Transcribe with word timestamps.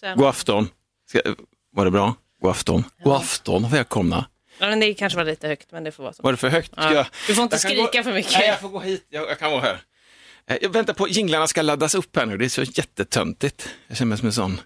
Sen. 0.00 0.18
God 0.18 0.26
afton. 0.26 0.68
Ska, 1.08 1.20
var 1.76 1.84
det 1.84 1.90
bra? 1.90 2.14
God 2.42 2.50
afton. 2.50 2.84
God 3.04 3.12
afton, 3.12 3.68
välkomna. 3.70 4.24
Ja, 4.58 4.66
men 4.68 4.80
det 4.80 4.94
kanske 4.94 5.16
var 5.16 5.24
lite 5.24 5.48
högt, 5.48 5.72
men 5.72 5.84
det 5.84 5.92
får 5.92 6.02
vara 6.02 6.12
så. 6.12 6.22
Var 6.22 6.32
det 6.32 6.36
för 6.36 6.48
högt? 6.48 6.72
Ja. 6.76 6.94
jag- 6.94 7.06
Du 7.26 7.34
får 7.34 7.42
inte 7.44 7.58
skrika 7.58 7.98
gå... 7.98 8.02
för 8.04 8.12
mycket. 8.12 8.32
Nej, 8.32 8.46
jag 8.48 8.60
får 8.60 8.68
gå 8.68 8.80
hit. 8.80 9.06
Jag, 9.08 9.28
jag 9.30 9.38
kan 9.38 9.50
vara 9.50 9.60
här. 9.60 9.80
Eh, 10.46 10.56
Jag 10.62 10.70
väntar 10.70 10.94
på 10.94 11.08
jinglarna 11.08 11.46
ska 11.46 11.62
laddas 11.62 11.94
upp 11.94 12.16
här 12.16 12.26
nu. 12.26 12.36
Det 12.36 12.44
är 12.44 12.48
så 12.48 12.62
jättetöntigt. 12.62 13.68
Jag 13.88 13.96
känner 13.96 14.08
mig 14.08 14.18
som 14.18 14.26
en 14.26 14.32
sån 14.32 14.60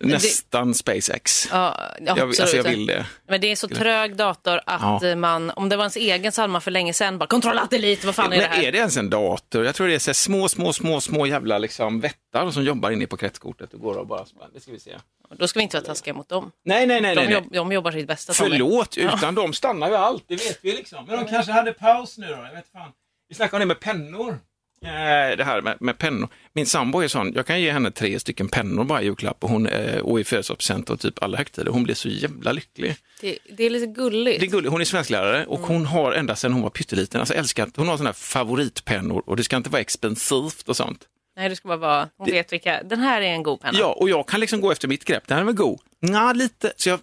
nästan 0.00 0.74
SpaceX. 0.74 1.48
Ja, 1.50 1.76
ja, 1.78 1.96
jag, 2.06 2.10
absolut. 2.18 2.40
alltså 2.40 2.56
jag 2.56 2.64
vill 2.64 2.86
det. 2.86 3.06
Men 3.28 3.40
det 3.40 3.46
är 3.52 3.56
så 3.56 3.68
trög 3.68 4.16
dator 4.16 4.60
att 4.66 5.02
Ja. 5.02 5.16
man, 5.16 5.50
om 5.50 5.68
det 5.68 5.76
var 5.76 5.84
ens 5.84 5.96
egen 5.96 6.32
så 6.32 6.40
hade 6.40 6.52
man 6.52 6.60
för 6.60 6.70
länge 6.70 6.92
sedan 6.92 7.18
bara 7.18 7.26
kontroll 7.26 7.58
alt 7.58 7.70
delete, 7.70 8.06
vad 8.06 8.14
fan 8.14 8.32
är 8.32 8.36
det 8.36 8.42
här? 8.44 8.62
är 8.62 8.72
det 8.72 8.78
ens 8.78 8.96
en 8.96 9.10
dator? 9.10 9.64
Jag 9.64 9.74
tror 9.74 9.88
det 9.88 9.94
är 9.94 9.98
så 9.98 10.14
små, 10.14 10.48
små, 10.48 10.72
små, 10.72 11.00
små 11.00 11.26
jävla 11.26 11.58
liksom 11.58 12.00
vättar 12.00 12.50
som 12.50 12.64
jobbar 12.64 12.90
inne 12.90 13.06
på 13.06 13.16
kretskortet 13.16 13.74
och 13.74 13.80
går 13.80 13.94
och 13.98 14.06
bara, 14.06 14.24
det 14.54 14.60
ska 14.60 14.72
vi 14.72 14.80
se. 14.80 14.96
Då 15.38 15.48
ska 15.48 15.58
vi 15.58 15.62
inte 15.62 15.76
vara 15.76 15.86
taskiga 15.94 16.14
mot 16.14 16.28
dem. 16.28 16.50
Nej, 16.64 16.86
nej, 16.86 17.00
nej, 17.00 17.14
De, 17.14 17.20
nej. 17.20 17.26
nej. 17.30 17.34
jobb, 17.34 17.52
de 17.52 17.72
jobbar 17.72 17.92
sitt 17.92 18.06
bästa. 18.06 18.32
Förlåt, 18.32 18.96
utan 18.98 19.34
dem 19.34 19.52
stannar 19.52 19.88
ju 19.88 19.94
allt, 19.96 20.24
det 20.28 20.36
vet 20.36 20.58
vi 20.62 20.72
liksom. 20.72 21.04
Men 21.06 21.16
de 21.24 21.30
kanske 21.30 21.52
hade 21.52 21.72
paus 21.72 22.18
nu 22.18 22.26
då, 22.26 22.32
jag 22.32 22.52
vet 22.54 22.72
fan. 22.72 22.92
Vi 23.28 23.34
snackade 23.34 23.56
om 23.56 23.68
det 23.68 23.74
med 23.74 23.80
pennor. 23.80 24.38
Eh, 24.84 25.36
Det 25.36 25.44
här 25.44 25.62
med, 25.62 25.76
med 25.80 25.98
pennor. 25.98 26.28
Min 26.52 26.66
sambo 26.66 27.00
är 27.00 27.08
sån, 27.08 27.32
jag 27.34 27.46
kan 27.46 27.60
ge 27.60 27.72
henne 27.72 27.90
tre 27.90 28.20
stycken 28.20 28.48
pennor 28.48 28.84
bara 28.84 29.02
i 29.02 29.04
julklapp 29.04 29.44
och, 29.44 29.50
hon, 29.50 29.66
eh, 29.66 29.98
och 29.98 30.20
i 30.20 30.24
födelsedagspresent 30.24 30.90
och 30.90 31.00
typ 31.00 31.22
alla 31.22 31.38
högtider. 31.38 31.70
Hon 31.72 31.82
blir 31.82 31.94
så 31.94 32.08
jävla 32.08 32.52
lycklig. 32.52 32.96
Det, 33.20 33.38
det 33.56 33.64
är 33.64 33.70
lite 33.70 33.86
gulligt. 33.86 34.40
Det 34.40 34.46
är 34.46 34.50
gulligt. 34.50 34.72
Hon 34.72 34.80
är 34.80 34.84
svensklärare 34.84 35.46
och 35.46 35.60
hon 35.60 35.86
har 35.86 36.12
ända 36.12 36.36
sedan 36.36 36.52
hon 36.52 36.62
var 36.62 36.70
pytteliten, 36.70 37.20
alltså 37.20 37.34
älskat, 37.34 37.68
hon 37.76 37.88
har 37.88 37.96
såna 37.96 38.08
här 38.08 38.14
favoritpennor 38.14 39.22
och 39.26 39.36
det 39.36 39.44
ska 39.44 39.56
inte 39.56 39.70
vara 39.70 39.80
expensivt 39.80 40.68
och 40.68 40.76
sånt. 40.76 41.04
Nej, 41.36 41.48
det 41.48 41.56
ska 41.56 41.68
bara 41.68 41.76
vara, 41.76 42.08
hon 42.16 42.26
Det- 42.26 42.32
vet 42.32 42.52
vilka, 42.52 42.82
den 42.82 43.00
här 43.00 43.22
är 43.22 43.26
en 43.26 43.42
god 43.42 43.60
penna. 43.60 43.78
Ja, 43.78 43.92
och 44.00 44.08
jag 44.10 44.28
kan 44.28 44.40
liksom 44.40 44.60
gå 44.60 44.72
efter 44.72 44.88
mitt 44.88 45.04
grepp. 45.04 45.26
Den 45.26 45.36
här 45.38 45.44
var 45.44 45.52
god. 45.52 45.80
Nja, 46.02 46.32
lite. 46.32 46.72
Så 46.76 46.88
jag, 46.88 47.00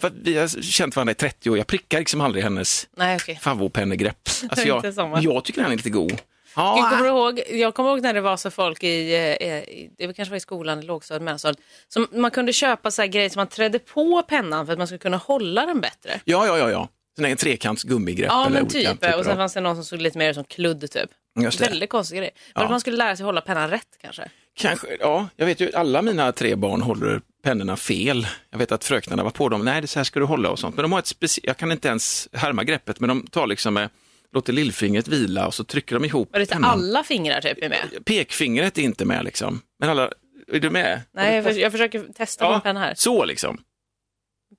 för 0.00 0.06
att 0.08 0.14
vi 0.22 0.36
har 0.38 0.62
känt 0.62 0.96
varandra 0.96 1.10
i 1.12 1.14
30 1.14 1.50
år, 1.50 1.58
jag 1.58 1.66
prickar 1.66 1.98
liksom 1.98 2.20
aldrig 2.20 2.44
hennes 2.44 2.88
okej. 2.96 3.38
favoritpennegrepp. 3.42 4.18
Alltså 4.50 4.66
jag, 4.68 4.84
jag 5.22 5.44
tycker 5.44 5.62
den 5.62 5.72
är 5.72 5.76
lite 5.76 5.90
god. 5.90 6.20
Jag 6.56 6.78
Ja, 6.78 6.90
kommer, 6.90 7.06
ihåg, 7.08 7.40
jag 7.50 7.74
kommer 7.74 7.90
ihåg 7.90 8.02
när 8.02 8.14
det 8.14 8.20
var 8.20 8.36
så 8.36 8.50
folk 8.50 8.82
i, 8.82 9.14
eh, 9.14 9.56
i 9.58 9.90
det 9.98 10.14
kanske 10.14 10.30
var 10.30 10.36
i 10.36 10.40
skolan, 10.40 10.80
lågstadiet, 10.86 11.22
mellanstadiet, 11.22 11.60
som 11.88 12.06
man 12.12 12.30
kunde 12.30 12.52
köpa 12.52 12.90
så 12.90 13.02
här 13.02 13.08
grejer 13.08 13.28
som 13.28 13.40
man 13.40 13.46
trädde 13.46 13.78
på 13.78 14.22
pennan 14.22 14.66
för 14.66 14.72
att 14.72 14.78
man 14.78 14.86
skulle 14.86 14.98
kunna 14.98 15.16
hålla 15.16 15.66
den 15.66 15.80
bättre. 15.80 16.20
ja, 16.24 16.46
ja, 16.46 16.58
ja. 16.58 16.70
ja. 16.70 16.88
Sån 17.16 17.24
här 17.24 17.34
trekants 17.34 17.82
gummigrepp. 17.82 18.28
Ja, 18.30 18.46
eller 18.46 18.60
men 18.60 18.68
typ. 18.68 19.04
Och 19.18 19.24
sen 19.24 19.36
fanns 19.36 19.54
det 19.54 19.60
någon 19.60 19.74
som 19.76 19.84
såg 19.84 20.00
lite 20.02 20.18
mer 20.18 20.28
ut 20.30 20.34
som 20.34 20.44
kludd 20.44 20.90
typ. 20.90 21.10
Just 21.40 21.58
det. 21.58 21.68
Väldigt 21.68 21.90
konstig 21.90 22.18
grej. 22.18 22.30
För 22.54 22.62
Ja. 22.62 22.68
man 22.68 22.80
skulle 22.80 22.96
lära 22.96 23.16
sig 23.16 23.24
hålla 23.26 23.40
pennan 23.40 23.70
rätt 23.70 23.88
kanske. 24.02 24.28
Kanske, 24.54 24.86
ja, 25.00 25.28
jag 25.36 25.46
vet 25.46 25.60
ju 25.60 25.72
alla 25.74 26.02
mina 26.02 26.32
tre 26.32 26.54
barn 26.54 26.82
håller 26.82 27.20
pennorna 27.44 27.76
fel. 27.76 28.26
Jag 28.50 28.58
vet 28.58 28.72
att 28.72 28.84
fröknarna 28.84 29.22
var 29.22 29.30
på 29.30 29.48
dem, 29.48 29.64
nej 29.64 29.80
det 29.80 29.86
så 29.86 29.98
här 29.98 30.04
ska 30.04 30.20
du 30.20 30.26
hålla 30.26 30.50
och 30.50 30.58
sånt. 30.58 30.76
Men 30.76 30.82
de 30.82 30.92
har 30.92 30.98
ett 30.98 31.06
speciellt, 31.06 31.46
jag 31.46 31.56
kan 31.56 31.72
inte 31.72 31.88
ens 31.88 32.28
härma 32.32 32.64
greppet, 32.64 33.00
men 33.00 33.08
de 33.08 33.26
tar 33.26 33.46
liksom 33.46 33.74
med, 33.74 33.88
låter 34.36 34.52
lillfingret 34.52 35.08
vila 35.08 35.46
och 35.46 35.54
så 35.54 35.64
trycker 35.64 35.94
de 35.96 36.04
ihop 36.04 36.28
Var 36.32 36.40
det 36.40 36.46
pennan. 36.46 36.70
alla 36.70 37.04
fingrar 37.04 37.40
typ 37.40 37.58
är 37.62 37.68
med? 37.68 38.04
Pekfingret 38.04 38.78
är 38.78 38.82
inte 38.82 39.04
med 39.04 39.24
liksom. 39.24 39.60
Men 39.80 39.88
alla, 39.90 40.10
är 40.52 40.60
du 40.60 40.70
med? 40.70 41.00
Nej, 41.14 41.36
jag, 41.36 41.58
jag 41.58 41.72
försöker 41.72 42.06
testa 42.16 42.44
Ja, 42.44 42.54
en 42.54 42.60
penna 42.60 42.80
här. 42.80 42.94
Så 42.96 43.24
liksom. 43.24 43.58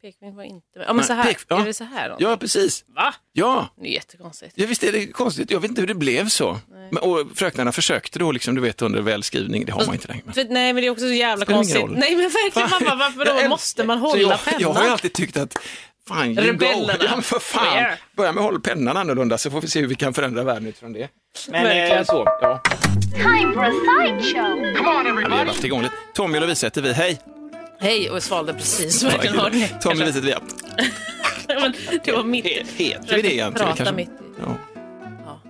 Pekfingret 0.02 0.36
var 0.36 0.44
inte 0.44 0.80
med. 0.80 0.86
Ja, 0.88 0.94
men 0.94 1.06
så 1.06 1.14
här. 1.14 1.24
pek- 1.24 1.46
ja. 1.48 1.62
Är 1.62 1.66
det 1.66 1.74
så 1.74 1.84
här? 1.84 2.10
Då? 2.10 2.16
Ja, 2.20 2.38
precis. 2.38 2.86
Va? 2.88 3.14
Ja, 3.34 3.70
Det 3.82 3.88
är 3.88 3.92
jättekonstigt. 3.94 4.52
ja 4.56 4.66
visst 4.68 4.84
är 4.84 4.92
det 4.92 5.08
konstigt. 5.08 5.52
Jag 5.52 5.60
vet 5.60 5.70
inte 5.70 5.82
hur 5.82 5.88
det 5.88 5.94
blev 5.96 6.30
så. 6.30 6.60
Men, 6.92 6.98
och 6.98 7.28
fröknarna 7.36 7.72
försökte 7.72 8.20
då, 8.20 8.32
liksom, 8.32 8.56
du 8.56 8.62
vet, 8.62 8.82
under 8.82 9.02
välskrivning. 9.02 9.66
Det 9.66 9.72
har 9.72 9.86
man 9.86 9.96
inte 9.96 10.08
längre. 10.08 10.34
För, 10.34 10.44
nej, 10.44 10.74
men 10.74 10.76
det 10.82 10.88
är 10.88 10.90
också 10.90 11.08
så 11.08 11.14
jävla 11.14 11.46
Spelar 11.46 11.58
konstigt. 11.58 11.86
Nej, 11.90 12.16
men 12.16 12.30
verkligen. 12.30 12.70
Man 12.70 12.84
bara, 12.86 12.96
varför 12.96 13.42
då 13.44 13.50
måste 13.50 13.84
man 13.84 14.00
så 14.00 14.08
hålla 14.08 14.22
jag, 14.22 14.44
pennan? 14.44 14.62
Jag 14.62 14.74
har 14.74 14.84
ju 14.84 14.90
alltid 14.90 15.14
tyckt 15.14 15.38
att 15.38 15.58
Fan, 16.08 16.32
you 16.32 16.48
Rebellerna. 16.48 16.94
go. 16.94 17.04
Ja, 17.06 17.12
men 17.14 17.22
för 17.24 17.40
fan. 17.40 17.78
Yeah. 17.78 17.92
Börja 18.18 18.32
med 18.32 18.42
att 18.42 18.46
hålla 18.46 18.60
pennan 18.60 18.98
annorlunda 18.98 19.38
så 19.38 19.52
får 19.52 19.62
vi 19.62 19.68
se 19.68 19.80
hur 19.80 19.88
vi 19.88 19.96
kan 19.96 20.14
förändra 20.14 20.44
världen 20.44 20.68
utifrån 20.68 20.94
det. 20.94 21.10
Men 21.50 21.64
Verkligen. 21.64 21.98
eh, 21.98 22.04
så, 22.06 22.24
ja. 22.42 22.62
Time 23.16 23.54
for 23.54 23.64
a 23.64 23.72
sideshow. 23.72 24.56
Vi 24.62 24.78
har 24.78 25.46
varit 25.46 25.64
igång 25.64 25.82
lite. 25.82 25.94
Tommy 26.14 26.38
och 26.38 26.42
Lovisa 26.42 26.68
heter 26.68 26.82
vi, 26.82 26.94
hej. 26.94 27.20
Hej, 27.80 28.10
och 28.10 28.16
jag 28.16 28.24
svalde 28.24 28.54
precis. 28.54 29.04
Verkligen 29.04 29.38
har 29.40 29.50
ni. 29.50 29.70
Tommy 29.82 29.96
och 29.96 30.00
Lovisa 30.00 30.20
heter 30.20 30.22
vi, 30.22 30.32
ja. 30.32 30.40
Men 31.62 31.74
det 32.04 32.12
var 32.12 32.24
mitt. 32.24 32.46
He- 32.46 32.64
Heter 32.78 33.16
vi 33.16 33.22
det 33.22 33.34
egentligen? 33.34 33.76
Prata 33.76 33.92
mitt 33.92 34.10
i. 34.10 34.12
Ja. 34.40 34.56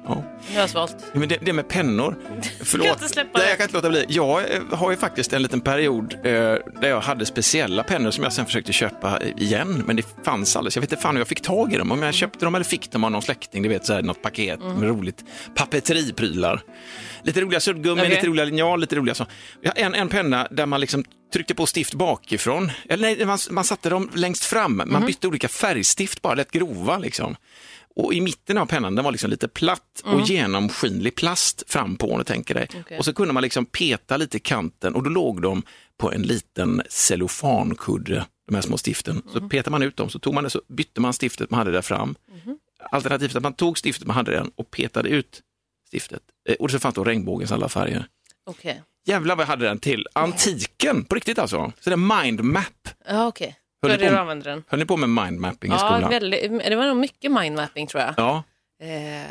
Ja. 0.07 0.23
Nu 0.50 0.53
har 0.56 0.62
jag 0.62 0.69
svalt. 0.69 0.95
Men 1.13 1.29
det, 1.29 1.38
det 1.41 1.53
med 1.53 1.68
pennor, 1.68 2.16
förlåt. 2.63 2.88
inte 2.88 3.07
släppa 3.07 3.40
Nej, 3.40 3.47
jag 3.50 3.57
kan 3.57 3.63
inte 3.66 3.78
låta 3.78 3.90
bli. 3.90 4.06
Jag 4.09 4.51
eh, 4.56 4.62
har 4.72 4.91
ju 4.91 4.97
faktiskt 4.97 5.34
en 5.34 5.41
liten 5.41 5.62
period 5.62 6.13
eh, 6.13 6.22
där 6.23 6.90
jag 6.90 7.01
hade 7.01 7.25
speciella 7.25 7.84
pennor 7.84 8.12
som 8.12 8.23
jag 8.23 8.34
sen 8.34 8.46
försökte 8.46 8.73
köpa 8.73 9.19
igen, 9.23 9.84
men 9.88 9.96
det 9.96 10.03
fanns 10.25 10.56
alldeles. 10.56 10.75
Jag 10.75 10.81
vet 10.81 10.91
inte 10.91 11.01
fan 11.01 11.16
hur 11.16 11.19
jag 11.22 11.28
fick 11.28 11.41
tag 11.41 11.73
i 11.73 11.78
dem, 11.78 11.91
om 11.91 12.03
jag 12.03 12.13
köpte 12.13 12.46
dem 12.46 12.56
eller 12.56 12.66
fick 12.66 12.91
dem 12.91 13.03
av 13.03 13.12
någon 13.12 13.22
släkting, 13.22 13.63
du 13.63 13.69
vet 13.69 13.85
så 13.85 13.94
här, 13.94 14.01
något 14.01 14.22
paket 14.22 14.59
Mm. 14.62 14.73
med 14.75 14.90
roligt. 14.90 15.23
Papeteriprylar. 15.56 16.62
Lite 17.23 17.41
roliga 17.41 17.59
suddgummi, 17.59 18.01
Okej. 18.01 18.09
lite 18.16 18.28
roliga 18.28 18.46
linjal, 18.46 18.79
lite 18.81 18.96
roliga 18.96 19.16
så. 19.16 19.25
Jag 19.62 19.72
har 19.72 19.81
en, 19.81 19.94
en 19.96 20.09
penna 20.09 20.47
där 20.51 20.66
man 20.66 20.81
liksom 20.81 21.03
tryckte 21.34 21.56
på 21.56 21.66
stift 21.66 21.94
bakifrån. 21.94 22.72
Eller 22.90 23.01
nej, 23.16 23.25
man, 23.25 23.38
man 23.50 23.63
satte 23.63 23.90
dem 23.90 24.09
längst 24.16 24.44
fram. 24.46 24.78
Man 24.78 24.90
Mhm. 24.90 25.06
bytte 25.06 25.28
olika 25.28 25.47
färgstift 25.47 26.22
bara, 26.22 26.34
lätt 26.35 26.51
grova 26.51 26.97
liksom. 26.97 27.35
Och 27.97 28.13
i 28.13 28.22
mitten 28.22 28.58
av 28.58 28.66
pennan, 28.66 28.96
den 28.96 29.06
var 29.06 29.12
liksom 29.12 29.30
lite 29.30 29.47
platt 29.47 30.02
och 30.03 30.22
genomskinlig 30.22 31.16
plast 31.16 31.63
fram 31.68 31.96
på 31.97 32.12
om 32.12 32.18
du 32.18 32.24
tänker 32.24 32.53
dig. 32.53 32.68
Okej. 32.80 32.97
Och 32.97 33.06
så 33.06 33.13
kunde 33.13 33.34
man 33.34 33.44
liksom 33.44 33.66
peta 33.66 34.18
lite 34.18 34.38
i 34.38 34.40
kanten 34.40 34.96
och 34.96 35.03
då 35.03 35.09
låg 35.09 35.41
de 35.41 35.63
på 35.97 36.12
en 36.12 36.22
liten 36.22 36.81
cellofankudde, 36.90 38.25
de 38.47 38.56
här 38.56 38.62
små 38.62 38.78
stiften. 38.78 39.22
Så 39.34 39.50
petade 39.50 39.72
man 39.72 39.84
ut 39.84 39.97
dem, 39.97 40.09
så 40.09 40.19
tog 40.19 40.34
man 40.34 40.44
det, 40.44 40.50
så 40.50 40.62
bytte 40.68 41.02
man 41.02 41.13
stiftet 41.13 41.50
man 41.52 41.58
hade 41.58 41.72
där 41.72 41.81
fram. 41.81 42.16
Alternativt 42.91 43.35
att 43.35 43.44
man 43.44 43.53
tog 43.53 43.78
stiftet 43.78 44.08
man 44.08 44.16
hade 44.16 44.31
den 44.31 44.52
och 44.56 44.72
petade 44.72 45.09
ut 45.09 45.41
stiftet. 45.91 46.22
Eh, 46.50 46.56
Och 46.56 46.72
så 46.72 46.79
fanns 46.79 46.96
då 46.96 47.03
regnbågens 47.03 47.52
alla 47.52 47.69
färger. 47.69 48.08
Okej. 48.46 48.81
Jävlar 49.06 49.35
vad 49.35 49.44
jag 49.44 49.47
hade 49.47 49.66
den 49.66 49.79
till 49.79 50.08
antiken, 50.14 51.06
på 51.06 51.16
riktigt 51.16 51.40
alltså. 51.40 51.72
Så 51.79 51.90
det 51.90 51.94
är 51.94 52.24
mindmap. 52.25 52.90
Ja, 53.08 53.28
okej. 53.28 53.56
Höll 53.82 54.00
ni 54.00 54.10
på- 54.10 54.16
använder 54.18 54.50
den. 54.52 54.64
Höll 54.68 54.80
ni 54.80 54.86
på 54.86 54.98
med 54.98 55.10
mindmapping 55.10 55.72
i 55.72 55.74
Ja, 55.74 55.80
skolan? 55.80 56.10
väldigt, 56.10 56.52
det 56.70 56.76
var 56.76 56.86
nog 56.88 56.98
mycket 56.98 57.32
mindmapping 57.32 57.88
tror 57.88 58.04
jag. 58.04 58.14
Ja. 58.18 58.44
Eh, 58.82 59.28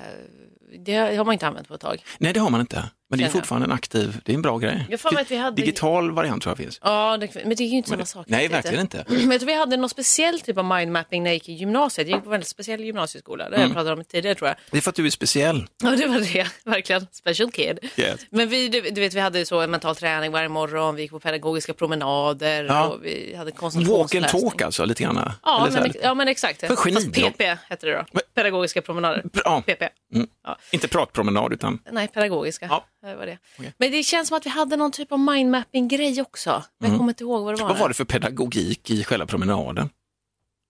det 0.84 0.94
har 1.16 1.24
man 1.24 1.32
inte 1.32 1.46
använt 1.46 1.68
på 1.68 1.74
ett 1.74 1.80
tag. 1.80 2.04
Nej, 2.18 2.32
det 2.32 2.40
har 2.40 2.50
man 2.50 2.60
inte. 2.60 2.84
Men 3.08 3.18
det 3.18 3.24
är 3.24 3.28
fortfarande 3.28 3.64
en 3.66 3.72
aktiv, 3.72 4.20
det 4.24 4.32
är 4.32 4.34
en 4.34 4.42
bra 4.42 4.58
grej. 4.58 4.86
Jag 4.90 5.12
mig 5.12 5.22
att 5.22 5.30
vi 5.30 5.36
hade- 5.36 5.56
Digital 5.62 6.10
variant 6.10 6.42
tror 6.42 6.50
jag 6.50 6.58
finns. 6.58 6.80
Ja, 6.82 7.16
det, 7.20 7.34
men 7.34 7.56
det 7.56 7.64
är 7.64 7.68
ju 7.68 7.76
inte 7.76 7.88
samma 7.88 8.04
sak. 8.04 8.26
Nej, 8.28 8.48
verkligen 8.48 8.80
inte. 8.80 9.04
Men 9.08 9.30
jag 9.30 9.40
tror 9.40 9.46
vi 9.46 9.54
hade 9.58 9.76
någon 9.76 9.88
speciell 9.90 10.40
typ 10.40 10.58
av 10.58 10.64
mindmapping 10.64 11.22
när 11.22 11.30
jag 11.30 11.34
gick 11.34 11.48
i 11.48 11.52
gymnasiet. 11.52 12.08
Jag 12.08 12.14
gick 12.16 12.24
på 12.24 12.28
en 12.28 12.30
väldigt 12.30 12.48
speciell 12.48 12.84
gymnasieskola. 12.84 13.44
Det 13.50 13.56
har 13.56 13.64
Mm. 13.64 13.68
jag 13.68 13.74
pratat 13.86 13.98
om 13.98 14.04
tidigare 14.04 14.34
tror 14.34 14.48
jag. 14.48 14.56
Det 14.70 14.76
är 14.76 14.80
för 14.80 14.90
att 14.90 14.94
du 14.96 15.06
är 15.06 15.10
speciell. 15.10 15.66
Ja, 15.82 15.90
det 15.90 16.06
var 16.06 16.18
det. 16.32 16.46
Verkligen. 16.70 17.06
Special 17.12 17.50
kid. 17.52 17.78
Yes. 17.96 18.20
Men 18.30 18.48
vi, 18.48 18.68
du, 18.68 18.80
du 18.80 19.00
vet, 19.00 19.14
vi 19.14 19.20
hade 19.20 19.46
så 19.46 19.60
en 19.60 19.70
mental 19.70 19.96
träning 19.96 20.32
varje 20.32 20.48
morgon. 20.48 20.94
Vi 20.96 21.02
gick 21.02 21.10
på 21.10 21.20
pedagogiska 21.20 21.74
promenader 21.74 22.64
Ja. 22.64 22.86
och 22.86 23.04
vi 23.04 23.34
hade 23.36 23.44
Walk 23.44 23.48
and 23.52 23.56
koncentrationsläsning. 23.60 24.40
talk 24.50 24.62
alltså, 24.62 24.84
lite 24.84 25.02
grann. 25.02 25.32
Ja 25.44 25.68
men, 25.72 25.92
ja, 26.02 26.14
men 26.14 26.28
exakt. 26.28 26.60
För 26.60 26.76
Fast. 26.76 27.12
PP 27.12 27.42
hette 27.68 27.86
det 27.86 27.92
då. 27.92 28.04
Men- 28.12 28.22
Pedagogiska 28.34 28.82
promenader. 28.82 29.24
Ja, 29.44 29.62
PP. 29.66 29.82
mm. 30.14 30.26
Ja. 30.44 30.58
Inte 30.70 30.88
pratpromenad 30.88 31.52
utan... 31.52 31.78
Nej, 31.92 32.08
pedagogiska. 32.08 32.66
Ja. 32.70 32.84
Det 33.10 33.16
var 33.16 33.26
det. 33.26 33.38
Okej. 33.58 33.74
Men 33.78 33.92
det 33.92 34.02
känns 34.02 34.28
som 34.28 34.36
att 34.36 34.46
vi 34.46 34.50
hade 34.50 34.76
någon 34.76 34.92
typ 34.92 35.12
av 35.12 35.18
mindmapping-grej 35.18 36.20
också. 36.22 36.64
Men 36.78 36.90
jag 36.90 36.98
kommer 36.98 37.10
inte 37.10 37.24
ihåg 37.24 37.44
vad 37.44 37.54
det 37.54 37.56
var. 37.62 37.64
Mm. 37.68 37.68
Vad 37.68 37.78
var 37.80 37.88
det 37.88 37.94
för 37.94 38.04
pedagogik 38.04 38.90
i 38.90 39.04
själva 39.04 39.26
promenaden? 39.26 39.90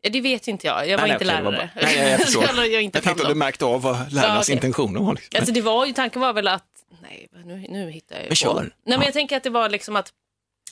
Ja, 0.01 0.11
Det 0.11 0.21
vet 0.21 0.49
inte 0.49 0.67
jag. 0.67 0.89
Jag 0.89 0.99
var 0.99 1.07
Nej, 1.07 1.13
inte 1.13 1.25
nej, 1.25 1.37
det 1.37 1.43
var 1.43 1.53
lärare. 1.53 1.71
bara- 1.75 1.83
Nej, 1.87 2.11
jag 2.11 2.21
förstår. 2.25 2.65
jag 2.65 2.83
inte 2.83 2.97
Jag 2.99 3.05
tänkte 3.05 3.23
om 3.23 3.27
du 3.29 3.33
om. 3.33 3.39
märkte 3.39 3.65
av 3.65 3.83
vad 3.83 4.13
lärarnas 4.13 4.47
okej. 4.47 4.55
intentioner 4.55 5.01
var. 5.01 5.15
Liksom. 5.15 5.39
Alltså 5.39 5.53
det 5.55 5.61
var 5.61 5.87
ju, 5.87 5.93
tanken 5.93 6.21
var 6.21 6.33
väl 6.33 6.49
att, 6.49 6.65
nej 7.03 7.29
nu, 7.45 7.67
nu 7.69 7.91
hittar 7.91 8.15
jag 8.15 8.23
ju 8.25 8.29
Men 8.29 8.37
kör. 8.37 8.53
på. 8.55 8.61
Nej 8.61 8.71
Ja. 8.85 8.97
men 8.99 9.03
jag 9.05 9.13
tänker 9.13 9.37
att 9.37 9.43
det 9.43 9.51
var 9.51 9.69
liksom 9.69 9.97
att 9.97 10.13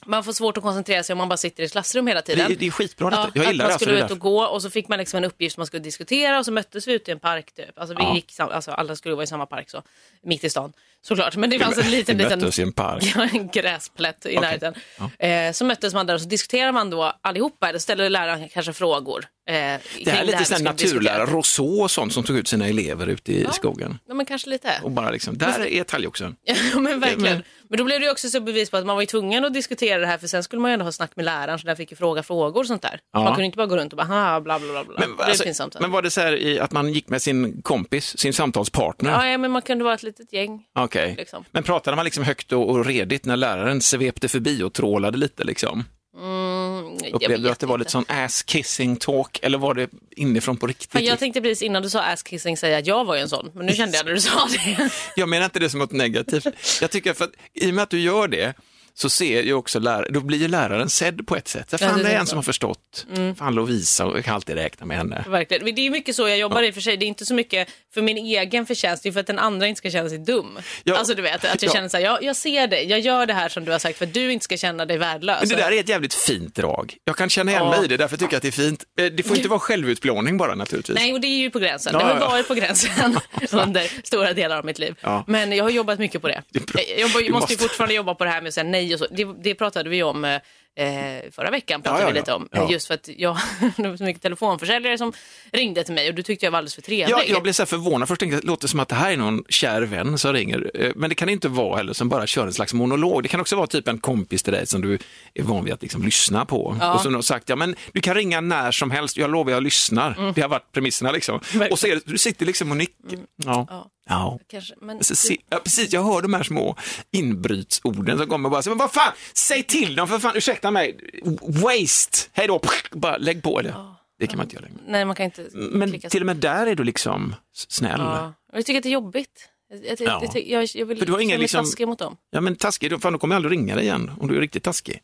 man 0.06 0.24
får 0.24 0.32
svårt 0.32 0.56
att 0.56 0.62
koncentrera 0.62 1.02
sig 1.02 1.12
om 1.14 1.18
man 1.18 1.28
bara 1.28 1.36
sitter 1.36 1.62
i 1.62 1.66
ett 1.66 1.72
klassrum 1.72 2.06
hela 2.06 2.22
tiden. 2.22 2.48
det, 2.48 2.54
det 2.54 2.66
är 2.66 2.70
skitbra 2.70 3.10
detta. 3.10 3.22
Ja, 3.22 3.30
jag 3.34 3.42
att 3.46 3.50
gillar 3.52 3.64
man 3.64 3.68
det. 3.68 3.72
Alltså, 3.72 3.84
skulle 3.84 3.98
det 4.00 4.04
ut 4.04 4.10
och 4.10 4.18
gå 4.18 4.44
och 4.44 4.62
så 4.62 4.70
fick 4.70 4.88
man 4.88 4.98
liksom 4.98 5.18
en 5.18 5.24
uppgift 5.24 5.54
som 5.54 5.60
man 5.60 5.66
skulle 5.66 5.82
diskutera 5.82 6.38
och 6.38 6.44
så 6.44 6.52
möttes 6.52 6.88
vi 6.88 6.92
ute 6.92 7.10
i 7.10 7.12
en 7.12 7.20
park 7.20 7.52
typ. 7.54 7.78
Alltså 7.78 7.94
vi 7.96 8.02
Ja. 8.02 8.14
gick, 8.14 8.40
alltså 8.40 8.70
alla 8.70 8.96
skulle 8.96 9.14
vara 9.14 9.24
i 9.24 9.26
samma 9.26 9.46
park 9.46 9.70
så, 9.70 9.82
mitt 10.22 10.44
i 10.44 10.50
stan 10.50 10.72
såklart. 11.06 11.36
Men 11.36 11.50
det 11.50 11.58
fanns 11.58 11.78
en 11.78 11.84
Vi 11.90 11.90
liten, 11.90 12.16
liten 12.18 12.50
i 12.58 12.62
en 12.62 12.72
park. 12.72 13.12
Ja, 13.16 13.28
en 13.32 13.48
gräsplätt 13.48 14.26
i 14.26 14.28
Okej. 14.28 14.40
närheten. 14.40 14.74
Eh, 15.18 15.52
så 15.52 15.64
möttes 15.64 15.94
man 15.94 16.06
där 16.06 16.14
och 16.14 16.20
så 16.20 16.28
diskuterar 16.28 16.72
man 16.72 16.90
då 16.90 17.12
allihopa, 17.20 17.68
eller 17.68 17.78
ställer 17.78 18.10
läraren 18.10 18.48
kanske 18.48 18.72
frågor. 18.72 19.24
Eh, 19.50 19.54
Det 19.54 19.80
här 20.10 20.22
är 20.22 20.24
lite 20.24 20.44
sån 20.44 20.56
här 20.56 20.64
naturlära, 20.64 21.26
Rousseau 21.26 21.82
och 21.82 21.90
sånt 21.90 22.12
som 22.12 22.24
tog 22.24 22.36
ut 22.36 22.48
sina 22.48 22.68
elever 22.68 23.06
ute 23.06 23.32
i 23.32 23.46
skogen. 23.52 23.98
Ja, 24.08 24.14
men 24.14 24.26
kanske 24.26 24.50
lite. 24.50 24.72
Och 24.82 24.90
bara 24.90 25.10
liksom, 25.10 25.38
där 25.38 25.66
är 25.66 25.84
talgoxen. 25.84 26.36
Ja, 26.72 26.80
men 26.80 27.00
verkligen. 27.00 27.22
Men- 27.34 27.42
Men 27.68 27.78
då 27.78 27.84
blev 27.84 28.00
det 28.00 28.10
också 28.10 28.28
så 28.28 28.40
bevis 28.40 28.70
på 28.70 28.76
att 28.76 28.86
man 28.86 28.96
var 28.96 29.02
ju 29.02 29.06
tvungen 29.06 29.44
att 29.44 29.54
diskutera 29.54 29.98
det 29.98 30.06
här 30.06 30.18
för 30.18 30.26
sen 30.26 30.42
skulle 30.44 30.62
man 30.62 30.70
ju 30.70 30.72
ändå 30.72 30.84
ha 30.84 30.92
snack 30.92 31.10
med 31.16 31.24
läraren 31.24 31.58
så 31.58 31.66
där 31.66 31.74
fick 31.74 31.90
ju 31.90 31.96
fråga 31.96 32.22
frågor 32.22 32.60
och 32.60 32.66
sånt 32.66 32.82
där. 32.82 33.00
Ja. 33.12 33.24
Man 33.24 33.34
kunde 33.34 33.44
inte 33.46 33.56
bara 33.56 33.66
gå 33.66 33.76
runt 33.76 33.92
och 33.92 33.96
bara 33.96 34.06
ha 34.06 34.40
bla 34.40 34.58
bla 34.58 34.68
bla. 34.72 34.84
bla. 34.84 34.94
Men, 34.98 35.16
det 35.16 35.24
alltså, 35.24 35.44
pinsamt. 35.44 35.76
men 35.80 35.90
var 35.90 36.02
det 36.02 36.10
så 36.10 36.20
här 36.20 36.32
i, 36.36 36.60
att 36.60 36.72
man 36.72 36.92
gick 36.92 37.08
med 37.08 37.22
sin 37.22 37.62
kompis, 37.62 38.18
sin 38.18 38.32
samtalspartner? 38.32 39.10
Ja, 39.10 39.26
ja, 39.28 39.38
men 39.38 39.50
man 39.50 39.62
kunde 39.62 39.84
vara 39.84 39.94
ett 39.94 40.02
litet 40.02 40.32
gäng. 40.32 40.62
Okej. 40.96 41.14
Liksom. 41.18 41.44
Men 41.50 41.62
pratade 41.62 41.96
man 41.96 42.04
liksom 42.04 42.24
högt 42.24 42.52
och, 42.52 42.70
och 42.70 42.86
redigt 42.86 43.24
när 43.24 43.36
läraren 43.36 43.80
svepte 43.80 44.28
förbi 44.28 44.62
och 44.62 44.72
trålade 44.72 45.18
lite 45.18 45.44
liksom? 45.44 45.84
Mm, 46.16 46.96
jag 47.02 47.14
Upplevde 47.14 47.36
du 47.36 47.42
vet 47.42 47.52
att 47.52 47.58
det 47.58 47.66
var 47.66 47.74
inte. 47.74 47.78
lite 47.80 47.90
sån 47.90 48.04
ass-kissing 48.08 48.96
talk 48.96 49.38
eller 49.42 49.58
var 49.58 49.74
det 49.74 49.90
inifrån 50.16 50.56
på 50.56 50.66
riktigt? 50.66 50.92
Fan, 50.92 51.04
jag 51.04 51.18
tänkte 51.18 51.40
precis 51.40 51.62
innan 51.62 51.82
du 51.82 51.90
sa 51.90 52.00
ass-kissing 52.00 52.56
säga 52.56 52.78
att 52.78 52.86
jag 52.86 53.04
var 53.04 53.14
ju 53.14 53.20
en 53.20 53.28
sån, 53.28 53.50
men 53.54 53.66
nu 53.66 53.72
kände 53.72 53.96
jag 53.96 54.06
när 54.06 54.12
du 54.12 54.20
sa 54.20 54.48
det. 54.52 54.90
Jag 55.16 55.28
menar 55.28 55.44
inte 55.44 55.58
det 55.58 55.70
som 55.70 55.80
något 55.80 55.92
negativt. 55.92 56.46
Jag 56.80 56.90
tycker 56.90 57.12
för 57.12 57.24
att 57.24 57.32
i 57.54 57.70
och 57.70 57.74
med 57.74 57.82
att 57.82 57.90
du 57.90 58.00
gör 58.00 58.28
det 58.28 58.54
så 58.96 59.10
ser 59.10 59.42
ju 59.42 59.52
också 59.54 59.78
läraren, 59.78 60.12
då 60.12 60.20
blir 60.20 60.38
ju 60.38 60.48
läraren 60.48 60.90
sedd 60.90 61.26
på 61.26 61.36
ett 61.36 61.48
sätt. 61.48 61.70
Så 61.70 61.76
Ja, 61.80 61.88
fan, 61.88 61.98
det 61.98 62.04
det 62.04 62.10
är 62.10 62.18
en 62.18 62.26
som 62.26 62.38
har 62.38 62.42
förstått. 62.42 63.06
Det 63.14 63.50
Lovisa 63.50 64.06
och 64.06 64.16
jag 64.18 64.24
kan 64.24 64.34
alltid 64.34 64.54
räkna 64.56 64.86
med 64.86 64.96
henne. 64.96 65.24
Verkligen. 65.28 65.74
Det 65.74 65.86
är 65.86 65.90
mycket 65.90 66.16
så 66.16 66.28
jag 66.28 66.38
jobbar 66.38 66.62
i 66.62 66.70
och 66.70 66.74
för 66.74 66.80
sig. 66.80 66.96
Det 66.96 67.04
är 67.04 67.08
inte 67.08 67.26
så 67.26 67.34
mycket 67.34 67.68
för 67.94 68.02
min 68.02 68.16
egen 68.16 68.66
förtjänst, 68.66 69.02
det 69.02 69.08
är 69.08 69.12
för 69.12 69.20
att 69.20 69.26
den 69.26 69.38
andra 69.38 69.66
inte 69.66 69.78
ska 69.78 69.90
känna 69.90 70.08
sig 70.08 70.18
dum. 70.18 70.58
Ja. 70.84 70.96
Alltså 70.96 71.14
du 71.14 71.22
vet, 71.22 71.44
att 71.44 71.62
jag 71.62 71.68
Ja. 71.70 71.74
känner 71.74 71.88
så 71.88 71.96
här, 71.96 72.04
jag, 72.04 72.22
jag 72.22 72.36
ser 72.36 72.66
dig, 72.66 72.84
jag 72.90 73.00
gör 73.00 73.26
det 73.26 73.32
här 73.34 73.48
som 73.48 73.64
du 73.64 73.72
har 73.72 73.78
sagt 73.78 73.98
för 73.98 74.06
att 74.06 74.14
du 74.14 74.32
inte 74.32 74.44
ska 74.44 74.56
känna 74.56 74.86
dig 74.86 74.98
värdelös. 74.98 75.40
Men 75.40 75.48
det 75.48 75.56
där 75.56 75.72
är 75.72 75.80
ett 75.80 75.88
jävligt 75.88 76.14
fint 76.14 76.54
drag. 76.54 76.96
Jag 77.04 77.16
kan 77.16 77.28
känna 77.30 77.50
igen 77.50 77.64
Ja. 77.64 77.70
mig 77.70 77.84
i 77.84 77.88
det, 77.88 77.96
därför 77.96 78.16
tycker 78.16 78.32
jag 78.32 78.36
att 78.36 78.42
det 78.42 78.48
är 78.48 78.52
fint. 78.52 78.84
Eh, 79.00 79.06
Det 79.06 79.22
får 79.22 79.36
inte 79.36 79.48
vara 79.48 79.60
självutplåning 79.60 80.36
bara 80.36 80.54
naturligtvis. 80.54 80.98
Nej, 80.98 81.12
och 81.12 81.20
det 81.20 81.26
är 81.26 81.38
ju 81.38 81.50
på 81.50 81.58
gränsen. 81.58 81.90
Ja, 81.92 81.98
det 81.98 82.04
har 82.04 82.14
ja, 82.14 82.20
ja. 82.20 82.28
varit 82.28 82.48
på 82.48 82.54
gränsen 82.54 82.90
under 83.52 84.06
stora 84.06 84.32
delar 84.32 84.58
av 84.58 84.64
mitt 84.64 84.78
liv. 84.78 84.94
Ja. 85.00 85.24
Men 85.26 85.52
jag 85.52 85.64
har 85.64 85.70
jobbat 85.70 85.98
mycket 85.98 86.22
på 86.22 86.28
det. 86.28 86.42
Det. 86.50 86.60
Jag 86.98 87.08
Du 87.08 87.12
måste 87.12 87.22
ju 87.24 87.32
måste. 87.32 87.56
fortfarande 87.56 87.94
jobba 87.94 88.14
på 88.14 88.24
det 88.24 88.30
här 88.30 88.40
med 88.40 88.48
att 88.48 88.54
säga 88.54 88.64
nej 88.64 88.83
och 88.92 88.98
så. 88.98 89.06
Det, 89.10 89.24
det 89.42 89.54
pratade 89.54 89.90
vi 89.90 90.02
om 90.02 90.24
eh, 90.24 91.30
förra 91.30 91.50
veckan. 91.50 91.82
Pratade 91.82 92.02
Ja, 92.02 92.08
ja, 92.08 92.12
vi 92.12 92.18
lite 92.18 92.32
om. 92.32 92.48
Ja. 92.52 92.70
Just 92.70 92.86
för 92.86 92.94
att 92.94 93.08
jag, 93.16 93.36
det 93.76 93.88
var 93.88 93.96
så 93.96 94.04
mycket 94.04 94.22
telefonförsäljare 94.22 94.98
som 94.98 95.12
ringde 95.52 95.84
till 95.84 95.94
mig 95.94 96.08
och 96.08 96.14
du 96.14 96.22
tyckte 96.22 96.46
jag 96.46 96.50
var 96.50 96.58
alldeles 96.58 96.74
för 96.74 96.82
trevlig. 96.82 97.12
Ja, 97.12 97.22
jag 97.26 97.42
blev 97.42 97.52
så 97.52 97.62
här 97.62 97.66
förvånad, 97.66 98.08
först 98.08 98.20
tänkte 98.20 98.34
jag, 98.36 98.42
det 98.42 98.46
låter 98.46 98.68
som 98.68 98.80
att 98.80 98.88
det 98.88 98.94
här 98.94 99.12
är 99.12 99.16
någon 99.16 99.44
kär 99.48 99.82
vän 99.82 100.18
som 100.18 100.32
ringer, 100.32 100.70
Eh, 100.74 100.92
men 100.96 101.08
det 101.08 101.14
kan 101.14 101.28
inte 101.28 101.48
vara 101.48 101.76
heller, 101.76 101.92
som 101.92 102.08
bara 102.08 102.26
kör 102.26 102.46
en 102.46 102.52
slags 102.52 102.74
monolog. 102.74 103.22
Det 103.22 103.28
kan 103.28 103.40
också 103.40 103.56
vara 103.56 103.66
typ 103.66 103.88
en 103.88 103.98
kompis 103.98 104.42
till 104.42 104.52
dig 104.52 104.66
som 104.66 104.80
du 104.80 104.98
är 105.34 105.42
van 105.42 105.64
vid 105.64 105.74
att 105.74 105.82
liksom 105.82 106.02
lyssna 106.02 106.44
på. 106.44 106.76
Och 106.94 107.00
som 107.00 107.14
har 107.14 107.22
sagt, 107.22 107.48
ja 107.48 107.56
men 107.56 107.76
du 107.92 108.00
kan 108.00 108.14
ringa 108.14 108.40
när 108.40 108.70
som 108.70 108.90
helst, 108.90 109.16
jag 109.16 109.30
lovar 109.30 109.52
jag 109.52 109.62
lyssnar. 109.62 110.32
Det 110.34 110.40
har 110.40 110.48
varit 110.48 110.72
premisserna 110.72 111.12
liksom. 111.12 111.40
Och 111.70 111.78
så 111.78 111.86
är 111.86 111.94
det, 111.94 112.02
du 112.06 112.18
sitter 112.18 112.46
liksom 112.46 112.70
och 112.70 112.76
nickar. 112.76 112.94
Ja. 113.36 113.66
Ja. 113.70 113.90
Ja. 114.08 114.38
Kanske, 114.50 114.74
men 114.80 115.04
se, 115.04 115.36
ja, 115.50 115.58
precis, 115.64 115.92
jag 115.92 116.04
hör 116.04 116.22
de 116.22 116.34
här 116.34 116.42
små 116.42 116.76
inbrytsorden 117.10 118.18
som 118.18 118.28
kommer 118.28 118.48
bara, 118.48 118.62
så, 118.62 118.70
men 118.70 118.78
vad 118.78 118.92
fan, 118.92 119.12
säg 119.34 119.62
till 119.62 119.94
dem 119.96 120.08
för 120.08 120.18
fan, 120.18 120.36
ursäkta 120.36 120.70
mig, 120.70 120.96
waste, 121.42 122.18
hej 122.32 122.46
då, 122.46 122.60
bara 122.92 123.16
lägg 123.16 123.42
på 123.42 123.62
det. 123.62 123.74
Det 124.18 124.26
kan 124.26 124.36
man 124.36 124.46
inte 124.46 124.56
göra 124.56 124.64
längre. 124.66 124.80
nej, 124.86 125.04
man 125.04 125.14
kan 125.16 125.24
inte 125.24 125.48
Men 125.52 125.90
klicka 125.90 126.08
till 126.08 126.22
och 126.22 126.26
med 126.26 126.36
där 126.36 126.66
är 126.66 126.74
du 126.74 126.84
liksom 126.84 127.34
snäll. 127.52 128.00
Ja, 128.00 128.16
Ja. 128.16 128.56
Jag 128.56 128.66
tycker 128.66 128.78
att 128.78 128.82
det 128.82 128.88
är 128.88 128.92
jobbigt. 128.92 129.48
Jag, 129.70 130.00
jag, 130.00 130.08
Ja. 130.08 130.30
jag, 130.34 130.64
jag, 130.74 130.86
vill 130.86 130.98
För 130.98 131.06
du 131.06 131.12
har 131.12 131.18
liksom- 131.38 131.64
taskig 131.64 131.88
mot 131.88 131.98
dem. 131.98 132.16
men 132.40 132.56
taskig, 132.56 133.02
fan, 133.02 133.12
då 133.12 133.18
kommer 133.18 133.34
jag 133.34 133.38
aldrig 133.38 133.58
ringa 133.58 133.74
dig 133.74 133.84
igen 133.84 134.10
om 134.20 134.28
du 134.28 134.36
är 134.36 134.40
riktigt 134.40 134.62
taskig. 134.62 135.00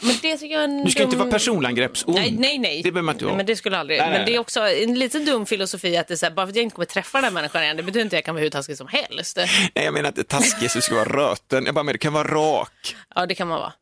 Men 0.00 0.14
det 0.22 0.36
tycker 0.36 0.54
jag 0.54 0.60
är 0.60 0.68
en 0.68 0.84
Du 0.84 0.90
ska 0.90 1.02
inte 1.02 1.16
dum- 1.16 1.18
vara 1.18 1.30
personangreppsond. 1.30 2.14
Nej, 2.14 2.30
nej, 2.38 2.58
nej. 2.58 2.82
Det 2.82 2.92
behöver 2.92 3.02
man 3.06 3.14
inte 3.14 3.24
nej 3.24 3.28
vara. 3.30 3.36
men 3.36 3.46
det 3.46 3.56
skulle 3.56 3.78
aldrig. 3.78 3.98
Nej, 3.98 4.08
nej, 4.10 4.18
men 4.18 4.26
det 4.26 4.30
är 4.30 4.34
nej. 4.34 4.38
också 4.38 4.60
en 4.60 4.98
lite 4.98 5.18
dum 5.18 5.46
filosofi 5.46 5.96
att 5.96 6.08
det 6.08 6.14
är 6.14 6.16
så 6.16 6.26
här, 6.26 6.32
bara 6.32 6.46
för 6.46 6.50
att 6.50 6.56
jag 6.56 6.62
inte 6.62 6.74
kommer 6.74 6.86
träffa 6.86 7.18
den 7.18 7.24
här 7.24 7.30
människan 7.30 7.62
igen, 7.62 7.76
det 7.76 7.82
betyder 7.82 8.00
inte 8.04 8.16
att 8.16 8.18
jag 8.18 8.24
kan 8.24 8.34
vara 8.34 8.42
hur 8.42 8.50
taskig 8.50 8.76
som 8.76 8.86
helst. 8.88 9.36
Nej, 9.36 9.48
jag 9.74 9.94
menar 9.94 10.08
inte 10.08 10.24
taskig 10.24 10.70
så 10.70 10.80
ska 10.80 10.94
vara 10.94 11.08
röten. 11.30 11.64
Jag 11.66 11.74
bara 11.74 11.82
menar, 11.82 11.92
du 11.92 11.98
kan 11.98 12.12
vara 12.12 12.28
rak. 12.28 12.96
Ja, 13.14 13.26
det 13.26 13.34
kan 13.34 13.48
man 13.48 13.58
vara. 13.60 13.72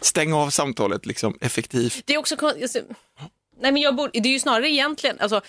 Stäng 0.00 0.32
av 0.32 0.50
samtalet 0.50 1.06
liksom 1.06 1.38
effektivt. 1.40 2.02
Det 2.04 2.14
är 2.14 2.18
också 2.18 2.36
alltså, 2.46 2.78
Nej, 3.60 3.72
men 3.72 3.82
jag 3.82 3.96
borde, 3.96 4.20
det 4.20 4.28
är 4.28 4.32
ju 4.32 4.40
snarare 4.40 4.70
egentligen, 4.70 5.16
alltså, 5.20 5.40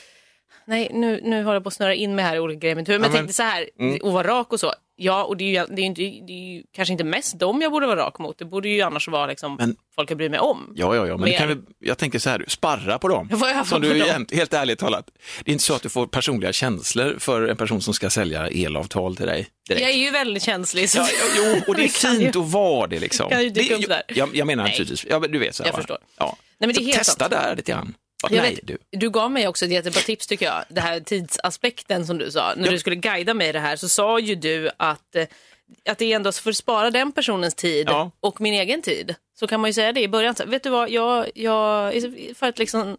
nej, 0.65 0.89
nu, 0.93 1.21
nu 1.23 1.43
håller 1.43 1.53
jag 1.55 1.63
på 1.63 1.67
att 1.67 1.73
snurra 1.73 1.93
in 1.93 2.15
mig 2.15 2.25
här 2.25 2.35
i 2.35 2.39
olika 2.39 2.59
grejer 2.59 2.71
i 2.71 2.75
mitt 2.75 2.89
huvud, 2.89 3.01
men 3.01 3.09
Ja, 3.11 3.17
jag 3.17 3.21
men- 3.21 3.27
tänkte 3.27 3.33
så 3.33 3.43
här, 3.43 3.69
Mm. 3.79 3.95
att 4.07 4.13
vara 4.13 4.27
rak 4.27 4.53
och 4.53 4.59
så. 4.59 4.73
Ja, 4.99 5.23
och 5.23 5.37
det 5.37 5.43
är, 5.43 5.61
ju, 5.67 5.75
det, 5.75 5.81
är 5.81 5.85
inte, 5.85 6.01
det 6.01 6.33
är 6.33 6.53
ju 6.55 6.63
kanske 6.75 6.91
inte 6.91 7.03
mest 7.03 7.39
dem 7.39 7.61
jag 7.61 7.71
borde 7.71 7.87
vara 7.87 7.99
rak 8.05 8.19
mot. 8.19 8.37
Det 8.37 8.45
borde 8.45 8.69
ju 8.69 8.81
annars 8.81 9.07
vara 9.07 9.25
liksom, 9.27 9.55
Men- 9.55 9.75
folk 9.95 10.11
jag 10.11 10.17
bryr 10.17 10.29
mig 10.29 10.39
om. 10.39 10.73
Ja, 10.75 10.95
ja, 10.95 11.07
ja, 11.07 11.17
men 11.17 11.25
det 11.29 11.37
kan 11.37 11.47
vi, 11.47 11.55
jag 11.87 11.97
tänker 11.97 12.19
så 12.19 12.29
här, 12.29 12.45
sparra 12.47 12.99
på 12.99 13.07
dem. 13.07 13.27
Vad 13.31 13.49
jag 13.49 13.67
Som 13.67 13.81
du 13.81 13.99
dem. 13.99 14.25
helt 14.33 14.53
ärligt 14.53 14.79
talat, 14.79 15.09
det 15.43 15.51
är 15.51 15.53
inte 15.53 15.63
så 15.63 15.73
att 15.73 15.81
du 15.81 15.89
får 15.89 16.07
personliga 16.07 16.53
känslor 16.53 17.15
för 17.19 17.47
en 17.47 17.57
person 17.57 17.81
som 17.81 17.93
ska 17.93 18.09
sälja 18.09 18.47
elavtal 18.47 19.15
till 19.15 19.25
dig 19.25 19.47
direkt. 19.67 19.81
Jag 19.81 19.91
är 19.91 19.95
ju 19.97 20.11
väldigt 20.11 20.43
känslig. 20.43 20.89
Så 20.89 20.97
Ja, 20.97 21.07
jo, 21.37 21.61
och 21.67 21.75
det 21.75 21.83
är 21.83 21.87
fint 22.17 22.21
ju- 22.35 22.41
att 22.41 22.51
vara 22.51 22.87
det 22.87 22.99
liksom. 22.99 23.29
kan 23.29 23.43
ju 23.43 23.49
dyka 23.49 23.77
det, 23.77 23.83
upp 23.83 23.89
där. 23.89 24.03
Jag, 24.07 24.35
jag 24.35 24.47
menar 24.47 24.63
naturligtvis, 24.63 25.05
ja, 25.09 25.19
men 25.19 25.31
du 25.31 25.39
vet 25.39 25.55
så 25.55 25.63
här, 25.63 25.67
Jag 25.69 25.73
va? 25.73 25.77
förstår. 25.77 25.97
Ja. 26.17 26.37
Nej, 26.59 26.67
men 26.67 26.69
det 26.69 26.73
är 26.73 26.81
så 26.81 26.83
helt 26.85 26.97
testa 26.97 27.19
sant. 27.19 27.31
där 27.31 27.55
lite 27.55 27.71
grann. 27.71 27.93
Ja, 28.23 28.29
Jag 28.31 28.41
nej, 28.41 28.55
vet, 28.55 28.67
du. 28.67 28.77
du 28.89 29.09
gav 29.09 29.31
mig 29.31 29.47
också 29.47 29.65
ett 29.65 29.71
jättebra 29.71 30.01
tips 30.01 30.27
tycker 30.27 30.45
jag. 30.45 30.63
Det 30.69 30.81
här 30.81 30.99
tidsaspekten 30.99 32.05
som 32.07 32.17
du 32.17 32.31
sa. 32.31 32.53
När 32.57 32.65
Ja. 32.65 32.71
du 32.71 32.79
skulle 32.79 32.95
guida 32.95 33.33
mig 33.33 33.49
i 33.49 33.51
det 33.51 33.59
här 33.59 33.75
så 33.75 33.89
sa 33.89 34.19
ju 34.19 34.35
du 34.35 34.69
att, 34.77 35.15
eh, 35.15 35.27
att 35.89 35.97
det 35.97 36.13
ändå 36.13 36.31
för 36.31 36.49
att 36.49 36.57
spara 36.57 36.89
den 36.91 37.11
personens 37.11 37.55
tid 37.55 37.87
Ja. 37.89 38.11
och 38.19 38.41
min 38.41 38.53
egen 38.53 38.81
tid. 38.81 39.15
Så 39.39 39.47
kan 39.47 39.59
man 39.59 39.69
ju 39.69 39.73
säga 39.73 39.91
det 39.91 40.01
i 40.01 40.07
början. 40.07 40.35
Så, 40.35 40.45
vet 40.45 40.63
du 40.63 40.69
vad, 40.69 40.89
jag, 40.89 41.27
jag, 41.35 41.93
för 42.35 42.47
att 42.47 42.59
liksom 42.59 42.97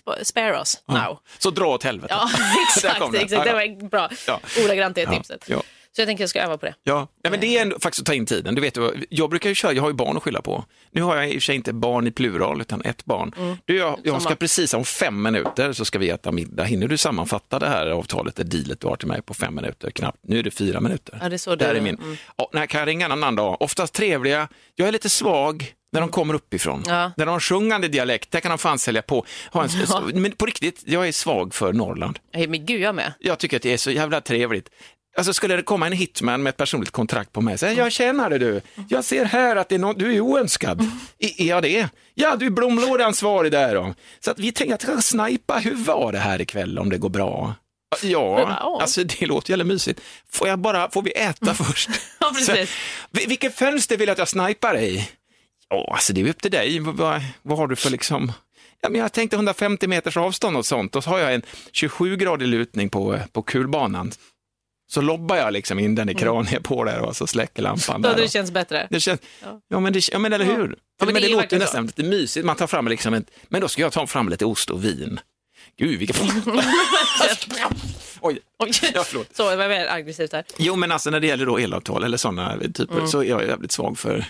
spa- 0.00 0.24
spare 0.24 0.58
us 0.58 0.82
now. 0.86 1.18
Så 1.38 1.50
dra 1.50 1.66
åt 1.66 1.82
helvete. 1.84 2.14
Ja, 2.14 2.30
exakt. 2.76 3.00
den. 3.00 3.14
exakt. 3.14 3.30
Det 3.30 3.36
Ja, 3.50 3.62
ja. 3.64 3.74
var 3.80 3.88
bra. 3.88 4.10
Ja. 4.26 4.40
Ordagrant 4.64 4.94
det 4.94 5.00
Ja, 5.02 5.12
tipset. 5.14 5.48
Så 5.96 6.00
jag 6.00 6.08
tänker 6.08 6.22
jag 6.22 6.30
ska 6.30 6.40
öva 6.40 6.58
på 6.58 6.66
det. 6.66 6.74
Ja, 6.82 7.08
ja 7.22 7.30
men 7.30 7.40
det 7.40 7.46
är 7.58 7.62
ändå 7.62 7.78
faktiskt 7.78 8.00
att 8.00 8.06
ta 8.06 8.14
in 8.14 8.26
tiden. 8.26 8.54
Du 8.54 8.60
vet, 8.60 8.78
jag 9.08 9.30
brukar 9.30 9.48
ju 9.48 9.54
köra, 9.54 9.72
jag 9.72 9.82
har 9.82 9.88
ju 9.90 9.94
barn 9.94 10.16
att 10.16 10.22
skylla 10.22 10.42
på. 10.42 10.64
Nu 10.90 11.02
har 11.02 11.16
jag 11.16 11.26
i 11.26 11.30
och 11.30 11.34
för 11.34 11.40
sig 11.40 11.54
inte 11.56 11.72
barn 11.72 12.06
i 12.06 12.10
plural, 12.10 12.60
utan 12.60 12.82
ett 12.84 13.04
barn. 13.04 13.58
Du, 13.64 13.76
jag, 13.76 14.00
jag 14.04 14.22
ska 14.22 14.34
precis 14.34 14.74
om 14.74 14.84
fem 14.84 15.22
minuter 15.22 15.72
så 15.72 15.84
ska 15.84 15.98
vi 15.98 16.10
äta 16.10 16.32
middag. 16.32 16.64
Hinner 16.64 16.88
du 16.88 16.96
sammanfatta 16.96 17.58
det 17.58 17.68
här 17.68 17.86
avtalet, 17.86 18.36
det 18.36 18.44
dealet 18.44 18.80
du 18.80 18.86
har 18.86 18.96
till 18.96 19.08
mig 19.08 19.22
på 19.22 19.34
fem 19.34 19.54
minuter? 19.54 19.90
Knappt. 19.90 20.18
Nu 20.22 20.38
är 20.38 20.42
det 20.42 20.50
fyra 20.50 20.80
minuter. 20.80 21.18
Ja, 21.22 21.28
det 21.28 21.36
är 21.36 21.38
så 21.38 21.56
Där 21.56 21.72
du- 21.72 21.78
är 21.78 21.82
min. 21.82 21.96
mm. 21.98 22.16
Ja, 22.36 22.50
när 22.52 22.66
kan 22.66 22.78
jag 22.80 22.88
ringa 22.88 23.04
en 23.06 23.12
annan 23.12 23.36
dag? 23.36 23.62
Oftast 23.62 23.94
trevliga. 23.94 24.48
Jag 24.74 24.88
är 24.88 24.92
lite 24.92 25.08
svag 25.08 25.74
när 25.92 26.00
de 26.00 26.08
kommer 26.10 26.34
uppifrån. 26.34 26.82
Ja. 26.86 27.12
När 27.16 27.26
de 27.26 27.32
har 27.32 27.40
sjungande 27.40 27.88
dialekt, 27.88 28.30
där 28.30 28.40
kan 28.40 28.48
de 28.50 28.58
fan 28.58 28.78
sälja 28.78 29.02
på. 29.02 29.24
En, 29.54 29.68
Ja. 29.88 30.02
Men 30.14 30.32
på 30.32 30.46
riktigt, 30.46 30.82
jag 30.84 31.08
är 31.08 31.12
svag 31.12 31.54
för 31.54 31.72
Norrland. 31.72 32.18
Men 32.32 32.66
gud, 32.66 32.80
jag 32.80 32.94
med. 32.94 33.12
Jag 33.20 33.38
tycker 33.38 33.56
att 33.56 33.62
det 33.62 33.72
är 33.72 33.76
så 33.76 33.90
jävla 33.90 34.20
trevligt. 34.20 34.68
Alltså 35.16 35.32
skulle 35.32 35.56
det 35.56 35.62
komma 35.62 35.86
en 35.86 35.92
hitman 35.92 36.42
med 36.42 36.50
ett 36.50 36.56
personligt 36.56 36.90
kontrakt 36.90 37.32
på 37.32 37.40
mig, 37.40 37.58
säga 37.58 37.72
jag 37.72 37.92
känner 37.92 38.30
det 38.30 38.38
du, 38.38 38.60
jag 38.88 39.04
ser 39.04 39.24
här 39.24 39.56
att 39.56 39.68
det 39.68 39.74
är 39.74 39.78
någon, 39.78 39.98
du 39.98 40.14
är 40.16 40.20
oönskad. 40.20 40.90
I- 41.18 41.42
Är 41.42 41.48
jag 41.48 41.62
det? 41.62 41.88
Ja, 42.14 42.36
du 42.36 42.46
är 42.46 42.50
blomlådeansvarig 42.50 43.52
där 43.52 43.74
då. 43.74 43.94
Så 44.20 44.30
att 44.30 44.38
vi 44.38 44.52
tänker 44.52 44.74
att 44.74 44.82
jag 44.82 44.92
ska 44.92 45.18
snipa, 45.18 45.58
hur 45.58 45.74
var 45.74 46.12
det 46.12 46.18
här 46.18 46.40
ikväll 46.40 46.78
om 46.78 46.90
det 46.90 46.98
går 46.98 47.08
bra? 47.08 47.54
Ja, 48.02 48.78
alltså 48.82 49.04
det 49.04 49.26
låter 49.26 49.50
jävla 49.50 49.64
mysigt. 49.64 50.00
Får 50.30 50.48
jag 50.48 50.58
bara, 50.58 50.90
får 50.90 51.02
vi 51.02 51.10
äta 51.10 51.54
först? 51.54 51.88
Ja, 52.20 52.30
precis. 52.34 52.70
Så, 52.70 52.76
"Vi- 53.10 53.26
vilket 53.26 53.54
fönster 53.54 53.96
vill 53.96 54.06
du 54.06 54.12
att 54.12 54.18
jag 54.18 54.28
snipar 54.28 54.78
i? 54.78 55.08
Ja, 55.68 55.90
alltså 55.94 56.12
det 56.12 56.20
är 56.20 56.28
upp 56.28 56.42
till 56.42 56.50
dig. 56.50 56.80
Vad, 56.80 57.22
vad, 57.42 57.58
har 57.58 57.66
du 57.66 57.76
för 57.76 57.90
liksom... 57.90 58.32
Ja, 58.82 58.88
men 58.88 59.00
jag 59.00 59.12
tänkte 59.12 59.36
150 59.36 59.86
meters 59.86 60.16
avstånd 60.16 60.56
och 60.56 60.66
sånt 60.66 60.96
och 60.96 61.04
så 61.04 61.10
har 61.10 61.18
jag 61.18 61.34
en 61.34 61.42
27-gradig 61.72 62.46
lutning 62.46 62.88
på, 62.90 63.18
på 63.32 63.42
kulbanan. 63.42 64.12
Så 64.92 65.00
lobbar 65.00 65.36
jag 65.36 65.52
liksom 65.52 65.78
in 65.78 65.94
den 65.94 66.08
i 66.08 66.14
kraniet 66.14 66.62
på 66.62 66.84
där 66.84 67.00
och 67.00 67.16
så 67.16 67.26
släcker 67.26 67.62
lampan. 67.62 67.94
Mm. 67.96 68.02
Då 68.02 68.08
Där 68.08 68.14
hade 68.14 68.22
det 68.22 68.28
känns 68.28 68.50
bättre. 68.50 68.86
det 68.90 69.00
känns, 69.00 69.20
Ja. 69.42 69.60
ja. 69.68 69.80
men, 69.80 69.92
det, 69.92 70.08
ja 70.12 70.18
men 70.18 70.32
eller 70.32 70.44
hur? 70.44 70.54
men 70.56 70.76
men 70.98 71.14
det 71.14 71.20
det, 71.20 71.28
låter 71.28 71.58
nästan 71.58 71.86
lite 71.86 72.02
mysigt. 72.02 72.46
Man 72.46 72.56
tar 72.56 72.66
fram 72.66 72.88
liksom 72.88 73.14
ett, 73.14 73.30
men 73.48 73.60
då 73.60 73.68
ska 73.68 73.82
jag 73.82 73.92
ta 73.92 74.06
fram 74.06 74.28
lite 74.28 74.44
ost 74.44 74.70
och 74.70 74.84
vin. 74.84 75.20
Gud, 75.76 75.98
vilken... 75.98 76.26
Oj, 78.20 78.38
Oj. 78.58 78.70
ja, 78.94 79.02
förlåt. 79.06 79.36
Så, 79.36 79.50
det 79.50 79.56
var 79.56 79.68
väldigt 79.68 79.90
aggressivt 79.90 80.32
här. 80.32 80.44
Jo, 80.58 80.76
men 80.76 80.92
alltså 80.92 81.10
när 81.10 81.20
det 81.20 81.26
gäller 81.26 81.46
då 81.46 81.58
elavtal 81.58 82.04
eller 82.04 82.16
sådana 82.16 82.58
typer 82.74 82.94
Mm. 82.94 83.06
så 83.08 83.20
är 83.22 83.24
jag 83.28 83.46
jävligt 83.46 83.72
svag 83.72 83.98
för 83.98 84.24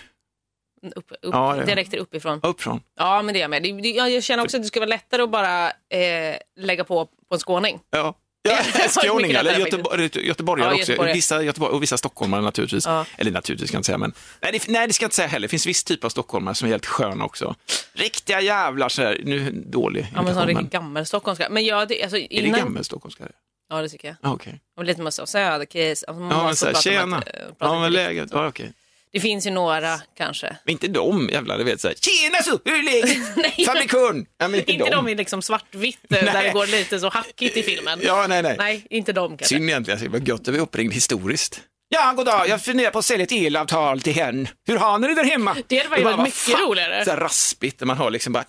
Upp, 0.95 1.11
upp, 1.11 1.17
Ja, 1.21 1.55
det- 1.55 1.65
Dialekter 1.65 1.97
uppifrån. 1.97 2.39
uppifrån. 2.43 2.81
Ja, 2.99 3.21
men 3.21 3.33
det 3.33 3.39
är 3.39 3.41
jag 3.41 3.49
med. 3.49 3.63
Det, 3.63 3.71
det, 3.81 3.89
jag 3.89 4.09
jag 4.11 4.23
känner 4.23 4.43
också 4.43 4.57
att 4.57 4.63
det 4.63 4.67
skulle 4.67 4.85
vara 4.85 4.95
lättare 4.95 5.21
att 5.21 5.29
bara 5.31 5.67
eh, 5.69 6.35
lägga 6.59 6.83
på 6.83 7.05
på 7.05 7.35
en 7.35 7.39
skåning. 7.39 7.79
Ja. 7.91 8.15
Ja, 8.43 8.57
skåningar, 8.89 9.39
eller 9.39 9.59
Göteborg, 9.59 10.09
göteborgare 10.27 10.69
Ja, 10.69 10.75
också. 10.75 10.91
göteborgare. 10.91 11.13
Vissa 11.15 11.43
Göteborg, 11.43 11.71
och 11.73 11.83
vissa 11.83 11.97
stockholmare 11.97 12.41
naturligtvis. 12.41 12.85
Ja. 12.85 13.05
Eller 13.17 13.31
naturligtvis 13.31 13.67
ska 13.69 13.75
jag 13.75 13.79
inte 13.79 13.85
säga, 13.85 13.97
men 13.97 14.13
nej 14.41 14.51
det, 14.51 14.67
nej, 14.67 14.87
det 14.87 14.93
ska 14.93 15.03
jag 15.03 15.07
inte 15.07 15.15
säga 15.15 15.27
heller. 15.27 15.47
Det 15.47 15.49
finns 15.51 15.67
viss 15.67 15.83
typ 15.83 16.03
av 16.03 16.09
stockholmare 16.09 16.55
som 16.55 16.65
är 16.67 16.71
helt 16.71 16.85
sköna 16.85 17.25
också. 17.25 17.55
Riktiga 17.93 18.41
jävlar, 18.41 18.89
så 18.89 19.01
här, 19.01 19.21
nu 19.23 19.51
dålig 19.51 20.07
Ja, 20.15 20.21
men 20.21 20.33
sån 20.33 20.43
imitation, 20.43 20.47
riktigt 20.47 20.71
men 20.73 20.81
gammal 20.83 21.05
stockholmska. 21.05 21.47
Men 21.49 21.65
jag, 21.65 21.87
det, 21.87 22.03
alltså, 22.03 22.17
är 22.17 22.27
det 22.29 22.35
innan... 22.35 22.59
gammal 22.59 22.83
stockholmska? 22.83 23.23
Ja, 23.69 23.81
det 23.81 23.89
tycker 23.89 24.07
jag. 24.07 24.17
Ah, 24.21 24.33
Okej. 24.33 24.61
Och 24.77 24.85
lite 24.85 25.01
mer 25.01 25.11
så 25.11 25.25
söderkris. 25.25 26.03
Alltså, 26.03 26.23
Ja, 26.23 26.27
men 26.29 26.37
måste 26.37 26.55
så 26.55 26.65
här, 26.65 26.73
prata 26.73 26.89
om 26.89 26.93
tjena. 26.93 27.17
att, 27.17 27.55
Ja, 27.59 27.79
men 27.79 27.93
läget, 27.93 28.29
ja, 28.31 28.47
okej. 28.47 28.73
Det 29.13 29.19
finns 29.19 29.47
ju 29.47 29.51
några 29.51 29.99
kanske. 30.17 30.57
Men 30.63 30.71
inte 30.71 30.87
de 30.87 31.29
jävla, 31.29 31.57
du 31.57 31.63
vet 31.63 31.81
såhär, 31.81 31.95
tjena 31.95 32.43
så, 32.43 32.59
hur 32.65 32.79
är 32.79 32.83
läget? 32.83 33.17
Nej, 33.35 33.65
Fabrikörn! 33.65 34.25
Ja, 34.37 34.47
men 34.47 34.59
inte, 34.59 34.71
Inte 34.71 34.85
de. 34.85 34.95
de 34.95 35.07
i 35.07 35.15
liksom 35.15 35.41
svartvitt 35.41 35.99
eh, 36.03 36.23
där 36.25 36.33
Nej. 36.33 36.43
det 36.43 36.51
går 36.51 36.67
lite 36.67 36.99
så 36.99 37.09
hackigt 37.09 37.57
i 37.57 37.63
filmen. 37.63 37.99
Ja, 38.03 38.25
nej, 38.27 38.41
nej. 38.41 38.55
Nej, 38.57 38.85
inte 38.89 39.13
de 39.13 39.29
kanske. 39.29 39.45
Synd 39.45 39.69
egentligen, 39.69 39.99
alltså, 39.99 40.11
vad 40.11 40.27
gött 40.27 40.47
att 40.47 40.53
vi 40.53 40.57
är 40.57 40.61
uppringd 40.61 40.93
historiskt. 40.93 41.61
Ja, 41.93 42.13
god 42.17 42.25
dag. 42.25 42.47
jag 42.47 42.61
funderar 42.61 42.91
på 42.91 42.99
att 42.99 43.05
sälja 43.05 43.23
ett 43.23 43.31
elavtal 43.31 44.01
till 44.01 44.13
henne. 44.13 44.49
Hur 44.67 44.77
har 44.77 44.99
ni 44.99 45.07
det 45.07 45.15
där 45.15 45.23
hemma? 45.23 45.55
Det 45.67 45.77
hade 45.89 46.03
varit 46.03 46.19
mycket 46.19 46.59
roligare. 46.59 47.05
Så 47.05 47.11
här 47.11 47.17
raspigt, 47.17 47.79
där 47.79 47.85
man 47.85 47.97
hör 47.97 48.09
liksom 48.09 48.33
bara 48.33 48.43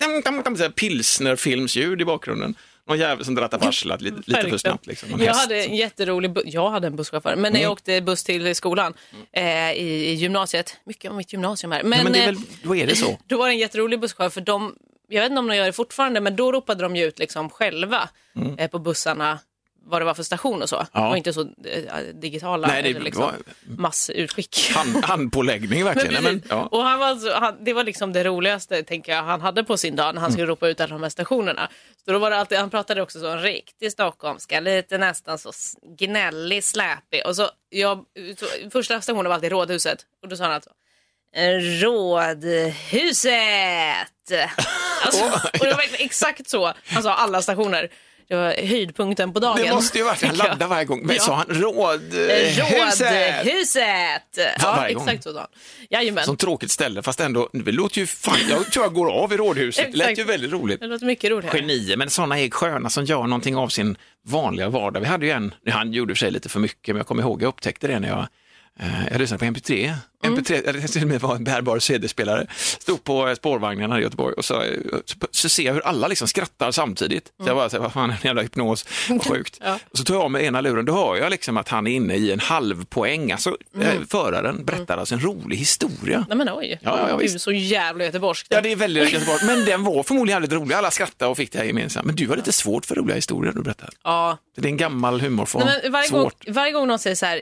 pilsnerfilmsljud 0.75 2.01
i 2.01 2.05
bakgrunden. 2.05 2.55
Någon 2.87 2.99
jävel 2.99 3.25
som 3.25 3.35
drattar 3.35 3.59
varslat 3.59 4.01
lite, 4.01 4.21
lite 4.25 4.49
för 4.49 4.57
snabbt. 4.57 4.87
Liksom. 4.87 5.09
Någon 5.09 5.19
Jag 5.19 5.27
häst 5.27 5.41
hade 5.41 5.63
en 5.63 5.75
jätterolig, 5.75 6.37
jag 6.45 6.69
hade 6.69 6.87
en 6.87 6.95
busschaufför, 6.95 7.35
men 7.35 7.53
när 7.53 7.61
jag 7.61 7.71
åkte 7.71 8.01
buss 8.01 8.23
till 8.23 8.55
skolan 8.55 8.93
eh, 9.31 9.71
i, 9.71 10.09
i 10.09 10.13
gymnasiet, 10.13 10.77
mycket 10.83 11.11
om 11.11 11.17
mitt 11.17 11.33
gymnasium 11.33 11.71
här, 11.71 11.83
men, 11.83 12.03
men 12.03 12.13
det 12.13 12.19
är 12.19 12.21
eh, 12.21 12.25
väl, 12.25 12.37
då 12.63 12.75
är 12.75 12.87
det 12.87 12.95
så. 12.95 13.17
då 13.27 13.37
var 13.37 13.47
det 13.47 13.53
en 13.53 13.59
jätterolig 13.59 13.99
busschaufför 13.99 14.29
för 14.29 14.41
de, 14.41 14.75
jag 15.09 15.21
vet 15.21 15.29
inte 15.29 15.39
om 15.39 15.47
de 15.47 15.55
gör 15.55 15.65
det 15.65 15.73
fortfarande, 15.73 16.21
men 16.21 16.35
då 16.35 16.51
ropade 16.51 16.83
de 16.83 16.95
ju 16.95 17.05
ut 17.05 17.19
liksom 17.19 17.49
själva 17.49 18.09
eh, 18.57 18.69
på 18.69 18.79
bussarna 18.79 19.39
vad 19.85 20.01
det 20.01 20.05
var 20.05 20.13
för 20.13 20.23
station 20.23 20.61
och 20.61 20.69
så. 20.69 20.75
Mm. 20.75 20.87
Ja. 20.93 21.01
Det 21.01 21.07
var 21.07 21.15
inte 21.15 21.33
så 21.33 21.41
eh, 21.41 22.03
digitala 22.13 22.67
Nej, 22.67 22.83
det 22.83 22.89
eller 22.89 22.99
liksom, 22.99 23.23
var- 23.23 23.35
massutskick. 23.77 24.71
Hand, 24.75 24.95
handpåläggning 25.05 25.83
verkligen. 25.83 26.23
Men 26.23 26.23
men, 26.23 26.43
ja. 26.49 26.67
Och 26.71 26.83
han 26.83 26.99
var 26.99 27.15
så, 27.15 27.33
han, 27.33 27.63
det 27.63 27.73
var 27.73 27.83
liksom 27.83 28.13
det 28.13 28.23
roligaste 28.23 28.83
tänker 28.83 29.11
jag, 29.15 29.23
han 29.23 29.41
hade 29.41 29.63
på 29.63 29.77
sin 29.77 29.95
dag 29.95 30.15
när 30.15 30.21
han 30.21 30.31
skulle 30.31 30.47
ropa 30.47 30.67
ut 30.67 30.79
alla 30.81 30.93
de 30.93 31.03
här 31.03 31.09
stationerna. 31.09 31.69
Så 32.05 32.11
då 32.11 32.19
var 32.19 32.29
det 32.29 32.37
alltid, 32.37 32.57
han 32.57 32.69
pratade 32.69 33.01
också 33.01 33.19
så 33.19 33.27
en 33.27 33.41
riktig 33.41 33.91
stockholmska, 33.91 34.59
lite 34.59 34.97
nästan 34.97 35.37
så 35.37 35.51
gnällig, 35.97 36.63
släpig. 36.63 37.21
Och 37.25 37.35
så, 37.35 37.49
jag, 37.69 38.05
så, 38.39 38.69
första 38.69 39.01
stationen 39.01 39.25
var 39.25 39.33
alltid 39.35 39.51
Rådhuset 39.51 40.05
och 40.21 40.29
då 40.29 40.35
sa 40.35 40.43
han 40.43 40.53
alltså 40.53 40.69
Rådhuset! 41.81 43.33
Alltså, 45.05 45.23
och 45.59 45.65
det 45.65 45.73
var 45.73 45.83
exakt 45.97 46.49
så 46.49 46.73
han 46.85 47.03
sa 47.03 47.13
alla 47.13 47.41
stationer. 47.41 47.89
Det 48.27 48.35
var 48.35 48.67
höjdpunkten 48.67 49.33
på 49.33 49.39
dagen. 49.39 49.57
Det 49.63 49.73
måste 49.73 49.97
ju 49.97 50.03
varit, 50.03 50.23
han 50.23 50.35
laddade 50.35 50.65
varje 50.67 50.85
gång. 50.85 51.01
Men 51.05 51.15
Ja. 51.15 51.21
sa 51.21 51.35
han 51.35 51.45
rådhuset? 51.49 52.57
Rådhuset! 52.71 54.37
Ja, 54.61 54.75
gång. 54.75 55.01
exakt 55.03 55.23
så 55.23 55.33
sa 55.33 55.47
han. 56.15 56.23
Som 56.23 56.37
tråkigt 56.37 56.71
ställe, 56.71 57.01
fast 57.01 57.19
ändå, 57.19 57.49
det 57.53 57.71
låter 57.71 57.99
ju 57.99 58.07
fan, 58.07 58.37
jag 58.49 58.71
tror 58.71 58.85
jag 58.85 58.93
går 58.93 59.11
av 59.11 59.33
i 59.33 59.37
rådhuset. 59.37 59.91
Det 59.91 59.97
lät 59.97 60.19
ju 60.19 60.23
väldigt 60.23 60.51
roligt. 60.51 60.79
Det 60.79 60.87
låter 60.87 61.05
mycket 61.05 61.31
roligare. 61.31 61.57
Genier, 61.57 61.97
men 61.97 62.09
sådana 62.09 62.39
är 62.39 62.49
sköna 62.49 62.89
som 62.89 63.05
gör 63.05 63.23
någonting 63.23 63.55
av 63.55 63.67
sin 63.67 63.97
vanliga 64.25 64.69
vardag. 64.69 64.99
Vi 64.99 65.05
hade 65.07 65.25
ju 65.25 65.31
en, 65.31 65.53
han 65.69 65.93
gjorde 65.93 66.13
för 66.13 66.19
sig 66.19 66.31
lite 66.31 66.49
för 66.49 66.59
mycket, 66.59 66.87
men 66.95 66.97
jag 66.97 67.07
kommer 67.07 67.23
ihåg, 67.23 67.41
jag 67.41 67.47
upptäckte 67.47 67.87
det 67.87 67.99
när 67.99 68.07
jag 68.07 68.27
jag 69.11 69.19
lyssnade 69.19 69.39
på 69.39 69.45
MP3, 69.45 69.93
Mm. 70.25 70.39
MP3 70.39 70.69
eller 70.69 70.79
det 70.81 70.87
till 70.87 71.01
och 71.01 71.07
med 71.07 71.21
var 71.21 71.35
en 71.35 71.43
bärbar 71.43 71.79
CD-spelare, 71.79 72.47
stod 72.79 73.03
på 73.03 73.35
spårvagnen 73.37 73.91
här 73.91 73.99
i 73.99 74.01
Göteborg 74.01 74.33
och 74.33 74.45
så, 74.45 74.63
så, 75.05 75.15
så 75.31 75.49
ser 75.49 75.63
jag 75.63 75.73
hur 75.73 75.81
alla 75.87 76.07
liksom 76.07 76.27
skrattar 76.27 76.71
samtidigt. 76.71 77.27
Så 77.43 77.47
jag 77.49 77.55
bara, 77.55 77.69
så 77.69 77.79
vad 77.79 77.93
fan, 77.93 78.09
en 78.09 78.15
jävla 78.23 78.41
hypnos, 78.41 78.85
vad 79.09 79.23
sjukt. 79.27 79.57
Mm. 79.61 79.71
Ja. 79.73 79.79
Så 79.93 80.03
tar 80.03 80.13
jag 80.13 80.23
av 80.23 80.31
mig 80.31 80.45
ena 80.45 80.61
luren, 80.61 80.85
då 80.85 80.93
hör 80.93 81.15
jag 81.15 81.31
liksom 81.31 81.57
att 81.57 81.69
han 81.69 81.87
är 81.87 81.91
inne 81.91 82.15
i 82.15 82.31
en 82.31 82.39
halv 82.39 82.85
poäng. 82.85 83.31
Alltså, 83.31 83.57
Mm. 83.75 83.87
eh, 83.87 83.93
föraren 84.09 84.65
berättar 84.65 84.97
alltså 84.97 85.15
en 85.15 85.21
rolig 85.21 85.57
historia. 85.57 86.25
Nej 86.29 86.37
men 86.37 86.49
oj, 86.49 86.79
Ja, 86.81 87.09
ja, 87.09 87.17
du 87.17 87.23
är 87.23 87.27
så 87.37 87.51
jävla 87.51 88.03
göteborgskt. 88.03 88.47
Ja, 88.51 88.61
det 88.61 88.71
är 88.71 88.75
väldigt 88.75 89.13
Göteborg, 89.13 89.39
men 89.45 89.65
den 89.65 89.83
var 89.83 90.03
förmodligen 90.03 90.35
jävligt 90.41 90.51
rolig. 90.61 90.75
Alla 90.75 90.91
skrattade 90.91 91.31
och 91.31 91.37
fick 91.37 91.51
det 91.51 91.57
här 91.59 91.65
gemensamt. 91.65 92.05
Men 92.05 92.15
du 92.15 92.27
har 92.29 92.35
lite 92.35 92.51
svårt 92.53 92.85
för 92.85 92.95
roliga 92.95 93.15
historier 93.15 93.53
du 93.53 93.61
berättar. 93.61 93.89
Ja. 94.03 94.37
Det 94.57 94.67
är 94.67 94.71
en 94.71 94.77
gammal 94.77 95.21
humorform. 95.21 95.63
Nej, 95.65 95.89
varje, 95.89 96.09
gång, 96.09 96.31
varje 96.47 96.71
gång 96.71 96.87
någon 96.87 96.99
säger 96.99 97.15
så 97.15 97.25
här 97.25 97.41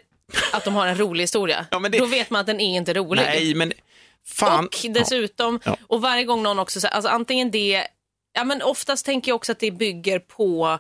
att 0.54 0.64
de 0.66 0.76
har 0.76 0.88
en 0.88 0.98
rolig 0.98 1.24
historia, 1.24 1.66
Ja, 1.72 1.80
det- 1.80 1.98
då 1.98 2.06
vet 2.06 2.30
man 2.30 2.42
att 2.42 2.48
den 2.48 2.60
är 2.60 2.78
inte 2.78 2.94
rolig. 2.94 3.22
Nej, 3.26 3.56
men 3.56 3.74
fan. 4.28 4.66
och 4.68 4.92
dessutom, 4.92 5.60
Ja. 5.64 5.78
och 5.88 6.02
varje 6.02 6.24
gång 6.24 6.44
någon 6.44 6.60
också 6.60 6.82
säger, 6.82 6.94
alltså 6.96 7.10
antingen 7.12 7.52
det, 7.52 7.88
ja 8.34 8.44
men 8.44 8.62
oftast 8.62 9.06
tänker 9.06 9.32
jag 9.32 9.36
också 9.36 9.52
att 9.52 9.60
det 9.60 9.72
bygger 9.72 10.20
på 10.20 10.80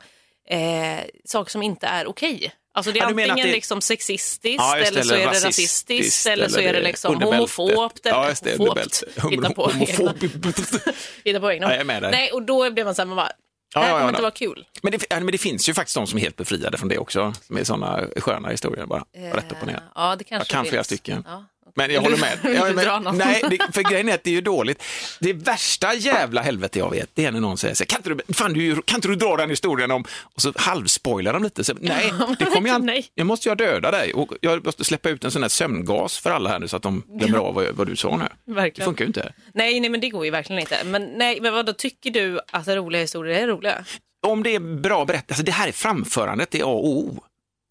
eh, 0.49 0.99
saker 1.25 1.51
som 1.51 1.63
inte 1.63 1.87
är 1.87 2.07
okej. 2.07 2.51
Alltså 2.73 2.91
det 2.91 2.99
är 2.99 3.01
Ja, 3.01 3.07
antingen 3.07 3.35
det- 3.47 3.51
liksom 3.53 3.81
sexistiskt 3.81 4.57
Ja, 4.59 4.77
eller 4.77 5.03
så 5.03 5.13
eller 5.13 5.27
är 5.27 5.31
det 5.31 5.47
rasistiskt, 5.47 6.25
eller 6.27 6.47
så 6.49 6.59
eller 6.59 6.69
är 6.69 6.73
det 6.73 6.81
liksom 6.81 7.21
homofobt. 7.23 7.99
Ja, 8.03 8.29
just 8.29 8.43
det, 8.43 8.57
homofobt. 8.57 9.03
Hitta 9.31 9.49
på 9.53 9.71
egna, 9.79 10.13
hitta 11.23 11.39
på 11.39 11.51
egna. 11.51 11.67
Ja, 11.67 11.71
jag 11.71 11.81
är 11.81 11.83
med 11.83 12.01
dig. 12.03 12.11
Nej, 12.11 12.31
och 12.31 12.41
då 12.43 12.71
blir 12.71 12.85
man 12.85 12.95
så 12.95 13.01
här, 13.01 13.07
man 13.07 13.15
bara, 13.15 13.31
det 13.73 13.79
här 13.79 13.87
Ja, 13.87 13.89
ja, 13.89 13.93
kommer 13.93 14.03
ja, 14.03 14.09
inte 14.09 14.17
ja. 14.19 14.21
vara 14.21 14.31
kul. 14.31 14.65
Men 14.83 14.91
det, 14.91 15.05
ja, 15.09 15.15
men 15.19 15.31
det 15.31 15.37
finns 15.37 15.69
ju 15.69 15.73
faktiskt 15.73 15.95
de 15.95 16.07
som 16.07 16.17
är 16.17 16.21
helt 16.21 16.35
befriade 16.35 16.77
från 16.77 16.89
det 16.89 16.97
också, 16.97 17.33
är 17.49 17.63
sådana 17.63 18.07
sköna 18.17 18.49
historier 18.49 18.85
bara, 18.85 19.05
rätt 19.13 19.51
upp 19.51 19.61
och 19.61 19.67
ner. 19.67 19.73
Eh, 19.75 19.81
Ja, 19.95 20.15
det 20.15 20.23
kanske 20.23 20.53
Jag 20.53 20.63
kan 20.63 20.65
flera 20.65 20.83
stycken. 20.83 21.23
Ja. 21.27 21.45
Men 21.75 21.91
jag 21.93 22.01
håller 22.01 22.17
med. 22.17 22.37
vill 22.43 22.55
Ja, 22.55 22.99
du 22.99 23.03
men, 23.03 23.17
nej, 23.17 23.43
det, 23.49 23.73
för 23.73 23.81
grejen 23.81 24.09
är 24.09 24.13
att 24.13 24.23
det 24.23 24.29
är 24.29 24.33
ju 24.33 24.41
dåligt. 24.41 24.83
Det 25.19 25.33
värsta 25.33 25.93
jävla 25.93 26.41
helvete 26.41 26.79
jag 26.79 26.89
vet, 26.91 27.09
det 27.13 27.25
är 27.25 27.31
när 27.31 27.39
någon 27.39 27.57
säger 27.57 27.75
så 27.75 27.83
här, 27.83 27.85
kan 27.87 27.99
inte 27.99 28.23
du, 28.27 28.33
fan, 28.33 28.53
du, 28.53 28.81
kan 28.81 28.95
inte 28.97 29.07
du 29.07 29.15
dra 29.15 29.37
den 29.37 29.49
historien 29.49 29.91
om, 29.91 30.05
och 30.35 30.41
så 30.41 30.53
halvspoilar 30.55 31.33
de 31.33 31.43
lite. 31.43 31.63
Så, 31.63 31.73
nej, 31.81 32.13
det 32.39 32.45
kommer 32.45 32.69
jag, 32.69 32.83
Nej. 32.83 33.07
jag 33.15 33.27
måste 33.27 33.49
ju 33.49 33.55
döda 33.55 33.91
dig 33.91 34.13
och 34.13 34.33
jag 34.41 34.65
måste 34.65 34.83
släppa 34.83 35.09
ut 35.09 35.23
en 35.23 35.31
sån 35.31 35.41
här 35.41 35.49
sömngas 35.49 36.17
för 36.17 36.29
alla 36.31 36.49
här 36.49 36.59
nu 36.59 36.67
så 36.67 36.77
att 36.77 36.83
de 36.83 37.03
glömmer 37.07 37.37
av 37.37 37.53
vad, 37.55 37.65
vad 37.75 37.87
du 37.87 37.95
sa 37.95 38.17
nu. 38.17 38.25
Det 38.45 38.53
Verkligen. 38.53 38.85
funkar 38.85 39.05
ju 39.05 39.07
inte. 39.07 39.33
Nej, 39.53 39.79
nej, 39.79 39.89
men 39.89 40.01
det 40.01 40.09
går 40.09 40.25
ju 40.25 40.31
verkligen 40.31 40.59
inte. 40.59 40.83
Men 40.85 41.05
nej, 41.05 41.39
men 41.41 41.53
vad 41.53 41.65
då 41.65 41.73
tycker 41.73 42.11
du 42.11 42.39
att 42.51 42.67
roliga 42.67 43.01
historier 43.01 43.43
är 43.43 43.47
roliga? 43.47 43.85
Om 44.27 44.43
det 44.43 44.55
är 44.55 44.59
bra 44.59 45.05
berättat, 45.05 45.31
alltså 45.31 45.43
det 45.43 45.51
här 45.51 45.67
är 45.67 45.71
framförandet, 45.71 46.51
det 46.51 46.59
är 46.59 46.63
A 46.63 46.67
och 46.67 46.87
O. 46.87 47.23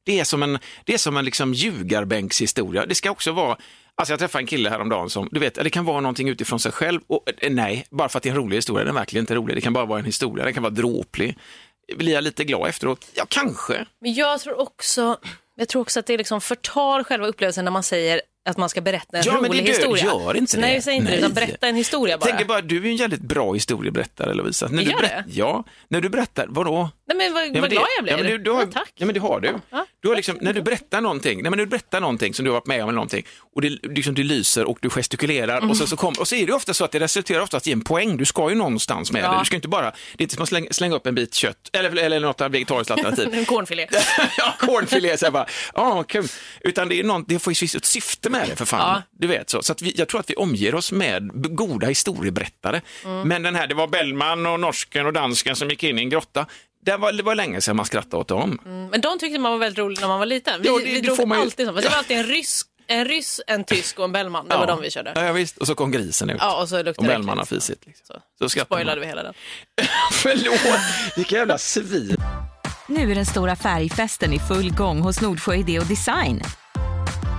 Det 0.06 0.20
är 0.20 0.24
som 0.24 0.42
en, 0.42 0.58
det 0.84 0.94
är 0.94 0.98
som 0.98 1.16
en 1.16 1.24
liksom 1.24 1.54
ljugarbänkshistoria. 1.54 2.86
Det 2.86 2.94
ska 2.94 3.10
också 3.10 3.32
vara, 3.32 3.56
alltså 4.00 4.12
jag 4.12 4.18
träffade 4.20 4.42
en 4.42 4.46
kille 4.46 4.70
häromdagen 4.70 5.10
som, 5.10 5.28
du 5.32 5.40
vet, 5.40 5.54
det 5.54 5.70
kan 5.70 5.84
vara 5.84 6.00
någonting 6.00 6.28
utifrån 6.28 6.60
sig 6.60 6.72
själv 6.72 7.00
och 7.06 7.22
eh, 7.36 7.50
nej, 7.50 7.86
bara 7.90 8.08
för 8.08 8.18
att 8.18 8.22
det 8.22 8.28
är 8.28 8.30
en 8.30 8.36
rolig 8.36 8.56
historia, 8.56 8.84
den 8.84 8.94
är 8.94 8.98
verkligen 8.98 9.22
inte 9.22 9.34
rolig. 9.34 9.56
Det 9.56 9.60
kan 9.60 9.72
bara 9.72 9.84
vara 9.84 9.98
en 9.98 10.04
historia, 10.04 10.44
den 10.44 10.54
kan 10.54 10.62
vara 10.62 10.70
dråplig. 10.72 11.38
Blir 11.96 12.12
jag 12.12 12.24
lite 12.24 12.44
glad 12.44 12.68
efteråt? 12.68 13.06
Ja, 13.14 13.24
kanske. 13.28 13.86
Men 14.00 14.14
jag 14.14 14.40
tror 14.40 14.60
också, 14.60 15.18
jag 15.56 15.68
tror 15.68 15.82
också 15.82 16.00
att 16.00 16.06
det 16.06 16.16
liksom 16.16 16.40
förtar 16.40 17.04
själva 17.04 17.26
upplevelsen 17.26 17.64
när 17.64 17.72
man 17.72 17.82
säger 17.82 18.20
att 18.48 18.56
man 18.56 18.68
ska 18.68 18.80
berätta 18.80 19.16
en 19.18 19.22
Ja, 19.26 19.32
men 19.40 19.50
rolig 19.50 19.64
det 19.64 19.72
dö- 19.72 19.78
historia. 19.78 20.04
gör 20.04 20.36
inte 20.36 20.56
Nej, 20.58 20.68
det. 20.70 20.74
jag 20.74 20.82
säger 20.84 20.98
inte 20.98 21.10
det, 21.12 21.18
utan 21.18 21.32
Nej. 21.34 21.46
berätta 21.46 21.66
en 21.68 21.74
historia 21.76 22.12
Jag 22.12 22.20
bara. 22.20 22.26
tänker 22.30 22.44
bara, 22.44 22.60
du 22.60 22.76
är 22.76 22.86
en 22.90 22.96
jävligt 22.96 23.20
bra 23.20 23.52
historieberättare 23.52 24.34
Lovisa. 24.34 24.68
När 24.68 24.82
du 24.84 24.90
berätt- 24.90 25.00
det? 25.02 25.24
Ja, 25.32 25.64
när 25.88 26.00
du 26.00 26.08
berättar, 26.08 26.46
vadå? 26.48 26.90
Nej, 27.08 27.16
men 27.16 27.32
vad, 27.34 27.42
Ja, 27.46 27.50
men 27.52 27.60
vad 27.60 27.70
det- 27.70 27.74
glad 27.76 27.86
jag 27.96 28.04
blir. 28.04 28.12
Ja, 28.12 28.18
men 28.22 28.26
du, 28.26 28.38
du 28.38 28.50
har, 28.50 28.60
ja, 28.60 28.66
tack. 28.72 28.92
Ja, 28.94 29.06
men 29.06 29.14
det 29.14 29.20
har 29.20 29.40
du. 29.40 29.54
Ja. 29.70 29.86
du 30.00 30.08
har 30.08 30.16
liksom, 30.16 30.38
när 30.40 30.52
du 30.52 30.62
berättar 30.62 31.00
någonting, 31.00 31.42
nej, 31.42 31.50
men 31.50 31.58
när 31.58 31.64
du 31.64 31.70
berättar 31.70 32.00
någonting 32.00 32.34
som 32.34 32.44
du 32.44 32.50
har 32.50 32.54
varit 32.56 32.66
med 32.66 32.82
om 32.82 32.88
eller 32.88 32.94
någonting 32.96 33.26
och 33.54 33.62
det, 33.62 33.68
liksom, 33.68 34.14
det 34.14 34.22
lyser 34.22 34.64
och 34.68 34.78
du 34.82 34.90
gestikulerar 34.90 35.56
och, 35.56 35.62
Mm. 35.62 35.74
så, 35.76 35.86
så 35.86 35.96
kom, 35.96 36.14
och 36.18 36.28
så 36.28 36.34
är 36.34 36.46
det 36.46 36.52
ofta 36.52 36.74
så 36.74 36.84
att 36.84 36.92
det 36.92 37.00
resulterar 37.00 37.40
oftast 37.40 37.66
i 37.68 37.72
en 37.72 37.80
poäng. 37.80 38.16
Du 38.16 38.24
ska 38.24 38.48
ju 38.48 38.54
någonstans 38.54 39.12
med 39.12 39.24
Ja. 39.24 39.32
det. 39.32 39.38
Du 39.38 39.44
ska 39.44 39.56
inte 39.56 39.68
bara, 39.68 39.90
det 39.90 39.94
är 40.18 40.22
inte 40.22 40.34
som 40.34 40.42
att 40.42 40.48
slänga, 40.48 40.66
slänga 40.70 40.96
upp 40.96 41.06
en 41.06 41.14
bit 41.14 41.34
kött 41.34 41.56
eller, 41.72 41.96
eller 41.98 42.20
något 42.20 42.40
vegetariskt 42.40 42.90
alternativ. 42.90 43.28
En 43.34 43.44
cornfilé. 43.44 43.88
ja, 44.38 44.54
cornfilé, 44.58 45.16
så 45.16 45.26
här 45.26 45.30
bara, 45.32 45.46
ja, 45.74 46.02
kul. 46.02 46.28
Utan 46.60 46.88
det, 46.88 47.00
är 47.00 47.04
någon, 47.04 47.24
det 47.28 47.38
får 47.38 47.52
ju 47.52 47.66
ett 47.76 47.84
syfte 47.84 48.29
med 48.30 48.48
det 48.48 48.56
för 48.56 48.64
fan. 48.64 48.80
Ja. 48.94 49.02
Du 49.18 49.26
vet 49.26 49.50
så. 49.50 49.62
Så 49.62 49.72
att 49.72 49.82
vi, 49.82 49.92
jag 49.96 50.08
tror 50.08 50.20
att 50.20 50.30
vi 50.30 50.34
omger 50.34 50.74
oss 50.74 50.92
med 50.92 51.30
goda 51.56 51.86
historieberättare. 51.86 52.80
Mm. 53.04 53.28
Men 53.28 53.42
den 53.42 53.54
här, 53.56 53.66
det 53.66 53.74
var 53.74 53.86
Bellman 53.86 54.46
och 54.46 54.60
norsken 54.60 55.06
och 55.06 55.12
dansken 55.12 55.56
som 55.56 55.68
gick 55.70 55.82
in 55.82 55.98
i 55.98 56.02
en 56.02 56.10
grotta. 56.10 56.46
Det 56.84 56.96
var, 56.96 57.12
det 57.12 57.22
var 57.22 57.34
länge 57.34 57.60
sedan 57.60 57.76
man 57.76 57.86
skrattade 57.86 58.16
åt 58.16 58.28
dem. 58.28 58.58
Men 58.90 59.00
de 59.00 59.18
tyckte 59.18 59.38
man 59.38 59.52
var 59.52 59.58
väldigt 59.58 59.78
rolig 59.78 60.00
när 60.00 60.08
man 60.08 60.18
var 60.18 60.26
liten. 60.26 60.62
Vi, 60.62 60.68
Ja, 60.68 60.78
det- 60.78 60.84
vi 60.84 61.00
det 61.00 61.14
drog 61.14 61.28
man 61.28 61.38
ju- 61.38 61.42
alltid 61.44 61.66
så. 61.66 61.72
Det 61.72 61.88
var 61.88 61.96
alltid 61.98 62.16
en 62.16 62.24
rysk, 62.26 62.66
en 62.86 63.04
ryss, 63.04 63.40
en 63.46 63.64
tysk 63.64 63.98
och 63.98 64.04
en 64.04 64.12
Bellman. 64.12 64.48
Det 64.48 64.56
var 64.56 64.66
de 64.66 64.80
vi 64.80 64.90
körde. 64.90 65.12
Ja, 65.14 65.24
ja, 65.24 65.32
visst. 65.32 65.56
Och 65.58 65.66
så 65.66 65.74
kom 65.74 65.90
grisen 65.90 66.30
ut. 66.30 66.36
Ja, 66.40 66.62
och 66.62 66.68
så 66.68 66.76
luktade 66.76 66.96
och 66.98 67.04
det 67.04 67.08
Bellman 67.08 67.38
har 67.38 67.44
fisit. 67.44 67.86
Liksom. 67.86 68.06
Så, 68.38 68.48
Så 68.48 68.58
man. 68.58 68.64
spoilade 68.66 69.00
vi 69.00 69.06
hela 69.06 69.22
den. 69.22 69.34
Förlåt, 70.12 70.80
vilka 71.16 71.36
jävla 71.36 71.58
svin. 71.58 72.16
Nu 72.86 73.10
är 73.10 73.14
den 73.14 73.26
stora 73.26 73.56
färgfesten 73.56 74.32
i 74.32 74.38
full 74.38 74.70
gång 74.72 75.00
hos 75.00 75.20
Nordsjö 75.20 75.54
Idé 75.54 75.78
och 75.78 75.86
Design. 75.86 76.42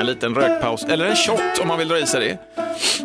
En 0.00 0.06
liten 0.06 0.34
rökpaus, 0.34 0.84
eller 0.84 1.04
en 1.06 1.16
shot 1.16 1.40
om 1.62 1.68
man 1.68 1.78
vill 1.78 1.88
dra 1.88 1.98
i 1.98 2.06
sig 2.06 2.20
det. 2.20 2.38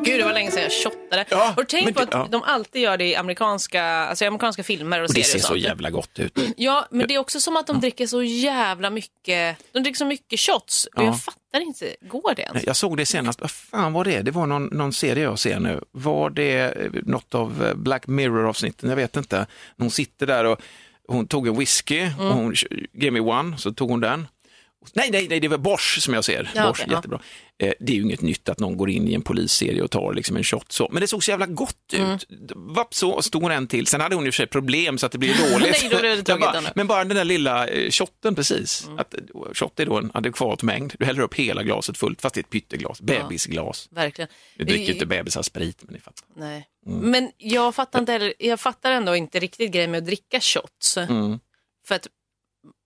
Gud, 0.03 0.19
det 0.19 0.25
var 0.25 0.33
länge 0.33 0.51
sedan 0.51 0.63
jag 0.63 0.71
shottade. 0.71 1.25
Ja, 1.29 1.55
tänkt 1.67 1.85
men 1.85 1.93
på 1.93 1.99
det- 1.99 2.05
att 2.05 2.13
ja. 2.13 2.27
de 2.31 2.43
alltid 2.43 2.81
gör 2.81 2.97
det 2.97 3.05
i 3.05 3.15
amerikanska, 3.15 3.83
alltså 3.83 4.25
i 4.25 4.27
amerikanska 4.27 4.63
filmer 4.63 4.99
och, 5.03 5.09
Och 5.09 5.13
det 5.15 5.23
serier 5.23 5.39
ser 5.43 5.53
och 5.53 5.59
så 5.59 5.67
jävla 5.67 5.89
gott 5.89 6.19
ut. 6.19 6.39
Ja, 6.57 6.85
men 6.91 7.07
det 7.07 7.13
är 7.15 7.17
också 7.19 7.39
som 7.39 7.57
att 7.57 7.67
de 7.67 7.79
dricker 7.79 8.07
så 8.07 8.23
jävla 8.23 8.89
mycket, 8.89 9.57
de 9.71 9.79
dricker 9.83 9.97
så 9.97 10.05
mycket 10.05 10.39
shots 10.39 10.85
och 10.85 11.03
Ja. 11.03 11.05
jag 11.05 11.21
fattar 11.23 11.61
inte, 11.61 11.95
går 12.01 12.33
det 12.35 12.41
ens? 12.41 12.63
Jag 12.65 12.75
såg 12.75 12.97
det 12.97 13.05
senast, 13.05 13.41
vad 13.41 13.51
fan 13.51 13.93
var 13.93 14.03
det? 14.05 14.21
Det 14.21 14.31
var 14.31 14.45
någon, 14.45 14.65
någon 14.65 14.93
serie 14.93 15.23
jag 15.23 15.39
ser 15.39 15.59
nu. 15.59 15.81
Var 15.91 16.29
det 16.29 16.59
eh, 16.61 16.91
något 17.03 17.35
av 17.35 17.65
eh, 17.65 17.73
Black 17.75 18.07
Mirror-avsnitten? 18.07 18.89
Jag 18.89 18.95
vet 18.95 19.15
inte. 19.15 19.45
Hon 19.77 19.91
sitter 19.91 20.27
där 20.27 20.45
och 20.45 20.61
hon 21.07 21.27
tog 21.27 21.47
en 21.47 21.57
whisky 21.59 22.05
och 22.19 22.25
hon 22.25 22.53
give 22.93 23.11
me 23.11 23.19
one, 23.19 23.57
så 23.57 23.71
tog 23.73 23.89
hon 23.89 23.99
den. 23.99 24.27
Nej, 24.93 25.09
nej, 25.11 25.27
nej, 25.27 25.39
det 25.39 25.47
var 25.47 25.57
Bosch 25.57 25.97
som 26.01 26.13
jag 26.13 26.23
ser. 26.23 26.51
Ja, 26.55 26.67
Bosch, 26.67 26.83
ja. 26.87 26.93
jättebra. 26.93 27.19
Eh, 27.59 27.73
det 27.79 27.91
är 27.91 27.95
ju 27.95 28.01
inget 28.01 28.21
nytt 28.21 28.49
att 28.49 28.59
någon 28.59 28.77
går 28.77 28.89
in 28.89 29.07
i 29.07 29.13
en 29.13 29.21
polisserie 29.21 29.81
och 29.81 29.91
tar 29.91 30.13
liksom 30.13 30.37
en 30.37 30.43
shot 30.43 30.71
så. 30.71 30.89
Men 30.91 31.01
det 31.01 31.07
såg 31.07 31.23
så 31.23 31.31
jävla 31.31 31.45
gott 31.45 31.93
ut. 31.93 31.99
Mm. 31.99 32.17
Vapp 32.55 32.93
så, 32.93 33.11
och 33.11 33.25
stor 33.25 33.51
en 33.51 33.67
till. 33.67 33.87
Sen 33.87 34.01
hade 34.01 34.15
hon 34.15 34.25
ju 34.25 34.31
för 34.31 34.35
sig 34.35 34.47
problem 34.47 34.97
så 34.97 35.05
att 35.05 35.11
det 35.11 35.17
blir 35.17 35.51
dåligt. 35.51 35.77
Nej, 35.81 35.89
då 35.91 35.99
blev 35.99 36.23
det 36.23 36.35
bara, 36.35 36.61
men 36.75 36.87
bara 36.87 37.03
den 37.03 37.17
där 37.17 37.23
lilla 37.23 37.67
eh, 37.67 37.89
shotten 37.91 38.35
precis. 38.35 38.85
Mm. 38.85 38.99
Att, 38.99 39.13
eh, 39.13 39.19
shot 39.53 39.79
är 39.79 39.85
då 39.85 39.97
en 39.97 40.11
adekvat 40.13 40.63
mängd. 40.63 40.93
Du 40.99 41.05
häller 41.05 41.21
upp 41.21 41.35
hela 41.35 41.63
glaset 41.63 41.97
fullt, 41.97 42.21
fast 42.21 42.35
det 42.35 42.39
är 42.39 42.43
ett 42.43 42.49
pytteglas. 42.49 43.01
Bebisglas. 43.01 43.87
Verkligen. 43.91 44.29
Nu 44.57 44.65
dricker 44.65 44.85
ju 44.85 44.93
inte 44.93 45.05
bebisar 45.05 45.41
sprit, 45.41 45.77
men 45.81 45.93
ni 45.93 45.99
fattar. 45.99 46.27
Nej. 46.35 46.67
Mm. 46.85 46.99
Men 47.11 47.31
jag 47.37 47.75
fattar, 47.75 47.99
inte 47.99 48.33
jag 48.39 48.59
fattar 48.59 48.91
ändå 48.91 49.15
inte 49.15 49.39
riktigt 49.39 49.71
grejen 49.71 49.91
med 49.91 49.97
att 49.97 50.05
dricka 50.05 50.39
shots. 50.39 50.97
För 51.87 51.95
att 51.95 52.07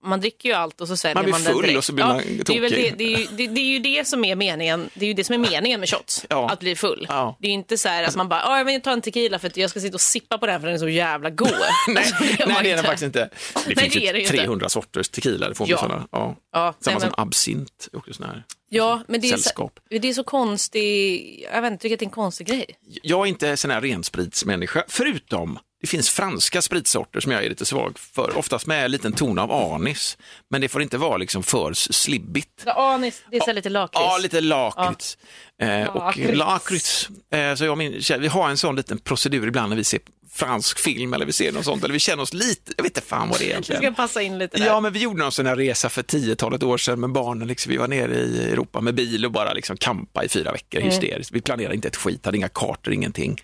man 0.04 0.20
dricker 0.20 0.48
ju 0.48 0.54
allt 0.54 0.80
och 0.80 0.88
så 0.88 0.96
säljer. 0.96 1.14
Man 1.14 1.30
man, 1.30 1.40
blir 1.40 1.48
det 1.48 1.52
full 1.54 1.62
direkt. 1.62 1.78
och 1.78 1.84
så 1.84 1.92
blir 1.92 2.04
man 2.04 2.16
det, 2.16 2.22
är 2.56 2.60
väl 2.60 2.70
det, 2.70 2.78
tokig. 2.78 2.94
det, 2.98 3.04
är 3.04 3.18
ju, 3.18 3.26
det, 3.36 3.46
det 3.46 3.60
är 3.60 3.64
ju 3.64 3.78
det 3.78 4.06
som 4.06 4.24
är 4.24 4.36
meningen 4.36 4.90
Det 4.94 5.04
är 5.04 5.08
ju 5.08 5.14
det 5.14 5.24
som 5.24 5.34
är 5.34 5.50
meningen 5.50 5.80
med 5.80 5.88
shots, 5.88 6.26
Ja. 6.28 6.48
att 6.50 6.60
bli 6.60 6.76
full. 6.76 7.06
Ja. 7.08 7.36
Det 7.40 7.46
är 7.46 7.48
ju 7.48 7.54
inte 7.54 7.78
så 7.78 7.88
här 7.88 8.04
att 8.04 8.16
man 8.16 8.28
bara, 8.28 8.40
"Ja, 8.40 8.58
jag 8.58 8.64
vill 8.64 8.82
ta 8.82 8.90
en 8.92 9.00
tequila 9.02 9.38
för 9.38 9.46
att 9.46 9.56
jag 9.56 9.70
ska 9.70 9.80
sitta 9.80 9.94
och 9.94 10.00
sippa 10.00 10.38
på 10.38 10.46
den 10.46 10.60
för 10.60 10.66
den 10.66 10.74
är 10.74 10.78
så 10.78 10.88
jävla 10.88 11.30
god. 11.30 11.48
Nej, 11.88 11.96
Alltså, 11.98 12.14
nej 12.24 12.48
man 12.54 12.62
det 12.64 12.70
är 12.70 12.76
den 12.76 12.84
faktiskt 12.84 13.02
inte. 13.02 13.30
Det 13.54 13.74
Nej, 13.76 13.90
finns 13.90 13.96
är 13.96 14.00
det 14.12 14.18
ju 14.18 14.24
ju 14.24 14.30
inte. 14.30 14.36
300 14.36 14.68
sorters 14.68 15.08
tequila. 15.08 15.48
Det 15.48 15.54
får 15.54 15.68
Ja. 15.70 15.76
ja. 15.76 15.82
Sådana. 15.82 16.08
Ja. 16.12 16.36
Ja, 16.52 16.74
Samma 16.80 16.94
nej, 16.94 17.00
som 17.00 17.12
men, 17.16 17.26
absint. 17.26 17.88
Också 17.92 18.12
sån 18.12 18.26
här. 18.26 18.44
ja, 18.70 19.02
men 19.08 19.20
det 19.20 19.30
är, 19.30 19.36
så, 19.36 19.70
det 19.88 20.08
är 20.08 20.12
så 20.12 20.24
konstig, 20.24 21.46
jag 21.52 21.62
vet 21.62 21.72
inte, 21.72 21.82
tycker 21.82 21.94
att 21.96 22.00
det 22.00 22.04
är 22.04 22.06
en 22.06 22.10
konstig 22.10 22.46
grej. 22.46 22.64
Jag 23.02 23.20
är 23.20 23.26
inte 23.26 23.56
sån 23.56 23.70
här 23.70 23.80
renspritsmänniska, 23.80 24.84
förutom 24.88 25.58
det 25.80 25.86
finns 25.86 26.10
franska 26.10 26.62
spritsorter 26.62 27.20
som 27.20 27.32
jag 27.32 27.44
är 27.44 27.48
lite 27.48 27.64
svag 27.64 27.98
för, 27.98 28.38
oftast 28.38 28.66
med 28.66 28.84
en 28.84 28.90
liten 28.90 29.12
ton 29.12 29.38
av 29.38 29.52
anis. 29.52 30.18
Men 30.50 30.60
det 30.60 30.68
får 30.68 30.82
inte 30.82 30.98
vara 30.98 31.16
liksom 31.16 31.42
för 31.42 31.72
slibbigt. 31.72 32.62
Ja, 32.66 32.92
anis, 32.94 33.22
det 33.30 33.36
är 33.36 33.40
så 33.44 33.52
lite 33.52 33.68
lakrits. 33.68 34.00
Ja, 34.00 34.18
lite 34.18 34.40
lakrits. 34.40 35.18
Eh, 35.62 35.86
och 35.86 36.16
Lakrits. 36.16 37.08
Eh, 37.32 37.54
så 37.54 37.64
jag 37.64 37.78
min 37.78 38.02
tjej, 38.02 38.18
vi 38.18 38.28
har 38.28 38.48
en 38.48 38.56
sån 38.56 38.76
liten 38.76 38.98
procedur 38.98 39.48
ibland 39.48 39.68
när 39.70 39.76
vi 39.76 39.84
ser 39.84 40.00
fransk 40.32 40.78
film 40.78 41.14
eller 41.14 41.26
vi 41.26 41.32
ser 41.32 41.52
något 41.52 41.64
sånt, 41.64 41.84
eller 41.84 41.92
vi 41.92 41.98
känner 41.98 42.22
oss 42.22 42.34
lite, 42.34 42.72
jag 42.76 42.82
vet 42.82 42.96
inte 42.96 43.08
fan 43.08 43.28
vad 43.28 43.38
det 43.38 43.44
är 43.44 43.48
egentligen. 43.50 43.82
ska 43.82 43.92
passa 43.92 44.22
in 44.22 44.38
lite 44.38 44.58
där. 44.58 44.66
Ja, 44.66 44.80
men 44.80 44.92
vi 44.92 44.98
gjorde 44.98 45.18
någon 45.18 45.32
sån 45.32 45.46
här 45.46 45.56
resa 45.56 45.88
för 45.88 46.02
tiotalet 46.02 46.62
år 46.62 46.78
sedan 46.78 47.00
med 47.00 47.10
barnen. 47.10 47.48
Liksom. 47.48 47.70
Vi 47.70 47.76
var 47.76 47.88
nere 47.88 48.14
i 48.16 48.50
Europa 48.52 48.80
med 48.80 48.94
bil 48.94 49.24
och 49.24 49.32
bara 49.32 49.52
liksom 49.52 49.76
kampa 49.76 50.24
i 50.24 50.28
fyra 50.28 50.52
veckor 50.52 50.80
hysteriskt. 50.80 51.32
Vi 51.32 51.40
planerade 51.40 51.74
inte 51.74 51.88
ett 51.88 51.96
skit, 51.96 52.24
hade 52.24 52.36
inga 52.36 52.48
kartor, 52.48 52.92
ingenting. 52.94 53.42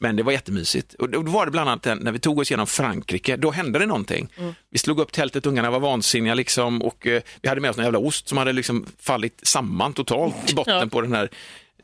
Men 0.00 0.16
det 0.16 0.22
var 0.22 0.32
jättemysigt. 0.32 0.94
Och 0.94 1.08
då 1.10 1.22
var 1.22 1.44
det 1.46 1.50
bland 1.52 1.70
annat 1.70 1.84
när 2.00 2.12
vi 2.12 2.18
tog 2.18 2.38
oss 2.38 2.50
genom 2.50 2.66
Frankrike, 2.66 3.36
då 3.36 3.50
hände 3.50 3.78
det 3.78 3.86
någonting. 3.86 4.28
Vi 4.70 4.78
slog 4.78 5.00
upp 5.00 5.12
tältet, 5.12 5.46
ungarna 5.46 5.70
var 5.70 5.80
vansinniga 5.80 6.34
liksom 6.34 6.82
och 6.82 7.06
eh, 7.06 7.22
vi 7.42 7.48
hade 7.48 7.60
med 7.60 7.70
oss 7.70 7.78
en 7.78 7.84
jävla 7.84 7.98
ost 7.98 8.28
som 8.28 8.38
hade 8.38 8.52
liksom 8.52 8.86
fallit 9.00 9.40
samman 9.42 9.92
totalt 9.92 10.50
i 10.50 10.54
botten 10.54 10.74
Ja. 10.78 10.86
på 10.86 11.00
den 11.00 11.12
här 11.12 11.28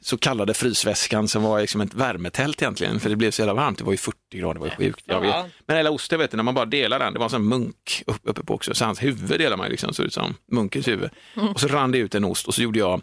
så 0.01 0.19
kallade 0.19 0.55
frysväskan 0.55 1.29
som 1.29 1.43
var 1.43 1.61
liksom 1.61 1.81
ett 1.81 1.95
värmetält 1.95 2.63
egentligen, 2.63 3.01
för 3.01 3.11
det 3.11 3.17
blev 3.17 3.31
så 3.31 3.43
jävla 3.43 3.55
varmt. 3.55 3.79
Det 3.79 3.85
var 3.85 3.93
ju 3.93 3.97
40 3.99 4.17
grader, 4.33 4.55
det 4.55 4.61
var 4.61 4.67
ju 4.67 4.73
sjukt. 4.77 5.05
Ja. 5.07 5.47
Men 5.67 5.77
hela 5.77 5.91
osten, 5.91 6.19
vet 6.19 6.31
du, 6.31 6.37
när 6.37 6.45
man 6.45 6.55
bara 6.55 6.65
delar 6.65 6.99
den, 6.99 7.13
det 7.13 7.19
var 7.19 7.27
en 7.27 7.31
sån 7.31 7.45
munk 7.49 8.03
upp- 8.07 8.21
uppe 8.23 8.43
på 8.45 8.55
också, 8.55 8.75
så 8.75 8.85
hans 8.85 9.03
huvud 9.03 9.39
delar 9.39 9.57
man 9.57 9.67
ju 9.67 9.71
liksom, 9.71 9.95
såg 9.95 10.07
ut 10.07 10.13
som 10.15 10.35
munkens 10.53 10.89
huvud. 10.89 11.11
Och 11.55 11.61
så 11.61 11.69
rann 11.69 11.91
det 11.93 11.99
ut 11.99 12.15
en 12.15 12.25
ost 12.25 12.49
och 12.49 12.55
så 12.55 12.63
gjorde 12.63 12.79
jag, 12.79 13.03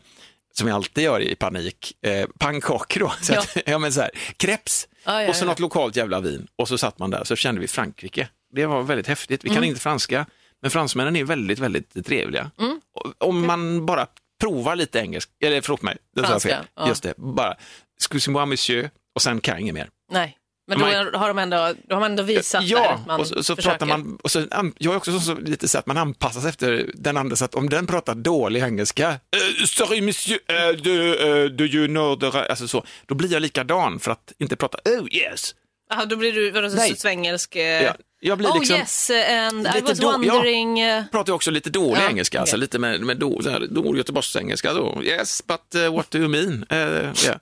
som 0.54 0.68
jag 0.68 0.76
alltid 0.76 1.04
gör 1.04 1.20
i 1.22 1.36
panik, 1.36 1.94
eh, 2.06 2.26
pannkakor 2.40 3.00
då. 3.00 3.14
Så 3.22 3.34
Ja. 3.34 3.40
att, 3.40 3.58
ja. 3.66 3.80
men 3.80 3.94
så 3.94 4.02
här, 4.02 4.12
kreps 4.38 4.88
Ja, 5.04 5.30
och 5.30 5.36
så 5.36 5.44
ja. 5.44 5.50
något 5.50 5.60
lokalt 5.60 5.96
jävla 5.96 6.20
vin. 6.20 6.48
Och 6.56 6.68
så 6.68 6.78
satt 6.78 7.00
man 7.00 7.10
där, 7.10 7.24
så 7.24 7.36
kände 7.36 7.62
vi 7.62 7.68
Frankrike. 7.68 8.30
Det 8.54 8.66
var 8.66 8.84
väldigt 8.84 9.08
häftigt. 9.08 9.44
Vi 9.44 9.48
kan 9.50 9.58
Mm. 9.58 9.70
inte 9.70 9.82
franska, 9.82 10.26
men 10.62 10.72
fransmännen 10.72 11.16
är 11.16 11.24
väldigt, 11.24 11.60
väldigt 11.60 12.06
trevliga. 12.06 12.52
Mm. 12.60 12.82
Om 13.18 13.48
man 13.48 13.86
bara 13.86 14.08
provar 14.42 14.76
lite 14.76 15.00
engelska, 15.00 15.32
eller 15.42 15.62
förlåt 15.62 15.82
mig, 15.82 15.98
det 16.16 16.24
Franska, 16.24 16.50
fel. 16.50 16.66
ja. 16.76 16.88
Just 16.88 17.04
det, 17.04 17.14
bara 17.18 17.56
excusez-moi 17.98 18.46
monsieur 18.46 18.90
och 19.16 19.22
sen 19.22 19.42
kan 19.42 19.52
jag 19.54 19.62
inget 19.62 19.74
mer. 19.76 19.90
Nej, 20.12 20.38
men 20.70 20.80
då 20.80 20.86
Man- 20.86 21.14
har 21.22 21.28
de 21.28 21.38
ändå, 21.40 21.74
då 21.88 21.96
har 21.96 22.00
man 22.00 22.12
ändå 22.12 22.24
visat 22.24 22.62
där 22.62 22.68
Ja, 22.70 22.90
att 22.94 23.08
man 23.08 23.20
och 23.20 23.28
så, 23.28 23.44
så 23.44 23.56
pratar 23.56 23.86
man, 23.86 24.18
och 24.24 24.32
så, 24.32 24.46
jag 24.78 24.94
är 24.94 24.98
också 24.98 25.20
så, 25.20 25.36
lite 25.36 25.68
så 25.68 25.78
att 25.78 25.86
man 25.86 25.98
anpassar 25.98 26.42
sig 26.42 26.50
efter 26.50 26.92
den 26.94 27.18
andra, 27.18 27.36
så 27.36 27.46
att 27.46 27.56
om 27.56 27.70
den 27.70 27.88
pratar 27.88 28.16
dålig 28.16 28.64
engelska, 28.64 29.10
uh, 29.10 29.66
sorry 29.66 30.02
monsieur, 30.02 30.40
uh, 30.52 30.78
do, 30.82 30.90
uh, 30.90 31.46
do 31.50 31.64
you 31.64 31.88
know 31.88 32.20
the, 32.20 32.38
alltså 32.40 32.68
så, 32.68 32.86
då 33.06 33.16
blir 33.16 33.34
jag 33.34 33.42
likadan 33.42 34.00
för 34.00 34.12
att 34.12 34.34
inte 34.38 34.56
prata, 34.56 34.78
oh 34.86 35.08
yes. 35.14 35.56
Aha, 35.92 36.06
då 36.06 36.16
blir 36.16 36.34
du 36.34 36.52
vadå, 36.52 36.70
så 36.70 36.96
svengelsk. 36.98 37.56
Ja, 37.56 37.96
jag 38.20 38.38
blir 38.38 38.48
oh 38.50 38.60
liksom, 38.60 38.76
yes, 38.76 39.10
and 39.10 39.68
I 39.78 39.82
was 39.82 40.00
då- 40.00 40.12
wondering. 40.12 40.80
eh, 40.80 41.04
pratar 41.12 41.30
jag 41.30 41.36
också 41.36 41.52
lite 41.52 41.70
dålig 41.70 42.02
Ja, 42.02 42.10
engelska, 42.10 42.40
alltså 42.40 42.56
okej. 42.56 42.62
lite 42.62 42.80
med, 42.80 43.02
med 43.02 43.18
då, 43.18 43.42
så 43.42 43.50
här, 43.50 43.68
dålig 43.70 43.98
göteborgsengelska 43.98 44.74
då. 44.74 45.02
Yes, 45.04 45.44
but 45.48 45.82
uh, 45.82 45.96
what 45.96 46.12
do 46.12 46.18
you 46.18 46.28
mean? 46.28 46.66
Uh, 46.72 46.78
yeah. 47.26 47.38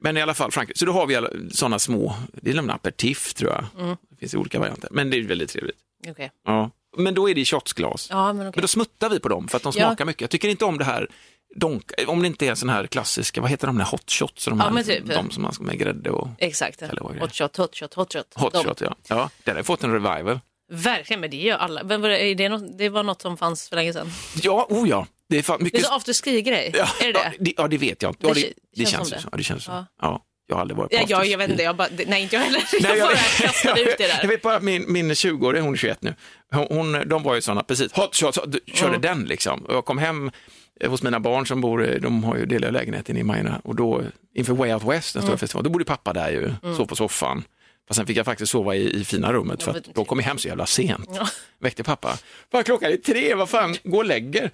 Men 0.00 0.16
i 0.16 0.22
alla 0.22 0.34
fall, 0.34 0.50
Frankrike. 0.52 0.78
Så 0.78 0.84
då 0.84 0.92
har 0.92 1.06
vi 1.06 1.16
alla 1.16 1.28
sådana 1.50 1.78
små, 1.78 2.14
det 2.32 2.50
är 2.50 2.58
en 2.58 2.70
aperitif 2.70 3.34
tror 3.34 3.50
jag. 3.50 3.64
Mm. 3.84 3.96
Det 4.10 4.16
finns 4.16 4.34
olika 4.34 4.58
varianter, 4.58 4.88
men 4.92 5.10
det 5.10 5.16
är 5.16 5.22
väldigt 5.22 5.50
trevligt. 5.50 5.76
Okej. 6.08 6.30
Ja. 6.46 6.70
Men 6.96 7.14
då 7.14 7.30
är 7.30 7.34
det 7.34 7.40
i 7.40 7.44
shotsglas. 7.44 8.08
Ja, 8.10 8.32
men 8.32 8.48
okej. 8.48 8.52
Men 8.56 8.62
då 8.62 8.68
smuttar 8.68 9.10
vi 9.10 9.20
på 9.20 9.28
dem 9.28 9.48
för 9.48 9.56
att 9.56 9.62
de 9.62 9.72
Ja. 9.76 9.86
smakar 9.88 10.04
mycket. 10.04 10.20
Jag 10.20 10.30
tycker 10.30 10.48
inte 10.48 10.64
om 10.64 10.78
det 10.78 10.84
här, 10.84 11.08
donk, 11.56 11.90
om 12.06 12.20
det 12.20 12.26
inte 12.26 12.46
är 12.46 12.54
sån 12.54 12.68
här 12.68 12.86
klassiska, 12.86 13.40
vad 13.40 13.50
heter 13.50 13.66
de 13.66 13.78
där 13.78 13.84
hot 13.84 14.10
shots? 14.10 14.44
De, 14.44 14.58
Ja, 14.58 14.64
här, 14.64 14.70
men 14.72 14.84
typ. 14.84 15.06
de 15.06 15.30
som 15.30 15.42
man 15.42 15.52
ska 15.52 15.64
med 15.64 15.78
grädde 15.78 16.10
och 16.10 16.28
Exakt. 16.38 16.80
Hot 16.80 17.34
shot, 17.34 17.56
hot 17.56 17.76
shot, 17.76 17.94
hot 17.94 18.12
shot. 18.12 18.26
hot 18.34 18.52
De- 18.52 18.64
shot. 18.64 18.80
Ja. 18.80 18.94
ja, 19.08 19.30
den 19.44 19.56
har 19.56 19.62
fått 19.62 19.84
en 19.84 19.92
revival. 19.92 20.40
Verkligen, 20.70 21.20
men 21.20 21.30
det 21.30 21.36
gör 21.36 21.56
alla. 21.58 21.82
Men 21.84 22.00
var 22.00 22.08
det, 22.08 22.34
det, 22.34 22.48
något, 22.48 22.78
det 22.78 22.88
var 22.88 23.02
något 23.02 23.22
som 23.22 23.36
fanns 23.36 23.68
för 23.68 23.76
länge 23.76 23.92
sedan. 23.92 24.10
Ja, 24.42 24.66
oh 24.70 24.88
ja. 24.88 25.06
Det 25.28 25.38
är 25.38 25.42
fan 25.42 25.58
Det 25.58 25.62
är 25.62 25.64
mycket... 25.64 25.84
så 25.84 25.94
afterski-grej. 25.94 26.70
ja, 26.74 26.88
är 27.00 27.06
det 27.06 27.12
det? 27.12 27.18
Ja, 27.24 27.30
det, 27.40 27.52
ja, 27.56 27.68
det 27.68 27.78
vet 27.78 28.02
jag 28.02 28.10
inte. 28.10 28.26
Ja, 28.28 28.34
Det 28.34 28.40
det, 28.40 28.52
det, 28.76 28.86
känns 28.86 29.08
känns 29.10 29.22
så. 29.22 29.28
Ja, 29.32 29.36
det 29.36 29.42
känns 29.44 29.64
så. 29.64 29.70
Ja. 29.70 29.86
Ja. 30.02 30.24
jag 30.46 30.56
har 30.56 30.60
aldrig 30.60 30.76
varit 30.78 30.90
på 30.90 30.96
Ja, 30.96 31.04
jag, 31.08 31.26
jag 31.26 31.38
vet 31.38 31.50
inte, 31.50 31.62
jag 31.62 31.76
bara, 31.76 31.88
nej 32.06 32.22
inte 32.22 32.36
jag 32.36 32.42
heller. 32.42 32.62
Jag 32.72 32.82
Nej, 32.82 32.98
jag, 32.98 33.08
bara 33.08 33.16
kastade 33.16 33.80
ut 33.80 33.98
det 33.98 34.08
jag 34.08 34.18
där. 34.22 34.28
vet 34.28 34.42
bara 34.42 34.60
min, 34.60 34.92
min 34.92 35.10
20-åring, 35.12 35.62
hon 35.62 35.72
är 35.72 35.76
21 35.76 36.02
nu, 36.02 36.14
hon, 36.52 37.08
de 37.08 37.22
var 37.22 37.34
ju 37.34 37.40
sådana, 37.40 37.62
precis, 37.62 37.92
hot 37.92 38.16
shots, 38.16 38.38
d- 38.46 38.58
körde 38.74 38.88
Mm. 38.88 39.00
den 39.00 39.24
liksom. 39.24 39.64
Och 39.64 39.74
jag 39.74 39.84
kom 39.84 39.98
hem 39.98 40.30
eh, 40.80 40.90
hos 40.90 41.02
mina 41.02 41.20
barn 41.20 41.46
som 41.46 41.60
bor, 41.60 41.88
eh, 41.88 42.00
de 42.00 42.24
har 42.24 42.36
ju 42.36 42.46
delar 42.46 42.70
lägenheten 42.70 43.16
i 43.16 43.22
Majorna 43.22 43.60
och 43.64 43.74
då 43.76 44.02
inför 44.34 44.52
Way 44.52 44.72
Out 44.72 44.84
West, 44.84 45.14
den 45.14 45.22
stora 45.22 45.32
Mm. 45.32 45.38
festivalen, 45.38 45.64
då 45.64 45.70
bodde 45.70 45.84
pappa 45.84 46.12
där 46.12 46.30
ju, 46.30 46.52
sov 46.76 46.86
på 46.86 46.96
soffan. 46.96 47.44
Fast 47.88 47.96
sen 47.96 48.06
fick 48.06 48.16
jag 48.16 48.24
faktiskt 48.26 48.52
sova 48.52 48.74
i, 48.76 49.00
i 49.00 49.04
fina 49.04 49.32
rummet 49.32 49.62
för 49.62 49.70
att 49.70 49.84
då 49.94 50.04
kom 50.04 50.18
jag 50.18 50.26
hem 50.26 50.38
så 50.38 50.48
jävla 50.48 50.66
sent. 50.66 51.10
Ja. 51.14 51.28
Väckte 51.60 51.84
pappa. 51.84 52.18
Fan 52.52 52.64
klockan 52.64 52.92
är 52.92 52.96
tre, 52.96 53.34
vad 53.34 53.48
fan, 53.48 53.76
gå 53.84 53.96
och 53.96 54.04
lägg 54.04 54.36
er. 54.36 54.50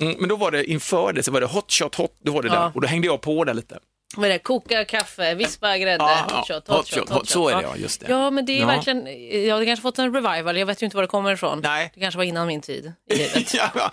Mm, 0.00 0.16
men 0.18 0.28
då 0.28 0.36
var 0.36 0.50
det 0.50 0.64
inför 0.64 1.12
det, 1.12 1.22
så 1.22 1.30
var 1.30 1.40
det 1.40 1.46
hot 1.46 1.72
shot, 1.72 1.94
hot, 1.94 2.16
då 2.24 2.32
var 2.32 2.42
det 2.42 2.48
Ja. 2.48 2.54
där. 2.54 2.70
Och 2.74 2.80
då 2.80 2.86
hängde 2.88 3.06
jag 3.06 3.20
på 3.20 3.44
där 3.44 3.54
lite. 3.54 3.78
Vad 4.16 4.24
är 4.26 4.32
det? 4.32 4.38
Koka 4.38 4.84
kaffe, 4.84 5.34
vispa 5.34 5.78
grädde, 5.78 6.04
Ja, 6.04 6.26
hot 6.30 6.46
shot, 6.48 6.68
hot 6.68 6.76
hot 6.76 6.86
shot, 6.88 6.98
shot, 6.98 7.08
hot- 7.08 7.18
hot 7.18 7.28
så 7.28 7.42
shot. 7.42 7.52
är 7.52 7.56
det, 7.56 7.62
ja, 7.62 7.76
just 7.76 8.00
det. 8.00 8.06
Ja, 8.10 8.30
men 8.30 8.46
det 8.46 8.52
är 8.52 8.60
Ja. 8.60 8.66
verkligen, 8.66 9.06
jag 9.46 9.56
har 9.56 9.64
kanske 9.64 9.82
fått 9.82 9.98
en 9.98 10.14
revival, 10.14 10.56
jag 10.58 10.66
vet 10.66 10.82
ju 10.82 10.84
inte 10.84 10.96
var 10.96 11.02
det 11.02 11.06
kommer 11.08 11.32
ifrån. 11.32 11.60
Nej. 11.62 11.90
Det 11.94 12.00
kanske 12.00 12.18
var 12.18 12.24
innan 12.24 12.46
min 12.46 12.60
tid 12.60 12.92
i 13.10 13.16
livet. 13.16 13.54
ja, 13.54 13.92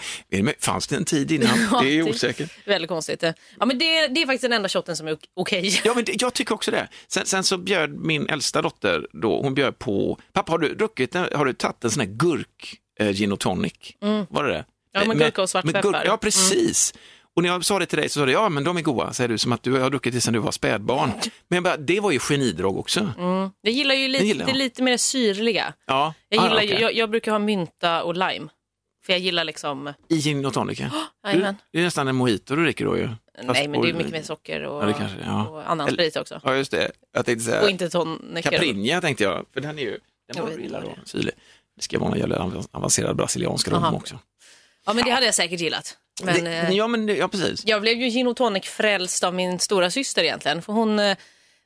Fanns 0.60 0.88
det 0.88 0.96
en 0.96 1.06
tid 1.06 1.32
innan? 1.32 1.50
Ja, 1.72 1.82
Det 1.82 1.90
är 2.00 2.04
det- 2.04 2.10
osäkert. 2.12 2.50
Väldigt 2.68 2.90
konstigt. 2.90 3.24
Ja, 3.60 3.66
men 3.66 3.78
det, 3.80 4.08
det 4.08 4.22
är 4.22 4.26
faktiskt 4.26 4.42
den 4.42 4.54
enda 4.54 4.70
shotten 4.70 4.96
som 4.98 5.08
är 5.08 5.12
ok- 5.14 5.30
okej. 5.36 5.80
Ja, 5.84 5.94
men 5.94 6.04
det, 6.06 6.22
jag 6.22 6.34
tycker 6.34 6.54
också 6.56 6.72
det. 6.72 6.88
Sen, 7.08 7.26
sen 7.26 7.44
så 7.44 7.58
bjöd 7.58 7.90
min 7.94 8.30
äldsta 8.30 8.62
dotter, 8.62 9.08
då, 9.14 9.42
hon 9.42 9.54
bjöd 9.54 9.80
på, 9.80 10.20
pappa 10.34 10.52
har 10.52 10.60
du 10.60 10.76
druckit, 10.76 11.14
har 11.16 11.46
du 11.46 11.54
tagit 11.54 11.84
en 11.84 11.92
sån 11.92 12.02
här 12.02 12.10
gurk 12.10 12.76
eh, 13.00 13.10
gin 13.12 13.32
och 13.32 13.40
tonic? 13.40 13.74
Var 14.30 14.44
det 14.44 14.50
det? 14.50 14.56
Mm. 14.56 14.66
Ja, 14.92 15.00
med 15.06 15.22
Eh, 15.22 15.26
gurka 15.26 15.42
och 15.42 15.50
svartpeppar. 15.50 16.02
Ja, 16.06 16.18
precis. 16.18 16.94
Och 17.40 17.44
när 17.44 17.50
jag 17.50 17.66
sa 17.66 17.80
det 17.80 17.86
till 17.86 17.98
dig 18.00 18.10
så 18.10 18.20
sa 18.20 18.26
du, 18.26 18.32
ja 18.32 18.50
men 18.50 18.64
de 18.64 18.78
är 18.78 18.82
goda, 18.82 19.14
säger 19.14 19.28
du, 19.28 19.38
som 19.38 19.52
att 19.52 19.64
du 19.64 19.80
har 19.80 19.90
druckit 19.90 20.14
det 20.14 20.22
sedan 20.22 20.34
du 20.34 20.40
var 20.40 20.52
spädbarn. 20.52 21.12
Men 21.48 21.56
jag 21.58 21.64
bara, 21.64 21.78
det 21.78 22.00
var 22.00 22.12
ju 22.12 22.20
genidrag 22.20 22.78
också. 22.78 23.12
Jag 23.62 23.74
gillar 23.74 23.96
ju 23.96 24.08
lite, 24.08 24.26
gillar 24.26 24.46
det 24.46 24.54
lite 24.54 24.84
mer 24.84 24.98
syrliga. 24.98 25.74
Ja. 25.86 26.14
Jag, 26.30 26.40
Ah, 26.40 26.48
gillar, 26.48 26.62
ju- 26.62 26.68
okej. 26.70 26.82
jag, 26.82 26.94
jag 26.94 27.10
brukar 27.10 27.32
ha 27.32 27.40
mynta 27.40 28.04
och 28.04 28.14
lime. 28.14 28.50
För 29.06 29.14
jag 29.14 29.20
gillar 29.20 29.44
liksom, 29.44 29.94
I 30.10 30.18
gin 30.20 30.46
och 30.46 30.54
tonic, 30.54 30.78
du, 30.80 30.86
jajamän. 31.24 31.56
Det 31.72 31.80
är 31.80 31.84
nästan 31.84 32.08
en 32.08 32.16
mojito 32.16 32.56
du 32.56 32.64
dricker 32.64 32.86
då 32.86 32.98
ju. 32.98 33.08
Fast 33.08 33.48
Nej 33.48 33.68
men 33.68 33.82
det 33.82 33.90
är 33.90 33.94
mycket 33.94 34.12
mer 34.12 34.22
socker 34.24 34.64
och, 34.64 34.90
Ja, 34.90 34.94
kanske 34.94 35.18
ja. 35.26 35.48
och 35.48 35.72
annan 35.72 35.90
sprit 35.92 36.16
också. 36.18 36.42
Ja, 36.44 36.56
just 36.56 36.72
det. 36.72 36.92
Jag 37.14 37.26
tänkte 37.26 37.46
säga, 37.46 37.62
Och 37.62 37.70
inte 37.70 37.90
tonic. 37.90 38.44
Caprinja 38.46 39.02
tänkte 39.02 39.24
jag, 39.24 39.46
för 39.54 39.62
den 39.62 39.78
är 39.80 39.84
ju, 39.84 39.98
den 40.34 40.44
var 40.44 40.52
vad 40.72 40.84
då, 40.84 40.96
syrlig. 41.06 41.34
Det 41.76 41.82
ska 41.84 42.00
vara 42.00 42.12
en 42.14 42.20
jävla 42.20 42.52
avancerad 42.72 43.16
brasiliansk 43.16 43.68
rom 43.68 43.96
också. 43.96 44.20
Ja 44.86 44.94
men 44.94 45.04
det 45.06 45.12
hade 45.12 45.26
jag 45.26 45.36
säkert 45.36 45.60
gillat. 45.60 45.98
Men, 46.24 46.44
det, 46.44 46.52
eh, 46.58 46.72
ja, 46.72 46.88
men 46.88 47.08
ja, 47.08 47.28
precis. 47.28 47.62
Jag 47.66 47.82
blev 47.82 47.98
ju 48.02 48.10
gin 48.10 48.28
och 48.28 48.36
tonic 48.38 48.66
frälst 48.66 49.24
av 49.24 49.34
min 49.34 49.60
stora 49.60 49.92
syster 49.92 50.24
egentligen. 50.24 50.62
För 50.62 50.74
hon 50.74 51.00
eh, 51.00 51.18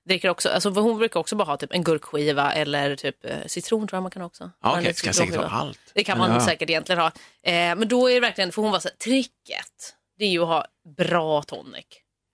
dricker 0.09 0.29
också, 0.29 0.49
alltså 0.49 0.69
hon 0.69 0.97
brukar 0.97 1.19
också 1.19 1.35
bara 1.35 1.43
ha 1.45 1.57
typ 1.57 1.73
en 1.73 1.83
gurkskiva 1.83 2.53
eller 2.53 2.95
typ 2.95 3.25
eh, 3.25 3.35
citron 3.47 3.87
tror 3.87 3.97
jag 3.97 4.01
man 4.01 4.11
kan 4.11 4.21
också. 4.21 4.51
Ja, 4.61 4.67
Ha 4.69 4.73
en 4.75 4.79
okej, 4.79 4.87
liten 4.87 5.13
ska 5.13 5.13
säkert 5.25 5.35
ha 5.35 5.59
allt. 5.59 5.79
Det 5.93 6.03
kan 6.03 6.17
man 6.17 6.31
Ja. 6.33 6.45
säkert 6.45 6.69
egentligen 6.69 6.99
ha. 7.01 7.07
Eh, 7.43 7.51
men 7.53 7.87
då 7.87 8.09
är 8.09 8.13
det 8.13 8.19
verkligen, 8.19 8.51
för 8.51 8.61
hon 8.61 8.71
var 8.71 8.79
så 8.79 8.87
här, 8.87 8.95
tricket, 8.95 9.93
det 10.19 10.25
är 10.25 10.29
ju 10.29 10.41
att 10.41 10.47
ha 10.47 10.65
bra 10.97 11.43
tonic 11.43 11.85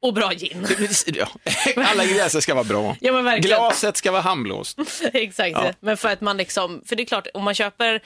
och 0.01 0.13
bra 0.13 0.31
gin. 0.33 0.67
Ja. 1.05 1.27
Alla 1.75 2.03
ingredienser 2.03 2.39
ska 2.39 2.53
vara 2.53 2.63
bra. 2.63 2.95
Ja. 3.01 3.37
Glaset 3.37 3.97
ska 3.97 4.11
vara 4.11 4.21
handblåst. 4.21 4.77
Exakt, 5.13 5.51
Ja. 5.51 5.73
men 5.79 5.97
för 5.97 6.09
att 6.09 6.21
man 6.21 6.37
liksom, 6.37 6.81
för 6.85 6.95
det 6.95 7.03
är 7.03 7.05
klart 7.05 7.27
om 7.33 7.43
man 7.43 7.53
köper 7.55 8.01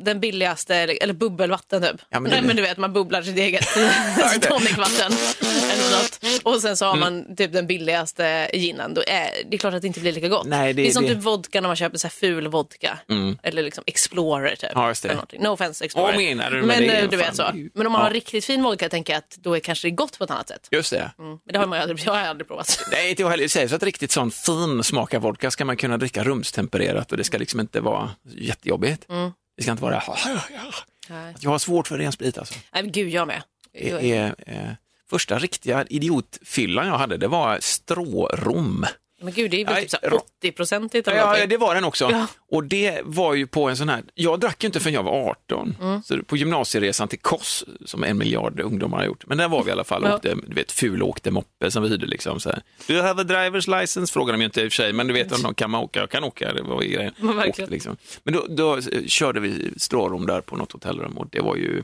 den 0.00 0.20
billigaste, 0.20 0.74
eller, 0.74 1.12
bubbelvatten 1.12 1.82
typ. 1.82 2.00
Ja, 2.08 2.20
men 2.20 2.30
Nej 2.30 2.40
det- 2.40 2.46
men 2.46 2.56
du 2.56 2.62
vet, 2.62 2.78
man 2.78 2.92
bubblar 2.92 3.22
sitt 3.22 3.36
eget 3.38 3.66
tonicvatten. 4.42 5.12
eller 5.42 5.90
något. 5.98 6.42
Och 6.42 6.60
sen 6.62 6.76
så 6.76 6.84
har 6.84 6.96
Mm. 6.96 7.14
man 7.26 7.36
typ 7.36 7.52
den 7.52 7.66
billigaste 7.66 8.50
ginen. 8.52 8.94
Då 8.94 9.00
är, 9.06 9.30
det 9.50 9.56
är 9.56 9.58
klart 9.58 9.74
att 9.74 9.80
det 9.82 9.86
inte 9.86 10.00
blir 10.00 10.12
lika 10.12 10.28
gott. 10.28 10.46
Nej, 10.46 10.72
det- 10.72 10.86
är 10.88 10.90
som 10.92 11.02
det- 11.02 11.14
typ 11.14 11.22
vodka 11.22 11.60
när 11.60 11.68
man 11.68 11.76
köper 11.76 11.98
så 11.98 12.06
här 12.06 12.10
ful 12.12 12.48
vodka. 12.48 12.98
Eller 13.42 13.62
liksom 13.62 13.84
Explorer 13.86 14.56
typ. 14.56 14.70
Ja, 14.74 14.88
just 14.88 15.02
det. 15.02 15.08
Eller. 15.08 15.24
No 15.38 15.48
offense 15.48 15.84
Explorer. 15.84 16.06
Vad 16.12 16.16
menar 16.22 16.50
du 16.50 16.62
men 16.62 16.82
det? 16.82 16.98
eh, 16.98 17.08
du 17.08 17.16
vet 17.16 17.36
så. 17.36 17.42
det 17.42 17.68
Men 17.74 17.86
om 17.86 17.92
man 17.92 18.00
har 18.02 18.08
Ja. 18.10 18.14
riktigt 18.16 18.44
fin 18.44 18.62
vodka 18.62 18.88
tänker 18.88 19.12
jag 19.12 19.18
att 19.18 19.36
då 19.40 19.56
är 19.56 19.60
kanske 19.60 19.86
det 19.88 19.92
gott 19.92 20.18
på 20.18 20.24
ett 20.24 20.30
annat 20.30 20.48
sätt. 20.48 20.68
Just 20.70 20.90
det. 20.90 21.10
Mm. 21.18 21.30
Men 21.30 21.52
det 21.52 21.58
har 21.58 21.66
man 21.66 21.78
ju 21.78 21.82
aldrig, 21.82 22.00
jag 22.06 22.12
har 22.12 22.18
aldrig 22.20 22.48
provat. 22.48 22.80
Nej, 22.92 23.10
inte 23.10 23.22
jag 23.22 23.30
heller. 23.30 23.42
Det 23.44 23.48
sägs 23.48 23.72
att 23.72 23.82
riktigt 23.82 24.12
sån 24.12 24.30
fin 24.30 24.82
smak 24.84 25.14
av 25.14 25.22
vodka 25.22 25.50
ska 25.50 25.64
man 25.64 25.76
kunna 25.76 25.96
dricka 25.98 26.24
rumstempererat 26.24 27.10
och 27.12 27.18
det 27.18 27.24
ska 27.24 27.38
liksom 27.38 27.60
inte 27.60 27.80
vara 27.80 28.10
jättejobbigt. 28.36 29.06
Mm. 29.10 29.30
Det 29.60 29.64
ska 29.64 29.70
inte 29.72 29.82
vara 29.82 30.02
Nej. 31.08 31.34
Jag 31.40 31.50
har 31.50 31.58
svårt 31.58 31.88
för 31.88 31.98
ren 31.98 32.12
sprit 32.12 32.38
alltså. 32.38 32.54
Nej, 32.72 32.82
men 32.82 32.92
gud, 32.92 33.08
jag 33.08 33.26
med. 33.26 33.42
Är, 33.72 34.34
eh, 34.46 34.70
första 35.10 35.38
riktiga 35.38 35.84
idiotfyllan 35.90 36.86
jag 36.86 36.98
hade, 36.98 37.16
det 37.16 37.28
var 37.28 37.58
strårom. 37.60 38.86
Men 39.22 39.32
gud, 39.32 39.50
det 39.50 39.60
är 39.60 39.64
väl 39.64 39.74
Nej, 39.74 39.82
typ 39.82 39.90
så 39.90 39.96
ro- 40.02 40.20
här 40.42 40.50
80-procentigt 40.50 41.08
eller 41.08 41.18
Ja, 41.18 41.24
någonting. 41.24 41.48
det 41.48 41.56
var 41.56 41.74
den 41.74 41.84
också. 41.84 42.10
Ja. 42.10 42.26
Och 42.50 42.64
det 42.64 43.00
var 43.04 43.34
ju 43.34 43.46
på 43.46 43.68
en 43.68 43.76
sån 43.76 43.88
här, 43.88 44.02
jag 44.14 44.40
drack 44.40 44.62
ju 44.62 44.66
inte 44.66 44.80
förrän 44.80 44.94
jag 44.94 45.02
var 45.02 45.30
18. 45.30 45.76
Mm. 45.80 46.02
Så 46.02 46.22
på 46.22 46.36
gymnasieresan 46.36 47.08
till 47.08 47.18
Kos, 47.18 47.64
som 47.84 48.04
en 48.04 48.18
miljard 48.18 48.60
ungdomar 48.60 48.98
har 48.98 49.04
gjort. 49.04 49.26
Men 49.26 49.38
där 49.38 49.48
var 49.48 49.62
vi 49.62 49.68
i 49.68 49.72
alla 49.72 49.84
fall 49.84 50.02
Ja. 50.04 50.14
åkte, 50.16 50.34
du 50.46 50.54
vet, 50.54 50.72
fulåkte 50.72 51.30
moppe 51.30 51.70
som 51.70 51.82
vi 51.82 51.88
hyrde 51.88 52.06
liksom. 52.06 52.40
Så 52.40 52.48
här. 52.50 52.62
Do 52.86 52.94
you 52.94 53.02
have 53.02 53.22
a 53.22 53.24
driver's 53.24 53.80
license? 53.80 54.12
Frågade 54.12 54.32
de 54.38 54.40
ju 54.40 54.44
inte 54.44 54.62
i 54.62 54.68
och 54.68 54.72
för 54.72 54.76
sig, 54.76 54.92
men 54.92 55.06
du 55.06 55.14
vet 55.14 55.32
om 55.32 55.42
de 55.42 55.54
kan 55.54 55.70
man 55.70 55.80
åka, 55.84 56.00
jag 56.00 56.10
kan 56.10 56.24
åka, 56.24 56.52
det 56.52 56.62
var 56.62 56.82
grejen. 56.82 57.14
Åkte, 57.48 57.66
liksom. 57.66 57.96
Men 58.22 58.34
då, 58.34 58.46
då 58.48 58.76
eh, 58.76 58.82
körde 59.06 59.40
vi 59.40 59.70
strårom 59.76 60.26
där 60.26 60.40
på 60.40 60.56
något 60.56 60.72
hotellrum 60.72 61.18
och 61.18 61.26
det 61.30 61.40
var 61.40 61.56
ju, 61.56 61.76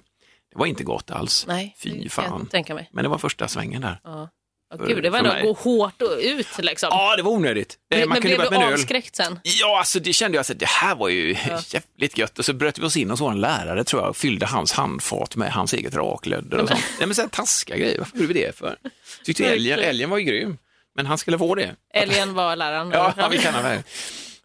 det 0.53 0.59
var 0.59 0.67
inte 0.67 0.85
gott 0.85 1.11
alls. 1.11 1.45
Nej, 1.49 1.77
Fy 1.79 2.09
fan. 2.09 2.49
Men 2.93 3.03
det 3.03 3.09
var 3.09 3.19
första 3.19 3.49
svängen 3.49 3.81
där. 3.83 4.01
Ja. 4.05 4.29
Ja, 4.71 4.85
gud, 4.85 5.03
det 5.03 5.11
var 5.11 5.19
ändå 5.19 5.31
mig. 5.33 5.43
gå 5.43 5.53
hårt 5.53 6.03
ut 6.21 6.59
liksom. 6.59 6.89
Ja, 6.93 7.17
det 7.17 7.23
var 7.23 7.31
onödigt. 7.33 7.77
Eh, 7.91 7.99
men 7.99 8.09
man 8.09 8.21
kunde 8.21 8.37
blev 8.37 8.51
du 8.51 8.57
en 8.57 8.73
avskräckt 8.73 9.17
sen? 9.17 9.41
Ja, 9.43 9.79
alltså 9.79 10.01
det 10.01 10.13
kände 10.13 10.37
jag 10.37 10.41
att 10.41 10.59
det 10.59 10.67
här 10.69 10.95
var 10.95 11.09
ju 11.09 11.29
jävligt 11.69 12.19
gött. 12.19 12.39
Och 12.39 12.45
så 12.45 12.53
bröt 12.53 12.79
vi 12.79 12.83
oss 12.87 12.97
in 12.97 13.11
hos 13.11 13.21
vår 13.21 13.35
lärare 13.35 13.85
tror 13.85 14.03
jag 14.03 14.09
och 14.11 14.17
fyllde 14.17 14.47
hans 14.47 14.73
handfat 14.73 15.37
med 15.37 15.53
hans 15.53 15.73
eget 15.73 15.95
raklödder 15.95 16.59
och 16.59 16.69
sånt. 16.69 16.81
Nej 16.99 17.07
men 17.07 17.15
så 17.15 17.21
här 17.23 17.29
taskiga 17.29 17.77
grejer, 17.77 17.99
varför 17.99 18.17
gjorde 18.19 18.33
vi 18.33 18.41
det 18.41 18.57
för? 18.57 18.77
Tyckte 19.25 19.45
älgen, 19.47 19.79
älgen 19.79 20.11
var 20.11 20.19
ju 20.19 20.25
grym, 20.25 20.59
men 20.95 21.07
han 21.07 21.19
skulle 21.19 21.39
få 21.39 21.55
det. 21.55 21.77
Älgen 21.95 22.35
var 22.35 22.57
läraren? 22.57 22.91
Ja, 22.91 23.13
eller? 23.17 23.29
vi 23.31 23.39
kan 23.39 23.55
det. 23.65 23.83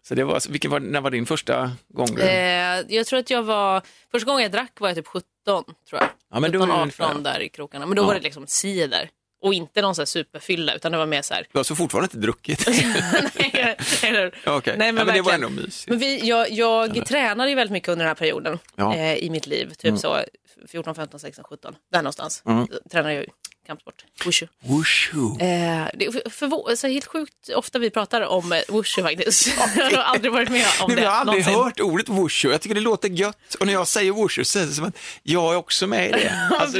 Så 0.02 0.14
det 0.14 0.24
var, 0.24 0.50
vilken 0.52 0.70
var, 0.70 0.80
när 0.80 1.00
var 1.00 1.10
din 1.10 1.26
första 1.26 1.72
gång? 1.88 2.18
Eh, 2.18 2.80
jag 2.88 3.06
tror 3.06 3.18
att 3.18 3.30
jag 3.30 3.42
var, 3.42 3.82
första 4.12 4.26
gången 4.26 4.42
jag 4.42 4.52
drack 4.52 4.72
var 4.80 4.88
jag 4.88 4.96
typ 4.96 5.06
17 5.06 5.24
tror 5.44 5.64
jag. 5.90 6.08
Ja, 6.32 6.40
men 6.40 6.52
då 6.52 6.58
17, 6.58 6.62
är 6.62 6.66
det 6.66 6.82
18 6.82 6.82
ungefär- 7.10 7.32
där 7.32 7.40
i 7.40 7.48
krokarna. 7.48 7.86
Men 7.86 7.96
då 7.96 8.02
Ja. 8.02 8.06
var 8.06 8.14
det 8.14 8.20
liksom 8.20 8.46
cider. 8.46 9.08
Och 9.42 9.54
inte 9.54 9.82
någon 9.82 9.94
här 9.98 10.04
superfylla 10.04 10.74
utan 10.74 10.92
det 10.92 10.98
var 10.98 11.06
mer 11.06 11.22
så 11.22 11.34
här. 11.34 11.46
Du 11.52 11.58
har 11.58 11.64
så 11.64 11.76
fortfarande 11.76 12.04
inte 12.06 12.16
druckit? 12.16 12.66
Nej, 13.38 13.76
eller, 14.02 14.34
Okej, 14.46 14.74
Nej, 14.78 14.86
ja, 14.86 14.92
men 14.92 15.06
men 15.06 15.14
det 15.14 15.22
var 15.22 15.32
ändå 15.32 15.48
mysigt. 15.48 15.88
Men 15.88 15.98
vi, 15.98 16.28
jag, 16.28 16.50
jag 16.50 17.06
tränade 17.06 17.50
ju 17.50 17.56
väldigt 17.56 17.72
mycket 17.72 17.88
under 17.88 18.04
den 18.04 18.08
här 18.10 18.14
perioden 18.14 18.58
Ja. 18.76 18.94
Mm. 18.94 19.06
eh, 19.06 19.16
i 19.16 19.30
mitt 19.30 19.46
liv. 19.46 19.72
Typ 19.78 19.98
så 19.98 20.18
14, 20.68 20.94
15, 20.94 21.20
16, 21.20 21.44
17. 21.48 21.74
Där 21.92 21.98
någonstans. 21.98 22.42
Mm. 22.46 22.68
Tränade 22.90 23.14
jag 23.14 23.22
ju 23.22 23.28
kampsport. 23.66 24.04
Wushu. 24.24 24.46
Wushu. 24.60 25.26
Eh, 25.40 25.88
det 25.94 26.06
är 26.06 26.30
för, 26.30 26.76
så 26.76 26.86
helt 26.86 27.06
sjukt 27.06 27.48
ofta 27.54 27.78
vi 27.78 27.90
pratar 27.90 28.20
om 28.22 28.52
eh, 28.52 28.58
wushu 28.68 29.02
faktiskt. 29.02 29.46
jag 29.76 29.90
har 29.90 29.96
aldrig 29.98 30.32
varit 30.32 30.48
med 30.50 30.66
om 30.80 30.88
Nej, 30.88 30.88
det 30.88 30.94
men 30.94 31.04
jag 31.04 31.10
har 31.10 31.18
aldrig 31.20 31.46
någonsin. 31.46 31.64
hört 31.64 31.80
ordet 31.80 32.08
wushu. 32.08 32.50
Jag 32.50 32.60
tycker 32.60 32.74
det 32.74 32.80
låter 32.80 33.08
gött. 33.08 33.54
Och 33.60 33.66
när 33.66 33.72
jag 33.72 33.88
säger 33.88 34.12
wushu 34.12 34.44
så 34.44 34.58
är 34.58 34.66
det 34.66 34.72
som 34.72 34.84
att 34.84 34.98
jag 35.22 35.52
är 35.52 35.56
också 35.56 35.86
med 35.86 36.08
i 36.08 36.12
det. 36.12 36.48
Alltså. 36.60 36.78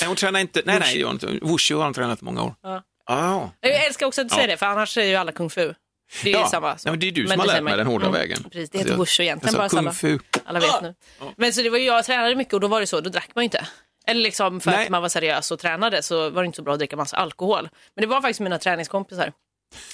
Nej, 0.00 0.06
hon 0.08 0.16
tränar 0.16 0.40
inte. 0.40 0.62
Nej, 0.64 0.78
nej, 0.80 0.94
det 0.94 1.00
gör 1.00 1.06
hon 1.06 1.14
inte. 1.14 1.26
Wushu 1.46 1.74
har 1.74 1.84
hon 1.84 1.94
tränat 1.94 2.22
i 2.22 2.24
många 2.24 2.42
år. 2.42 2.54
Ja. 2.62 2.82
Ah. 3.06 3.48
Jag 3.60 3.86
älskar 3.86 4.06
också 4.06 4.20
att 4.20 4.28
du 4.28 4.34
säger 4.34 4.48
det, 4.48 4.56
för 4.56 4.66
annars 4.66 4.94
säger 4.94 5.10
ju 5.10 5.16
alla 5.16 5.32
kung 5.32 5.50
fu. 5.50 5.74
Det 6.22 6.30
är 6.32 6.38
Ja. 6.38 6.46
samma. 6.46 6.76
Ja, 6.84 6.90
men 6.90 7.00
det 7.00 7.08
är 7.08 7.12
du 7.12 7.22
Men 7.22 7.30
som 7.30 7.40
har 7.40 7.46
det 7.46 7.52
lärt 7.52 7.62
mig 7.62 7.76
den 7.76 7.86
hårda 7.86 8.06
Mm, 8.06 8.20
vägen. 8.20 8.42
Precis, 8.42 8.70
det 8.70 8.78
Alltså, 8.78 8.92
heter 8.92 8.98
wushu 9.00 9.22
egentligen, 9.22 9.56
bara 9.56 9.68
sa 9.68 9.76
samma. 9.76 9.90
kung 9.90 9.94
fu. 9.94 10.18
Alla 10.44 10.60
vet 10.60 10.82
nu. 10.82 10.94
Men 11.36 11.52
så 11.52 11.62
det 11.62 11.70
var 11.70 11.78
ju, 11.78 11.84
jag 11.84 12.04
tränade 12.04 12.34
mycket 12.34 12.54
och 12.54 12.60
då 12.60 12.68
var 12.68 12.80
det 12.80 12.86
så, 12.86 13.00
då 13.00 13.10
drack 13.10 13.30
man 13.34 13.42
ju 13.42 13.44
inte. 13.44 13.66
Eller 14.06 14.20
liksom 14.20 14.60
för 14.60 14.70
Nej. 14.70 14.84
att 14.84 14.88
man 14.90 15.02
var 15.02 15.08
seriös 15.08 15.50
och 15.50 15.58
tränade 15.58 16.02
så 16.02 16.30
var 16.30 16.42
det 16.42 16.46
inte 16.46 16.56
så 16.56 16.62
bra 16.62 16.72
att 16.72 16.78
dricka 16.78 16.96
massa 16.96 17.16
alkohol. 17.16 17.68
Men 17.96 18.02
det 18.02 18.06
var 18.06 18.20
faktiskt 18.20 18.40
mina 18.40 18.58
träningskompisar 18.58 19.32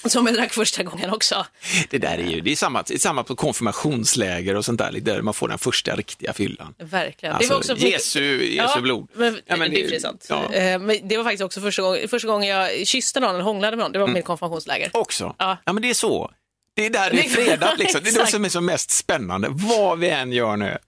som 0.04 0.26
jag 0.26 0.34
drack 0.34 0.52
första 0.52 0.82
gången 0.82 1.10
också. 1.10 1.46
Det 1.90 1.98
där 1.98 2.18
är 2.18 2.22
ju, 2.30 2.40
det 2.40 2.52
är 2.52 2.56
samma, 2.56 2.82
det 2.82 2.94
är 2.94 2.98
samma 2.98 3.24
på 3.24 3.36
konfirmationsläger 3.36 4.54
och 4.54 4.64
sånt 4.64 4.78
där, 4.78 4.92
där 4.92 5.22
man 5.22 5.34
får 5.34 5.48
den 5.48 5.58
första 5.58 5.96
riktiga 5.96 6.32
fyllan. 6.32 6.74
Verkligen. 6.78 7.34
Alltså, 7.34 7.48
det 7.48 7.54
var 7.54 7.74
också 7.74 7.86
Jesu, 7.86 8.44
Jesu 8.44 8.80
blod. 8.80 9.08
Men, 9.14 9.40
Ja, 9.46 9.56
men 9.56 9.70
det, 9.70 9.76
det- 9.88 9.96
är 9.96 10.00
sant. 10.00 10.26
ja. 10.28 10.52
Eh, 10.52 10.78
Men 10.78 11.08
det 11.08 11.16
var 11.16 11.24
faktiskt 11.24 11.42
också 11.42 11.60
första 11.60 11.82
gången, 11.82 12.08
första 12.08 12.28
gången 12.28 12.48
jag 12.48 12.86
kysste 12.86 13.20
någon 13.20 13.30
eller 13.34 13.44
hånglade 13.44 13.76
med 13.76 13.84
någon. 13.84 13.92
Det 13.92 13.98
var 13.98 14.06
på 14.06 14.12
mitt 14.12 14.24
konfirmationsläger. 14.24 14.90
Också. 14.92 15.34
Ja. 15.38 15.58
Ja. 15.64 15.72
men 15.72 15.82
det 15.82 15.90
är 15.90 15.94
så. 15.94 16.30
Det 16.74 16.86
är 16.86 16.90
där 16.90 17.10
det 17.10 17.18
är 17.18 17.28
fredat 17.28 17.78
liksom. 17.78 18.00
Det 18.04 18.10
är 18.10 18.18
det 18.24 18.26
som 18.26 18.44
är 18.44 18.48
så 18.48 18.60
mest 18.60 18.90
spännande. 18.90 19.48
Vad 19.50 19.98
vi 19.98 20.08
än 20.08 20.32
gör 20.32 20.56
nu. 20.56 20.78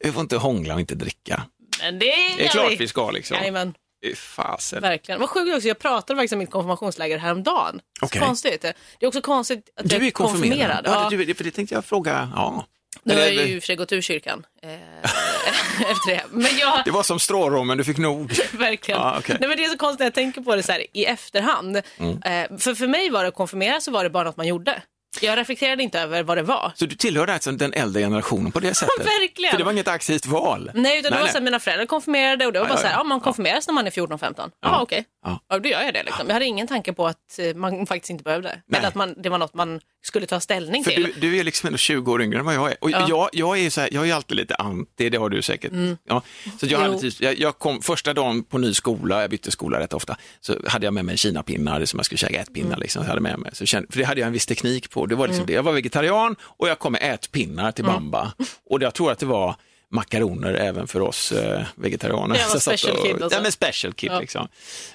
Vi 0.00 0.12
får 0.12 0.20
inte 0.22 0.36
hångla 0.36 0.74
och 0.74 0.80
inte 0.80 0.94
dricka. 0.94 1.42
Men 1.80 1.98
det, 1.98 2.06
Det 2.36 2.44
är 2.44 2.48
klart 2.48 2.72
vi 2.78 2.88
ska 2.88 3.10
liksom. 3.10 3.36
Jajamän. 3.36 3.74
Fy 4.04 4.14
Fasen. 4.14 4.82
Verkligen. 4.82 5.20
Vad 5.20 5.28
sjukt 5.30 5.54
också, 5.54 5.68
jag 5.68 5.78
pratade 5.78 6.16
faktiskt 6.16 6.32
om 6.32 6.38
mitt 6.38 6.50
konfirmationsläger 6.50 7.18
häromdagen. 7.18 7.80
Så 8.00 8.06
Okej. 8.06 8.20
konstigt. 8.22 8.62
Det 8.62 8.74
är 9.00 9.06
också 9.06 9.20
konstigt 9.20 9.70
att 9.76 9.88
Du 9.88 10.06
är 10.06 10.10
konfirmerad. 10.10 10.84
Ja, 10.84 11.08
Ja, 11.10 11.16
det, 11.16 11.24
det, 11.24 11.34
för 11.34 11.44
det 11.44 11.50
tänkte 11.50 11.74
jag 11.74 11.84
fråga. 11.84 12.32
Ja. 12.36 12.66
nu 13.02 13.14
har 13.14 13.20
jag 13.20 13.32
ju 13.32 13.40
i 13.40 13.58
och 13.58 13.62
för 13.62 13.66
sig 13.66 13.76
gått 13.76 13.92
ur 13.92 14.00
kyrkan 14.00 14.46
eh, 14.62 14.70
efter 15.90 16.10
det. 16.10 16.22
Men 16.30 16.56
jag, 16.58 16.82
Det 16.84 16.90
var 16.90 17.02
som 17.02 17.20
strårommen, 17.20 17.78
du 17.78 17.84
fick 17.84 17.98
nog. 17.98 18.32
verkligen. 18.52 19.00
Ja, 19.00 19.16
okej. 19.18 19.36
Nej, 19.40 19.48
men 19.48 19.58
det 19.58 19.64
är 19.64 19.68
så 19.68 19.78
konstigt 19.78 19.98
när 19.98 20.06
jag 20.06 20.14
tänker 20.14 20.40
på 20.40 20.56
det 20.56 20.62
så 20.62 20.72
här 20.72 20.86
i 20.92 21.04
efterhand. 21.04 21.80
Mm. 21.98 22.22
Eh, 22.22 22.58
för, 22.58 22.74
för 22.74 22.86
mig 22.86 23.10
var 23.10 23.22
det 23.22 23.28
att 23.28 23.34
konfirmera 23.34 23.80
så 23.80 23.90
var 23.90 24.04
det 24.04 24.10
bara 24.10 24.24
något 24.24 24.36
man 24.36 24.46
gjorde. 24.46 24.82
Jag 25.22 25.38
reflekterade 25.38 25.82
inte 25.82 26.00
över 26.00 26.22
vad 26.22 26.36
det 26.38 26.42
var. 26.42 26.72
Så 26.74 26.86
du 26.86 26.96
tillhör 26.96 27.26
alltså 27.26 27.52
den 27.52 27.72
äldre 27.72 28.02
generationen 28.02 28.52
på 28.52 28.60
det 28.60 28.74
sättet? 28.74 29.06
Verkligen. 29.06 29.50
För 29.50 29.58
det 29.58 29.64
var 29.64 29.72
inget 29.72 29.88
aktivt 29.88 30.26
val? 30.26 30.70
Nej, 30.74 30.98
utan 30.98 31.10
det 31.10 31.16
var 31.16 31.24
nej. 31.24 31.32
så 31.32 31.38
här, 31.38 31.44
mina 31.44 31.60
föräldrar 31.60 31.86
konfirmerade 31.86 32.46
och 32.46 32.52
det 32.52 32.58
var 32.58 32.66
Ja, 32.66 32.68
bara 32.68 32.78
ja, 32.78 32.82
så 32.82 32.86
här, 32.86 32.94
ja. 32.94 33.00
ja, 33.00 33.04
man 33.04 33.20
konfirmeras 33.20 33.66
när 33.66 33.74
man 33.74 33.86
är 33.86 33.90
14-15. 33.90 34.50
Ja, 34.62 34.80
okej. 34.82 35.04
Ja. 35.24 35.40
Ja, 35.48 35.58
då 35.58 35.68
gör 35.68 35.82
jag 35.82 35.94
det. 35.94 36.02
Liksom. 36.02 36.26
Jag 36.26 36.32
hade 36.32 36.44
ingen 36.44 36.66
tanke 36.66 36.92
på 36.92 37.06
att 37.06 37.38
eh, 37.38 37.54
man 37.54 37.86
faktiskt 37.86 38.10
inte 38.10 38.24
behövde. 38.24 38.60
Nej. 38.66 38.78
Eller 38.78 38.88
att 38.88 38.94
man, 38.94 39.14
det 39.22 39.28
var 39.28 39.38
något 39.38 39.54
man 39.54 39.80
skulle 40.04 40.26
ta 40.26 40.40
ställning 40.40 40.84
För 40.84 40.90
till. 40.90 41.02
du, 41.02 41.12
du 41.30 41.38
är 41.38 41.44
liksom 41.44 41.66
ändå 41.66 41.76
20 41.78 42.12
år 42.12 42.22
yngre 42.22 42.38
än 42.38 42.44
vad 42.44 42.54
jag 42.54 42.70
är. 42.70 42.76
Och 42.80 42.90
Ja. 42.90 43.06
jag, 43.08 43.28
jag 43.32 43.58
är 43.58 43.70
så 43.70 43.80
här, 43.80 43.88
jag 43.92 44.08
är 44.08 44.14
alltid 44.14 44.36
lite 44.36 44.54
anti, 44.54 45.08
det 45.10 45.16
har 45.18 45.28
du 45.30 45.42
säkert. 45.42 45.72
Ja. 46.08 46.22
Så 46.60 46.66
jag, 46.66 46.78
hade 46.78 46.98
typ, 47.00 47.20
jag, 47.20 47.38
jag 47.38 47.58
kom 47.58 47.82
första 47.82 48.14
dagen 48.14 48.42
på 48.42 48.58
ny 48.58 48.74
skola, 48.74 49.20
jag 49.20 49.30
bytte 49.30 49.50
skola 49.50 49.80
rätt 49.80 49.94
ofta, 49.94 50.16
så 50.40 50.56
hade 50.66 50.86
jag 50.86 50.94
med 50.94 51.04
mig 51.04 51.16
kinapinnar 51.16 51.84
som 51.84 51.98
jag 51.98 52.06
skulle 52.06 52.18
käka 52.18 52.40
ätpinnar. 52.40 52.76
Liksom, 52.76 53.02
jag 53.02 53.08
hade 53.08 53.20
med 53.20 53.38
mig. 53.38 53.50
Så 53.54 53.66
kände, 53.66 53.92
för 53.92 53.98
det 53.98 54.04
hade 54.04 54.20
jag 54.20 54.26
en 54.26 54.32
viss 54.32 54.46
teknik 54.46 54.90
på. 54.90 55.06
Det 55.06 55.14
var 55.14 55.28
liksom 55.28 55.46
det. 55.46 55.52
Jag 55.52 55.62
var 55.62 55.72
vegetarian 55.72 56.36
och 56.42 56.68
jag 56.68 56.78
kom 56.78 56.92
med 56.92 57.14
ätpinnar 57.14 57.72
till 57.72 57.84
bamba. 57.84 58.32
Och 58.70 58.82
jag 58.82 58.94
tror 58.94 59.12
att 59.12 59.18
det 59.18 59.26
var 59.26 59.56
makaroner 59.94 60.54
även 60.54 60.86
för 60.86 61.00
oss 61.00 61.32
eh, 61.32 61.62
vegetarianer. 61.74 62.36
Ja, 62.52 62.58
special 62.60 62.96
och, 62.96 63.04
kid 63.04 63.22
alltså. 63.22 63.38
Ja, 63.38 63.42
men 63.42 63.52
special 63.52 63.92
kid 63.92 64.10
Ja. 64.12 64.20
liksom. 64.20 64.48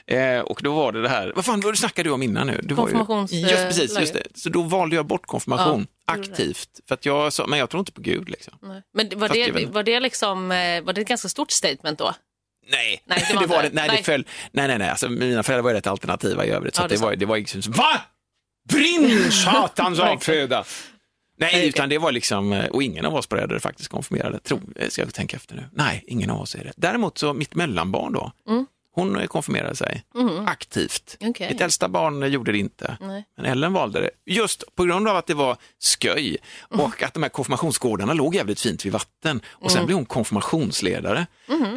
Eh, 0.08 0.40
och 0.40 0.60
då 0.64 0.74
var 0.76 0.92
det 0.92 1.02
det 1.02 1.10
här, 1.10 1.34
vad 1.36 1.46
fan 1.46 1.62
vad 1.62 1.78
snackade 1.78 2.10
du 2.10 2.14
om 2.14 2.24
innan 2.24 2.48
nu? 2.48 2.60
Det 2.64 2.74
var 2.74 2.88
ju- 2.90 2.94
Konfirmations- 2.96 3.34
Just 3.34 3.54
precis, 3.66 4.00
just 4.00 4.14
läger. 4.14 4.28
det. 4.34 4.40
Så 4.40 4.50
då 4.50 4.62
valde 4.62 4.96
jag 4.96 5.06
bort 5.06 5.26
konfirmation 5.26 5.88
Ja, 6.08 6.14
aktivt. 6.14 6.70
För 6.88 6.94
att 6.96 7.06
jag 7.06 7.34
sa, 7.34 7.48
men 7.48 7.60
jag 7.60 7.70
tror 7.70 7.80
inte 7.80 7.92
på 7.92 8.02
Gud 8.02 8.30
liksom. 8.30 8.54
Nej. 8.62 8.82
Men 8.94 9.20
var 9.20 9.30
det, 9.30 9.66
var, 9.66 9.84
det 9.84 10.00
liksom, 10.00 10.52
eh, 10.52 10.82
var 10.82 10.94
det 10.94 11.02
ett 11.02 11.08
ganska 11.08 11.30
stort 11.30 11.52
statement 11.52 12.00
då? 12.00 12.14
Nej, 12.72 13.02
Nej, 13.06 13.28
det 13.34 13.40
det 13.40 13.46
var 13.48 13.64
det, 13.64 13.70
nej, 13.74 13.90
det. 13.90 13.96
det 13.98 14.04
föll, 14.04 14.26
nej, 14.52 14.68
nej, 14.68 14.78
nej, 14.78 14.90
alltså, 14.90 15.10
mina 15.10 15.44
föräldrar 15.44 15.64
var 15.64 15.74
rätt 15.74 15.88
alternativa 15.88 16.46
i 16.46 16.50
övrigt. 16.50 16.76
Så 16.76 16.82
Ja, 16.82 16.88
det 16.88 16.96
det, 16.96 17.02
var, 17.02 17.16
det 17.16 17.26
var 17.26 17.38
liksom, 17.38 17.62
va? 17.72 18.02
Brinn 18.70 19.32
satans 19.46 20.00
avföda! 20.00 20.64
Nej, 21.40 21.68
utan 21.68 21.90
det 21.90 21.98
var 21.98 22.12
liksom, 22.12 22.54
eh, 22.54 22.66
och 22.66 22.84
ingen 22.84 23.06
av 23.06 23.16
oss 23.16 23.30
bröder 23.30 23.60
faktiskt 23.60 23.90
konfirmerade, 23.90 24.40
tror, 24.40 24.62
eh, 24.76 24.90
ska 24.90 25.02
jag 25.02 25.14
tänka 25.14 25.38
efter 25.38 25.56
nu. 25.56 25.64
Nej, 25.74 26.04
ingen 26.08 26.30
av 26.30 26.42
oss 26.42 26.56
är 26.56 26.64
det. 26.64 26.72
Däremot 26.76 27.18
så 27.18 27.34
mitt 27.34 27.56
mellanbarn 27.56 28.14
då, 28.14 28.32
hon 28.96 29.18
eh, 29.20 29.26
konfirmerade 29.28 29.76
sig 29.76 30.04
aktivt. 30.48 31.18
Mm. 31.20 31.32
Okej. 31.32 31.50
Mitt 31.52 31.62
äldsta 31.62 31.88
barn 31.90 32.32
gjorde 32.32 32.52
det 32.52 32.58
inte, 32.58 32.98
Nej. 33.02 33.26
men 33.38 33.46
Ellen 33.46 33.74
valde 33.74 34.00
det. 34.02 34.10
Just 34.26 34.64
på 34.76 34.84
grund 34.84 35.08
av 35.08 35.18
att 35.18 35.28
det 35.28 35.34
var 35.34 35.58
sköj 36.02 36.38
Mm. 36.74 36.86
och 36.86 37.04
att 37.04 37.14
de 37.14 37.24
här 37.24 37.30
konfirmationsgårdarna 37.30 38.14
låg 38.14 38.36
jävligt 38.36 38.60
fint 38.62 38.86
vid 38.86 38.94
vatten. 38.94 39.42
Och 39.50 39.62
Mm. 39.72 39.74
sen 39.78 39.86
blev 39.86 39.96
hon 39.96 40.06
konfirmationsledare 40.06 41.28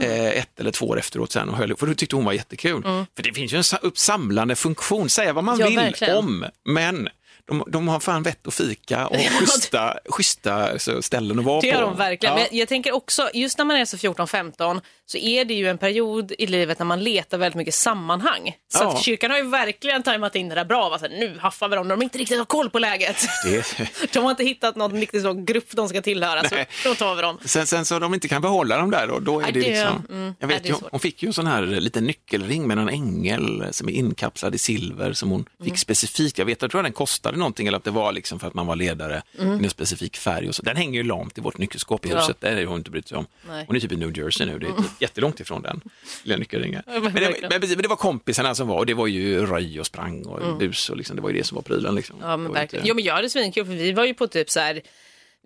eh, 0.03 0.27
ett 0.29 0.61
eller 0.61 0.70
två 0.70 0.87
år 0.87 0.98
efteråt 0.98 1.33
sen 1.33 1.48
och 1.48 1.57
höll, 1.57 1.77
för 1.77 1.87
då 1.87 1.94
tyckte 1.94 2.16
hon 2.16 2.25
var 2.25 2.33
jättekul. 2.33 2.83
För 2.83 3.22
det 3.22 3.33
finns 3.35 3.53
ju 3.53 3.57
en 3.57 3.64
sa- 3.64 3.77
uppsamlande 3.77 4.57
funktion, 4.57 5.09
säga 5.09 5.33
vad 5.33 5.44
man 5.44 5.55
Mm. 5.55 5.64
Ja, 5.64 5.68
vill 5.68 5.79
verkligen. 5.90 6.16
om, 6.16 6.44
men 6.64 7.09
de, 7.48 7.64
de 7.66 7.88
har 7.88 8.00
fan 8.00 8.22
vett 8.22 8.46
och 8.46 8.55
fika 8.55 9.07
och 9.07 9.16
schyssta, 9.40 9.98
schyssta 10.09 10.78
så, 10.78 11.02
ställen 11.02 11.38
att 11.38 11.44
vara 11.44 11.61
Det 11.61 11.70
på. 11.72 11.74
gör 11.78 11.83
de 11.83 11.96
verkligen. 11.96 12.38
Ja. 12.38 12.46
Men 12.50 12.59
jag 12.59 12.68
tänker 12.68 12.92
också, 12.94 13.31
just 13.35 13.59
när 13.59 13.64
man 13.64 13.76
är 13.76 13.85
så 13.85 13.96
14-15 13.96 14.81
så 15.07 15.18
är 15.18 15.44
det 15.44 15.55
ju 15.55 15.68
en 15.68 15.78
period 15.78 16.33
i 16.38 16.46
livet 16.46 16.78
när 16.78 16.87
man 16.87 17.05
letar 17.05 17.38
väldigt 17.38 17.57
mycket 17.57 17.74
sammanhang. 17.74 18.52
Så 18.72 18.85
Ja. 18.85 18.88
att 18.96 19.02
kyrkan 19.05 19.31
har 19.31 19.38
ju 19.38 19.44
verkligen 19.48 20.02
tajmat 20.02 20.37
in 20.37 20.48
det 20.48 20.55
där 20.55 20.64
bra. 20.64 20.96
Så 21.00 21.09
här, 21.09 21.18
nu 21.18 21.38
haffar 21.38 21.68
vi 21.68 21.76
dem 21.76 21.88
när 21.88 21.96
de 21.96 22.02
inte 22.02 22.18
riktigt 22.18 22.38
har 22.38 22.44
koll 22.44 22.70
på 22.70 22.78
läget. 22.78 23.16
Det, 23.44 23.64
De 24.12 24.18
har 24.24 24.31
inte 24.31 24.44
hittat 24.44 24.76
någon 24.76 25.00
riktigt 25.00 25.22
så 25.22 25.35
grupp 25.35 25.70
de 25.72 25.88
ska 25.88 26.02
tillhöra, 26.02 26.48
så 26.48 26.55
Nej. 26.55 26.66
då 26.85 26.94
tar 26.94 27.14
vi 27.14 27.22
dem. 27.22 27.38
Sen, 27.44 27.66
sen 27.66 27.85
så 27.85 27.98
de 27.98 28.14
inte 28.14 28.28
kan 28.28 28.42
behålla 28.42 28.76
dem 28.76 28.90
där 28.90 29.07
då, 29.07 29.18
då 29.18 29.38
är 29.38 29.42
Nej, 29.42 29.52
det, 29.52 29.61
det- 29.61 29.68
liksom... 29.68 30.07
mm, 30.11 30.35
jag 30.38 30.48
vet 30.48 30.62
det 30.62 30.68
är 30.68 30.72
ju, 30.72 30.78
hon 30.90 31.00
fick 31.00 31.22
ju 31.22 31.26
en 31.26 31.33
sån 31.33 31.46
här 31.46 31.62
liten 31.62 32.05
nyckelring 32.05 32.66
med 32.68 32.78
en 32.78 32.88
ängel 32.88 33.66
som 33.70 33.88
är 33.88 33.92
inkapslad 33.92 34.55
i 34.55 34.59
silver 34.59 35.12
som 35.12 35.31
hon 35.31 35.44
Mm. 35.61 35.70
fick 35.70 35.78
specifikt. 35.78 36.38
Jag 36.38 36.44
vet, 36.46 36.62
jag 36.62 36.70
tror 36.70 36.81
att 36.81 36.85
den 36.85 36.92
kostade 37.32 37.38
någonting 37.38 37.66
eller 37.66 37.78
att 37.78 37.84
det 37.84 37.90
var 37.90 38.12
liksom 38.12 38.38
för 38.38 38.46
att 38.46 38.54
man 38.54 38.66
var 38.66 38.76
ledare 38.76 39.22
i 39.38 39.42
en 39.42 39.70
specifik 39.70 40.16
färg. 40.16 40.48
Och 40.48 40.54
så. 40.54 40.62
Den 40.62 40.76
hänger 40.76 40.94
ju 41.02 41.02
lamt 41.02 41.38
i 41.38 41.40
vårt 41.40 41.58
nyckelskåp 41.58 42.04
i 42.06 42.08
Mm. 42.08 42.16
Ja. 42.18 42.22
huset, 42.22 42.36
det 42.40 42.48
har 42.54 42.64
hon 42.64 42.78
inte 42.78 42.90
brytt 42.90 43.08
sig 43.08 43.18
om. 43.18 43.26
Nej. 43.48 43.64
Hon 43.66 43.76
är 43.76 43.80
typ 43.80 43.92
i 43.92 43.96
New 43.96 44.18
Jersey 44.18 44.46
nu, 44.46 44.58
det 44.58 44.66
är 44.66 44.72
jättelångt 45.00 45.40
ifrån 45.40 45.62
den 45.62 45.80
lilla 46.24 46.38
nyckelringen. 46.38 46.82
men 46.86 47.02
Men 47.02 47.12
men, 47.50 47.60
det 47.82 47.88
var 47.88 47.96
kompisarna 47.96 48.54
som 48.54 48.68
var 48.68 48.76
och 48.78 48.86
det 48.86 48.94
var 48.94 49.06
ju 49.06 49.46
röj 49.46 49.80
och 49.80 49.86
sprang 49.86 50.24
och 50.26 50.58
bus 50.58 50.90
och 50.90 50.96
liksom, 50.96 51.16
det 51.16 51.22
var 51.22 51.30
ju 51.30 51.38
det 51.38 51.44
som 51.44 51.54
var 51.56 51.62
prylen. 51.62 51.94
Liksom. 51.94 52.16
Mm. 52.16 52.30
Ja, 52.30 52.36
men 52.36 52.52
verkligen. 52.52 52.80
inte- 52.82 52.88
Jo, 52.88 52.94
men 52.94 53.04
jag 53.04 53.14
hade 53.14 53.28
svinkul, 53.30 53.64
för 53.66 53.72
vi 53.72 53.92
var 53.92 54.04
ju 54.04 54.14
på 54.14 54.26
typ 54.26 54.50
så 54.50 54.60
här, 54.60 54.80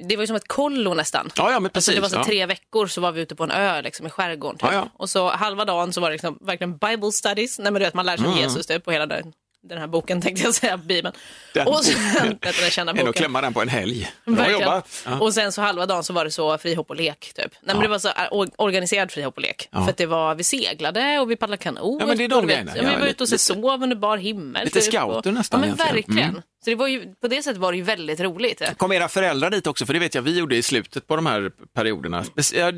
det 0.09 0.17
var 0.17 0.23
ju 0.23 0.27
som 0.27 0.37
ett 0.37 0.49
kollo 0.49 0.95
nästan. 0.95 1.31
Ja, 1.37 1.53
ja, 1.53 1.61
precis. 1.61 1.75
Alltså 1.77 1.93
det 1.93 2.01
var 2.01 2.09
så 2.09 2.17
ja. 2.17 2.25
tre 2.25 2.47
veckor 2.47 2.87
så 2.87 3.01
var 3.01 3.13
vi 3.13 3.21
ute 3.21 3.35
på 3.37 3.45
en 3.45 3.51
ö 3.51 3.83
liksom, 3.83 4.07
i 4.07 4.11
skärgården. 4.11 4.59
Typ. 4.59 4.91
Och 4.95 5.11
så 5.11 5.29
halva 5.31 5.65
dagen 5.65 5.93
så 5.93 6.01
var 6.01 6.09
det 6.11 6.15
liksom, 6.15 6.39
verkligen 6.41 6.77
Bible 6.77 7.13
studies. 7.13 7.59
Nej, 7.59 7.65
men 7.73 7.81
du 7.81 7.87
vet, 7.87 7.95
man 7.95 8.07
lär 8.07 8.17
sig 8.17 8.27
om 8.27 8.37
Jesus 8.39 8.67
typ, 8.67 8.85
på 8.85 8.93
hela 8.93 9.07
den, 9.07 9.33
den 9.69 9.79
här 9.79 9.87
boken 9.87 10.21
tänkte 10.23 10.45
jag 10.45 10.55
säga, 10.55 10.77
Bibeln. 10.77 11.15
Den 11.55 11.67
och 11.67 11.85
sen, 11.85 12.39
den 12.61 12.71
kända 12.71 12.95
boken. 12.95 13.13
klämma 13.13 13.41
den 13.41 13.55
på 13.55 13.63
en 13.63 13.69
helg. 13.69 14.11
Bra 14.25 14.51
jobbat. 14.51 15.03
Ja. 15.07 15.21
Och 15.21 15.35
sen 15.35 15.53
så 15.53 15.63
halva 15.63 15.87
dagen 15.87 16.05
så 16.05 16.13
var 16.13 16.25
det 16.25 16.31
så 16.31 16.59
frihopp 16.59 16.91
och 16.91 16.97
lek. 16.97 17.33
Typ. 17.35 17.53
Nej, 17.61 17.75
men 17.75 17.81
det 17.83 17.89
var 17.89 17.99
så 17.99 18.09
äh, 18.09 18.15
or- 18.31 18.51
organiserad 18.57 19.11
frihopp 19.11 19.37
och 19.37 19.43
lek. 19.43 19.69
Ja. 19.71 19.83
För 19.85 19.91
att 19.91 19.97
det 19.97 20.07
var, 20.07 20.35
vi 20.35 20.45
seglade 20.45 21.19
och 21.19 21.31
vi 21.31 21.37
paddlade 21.37 21.63
kanot. 21.63 22.01
Ja, 22.01 22.07
men 22.07 22.19
det 22.19 22.25
är 22.25 22.29
de 22.29 22.47
grejerna. 22.47 22.73
Ja, 22.77 22.83
vi 22.83 22.97
var 23.01 23.07
ute 23.07 23.23
och 23.25 23.29
lite- 23.29 23.39
sov 23.39 23.83
under 23.83 23.97
bar 23.97 24.17
himmel. 24.17 24.65
Lite 24.65 24.81
typ, 24.81 24.93
scouter 24.95 25.33
nästan 25.33 25.61
Ja, 25.61 25.67
men 25.67 25.75
egentligen. 25.75 25.95
verkligen. 25.95 26.31
Mm. 26.31 26.43
Så 26.65 26.71
det 26.71 26.77
var 26.77 26.87
ju, 26.89 27.15
på 27.21 27.29
det 27.29 27.43
sättet 27.43 27.57
var 27.61 27.73
det 27.73 27.79
ju 27.79 27.85
väldigt 27.85 28.21
roligt. 28.21 28.63
Kom 28.77 28.93
era 28.93 29.09
föräldrar 29.09 29.51
dit 29.51 29.67
också? 29.67 29.87
För 29.87 29.93
det 29.93 29.99
vet 29.99 30.15
jag 30.15 30.23
vi 30.23 30.39
gjorde 30.39 30.57
i 30.57 30.63
slutet 30.63 31.07
på 31.07 31.17
de 31.17 31.27
här 31.27 31.51
perioderna. 31.75 32.25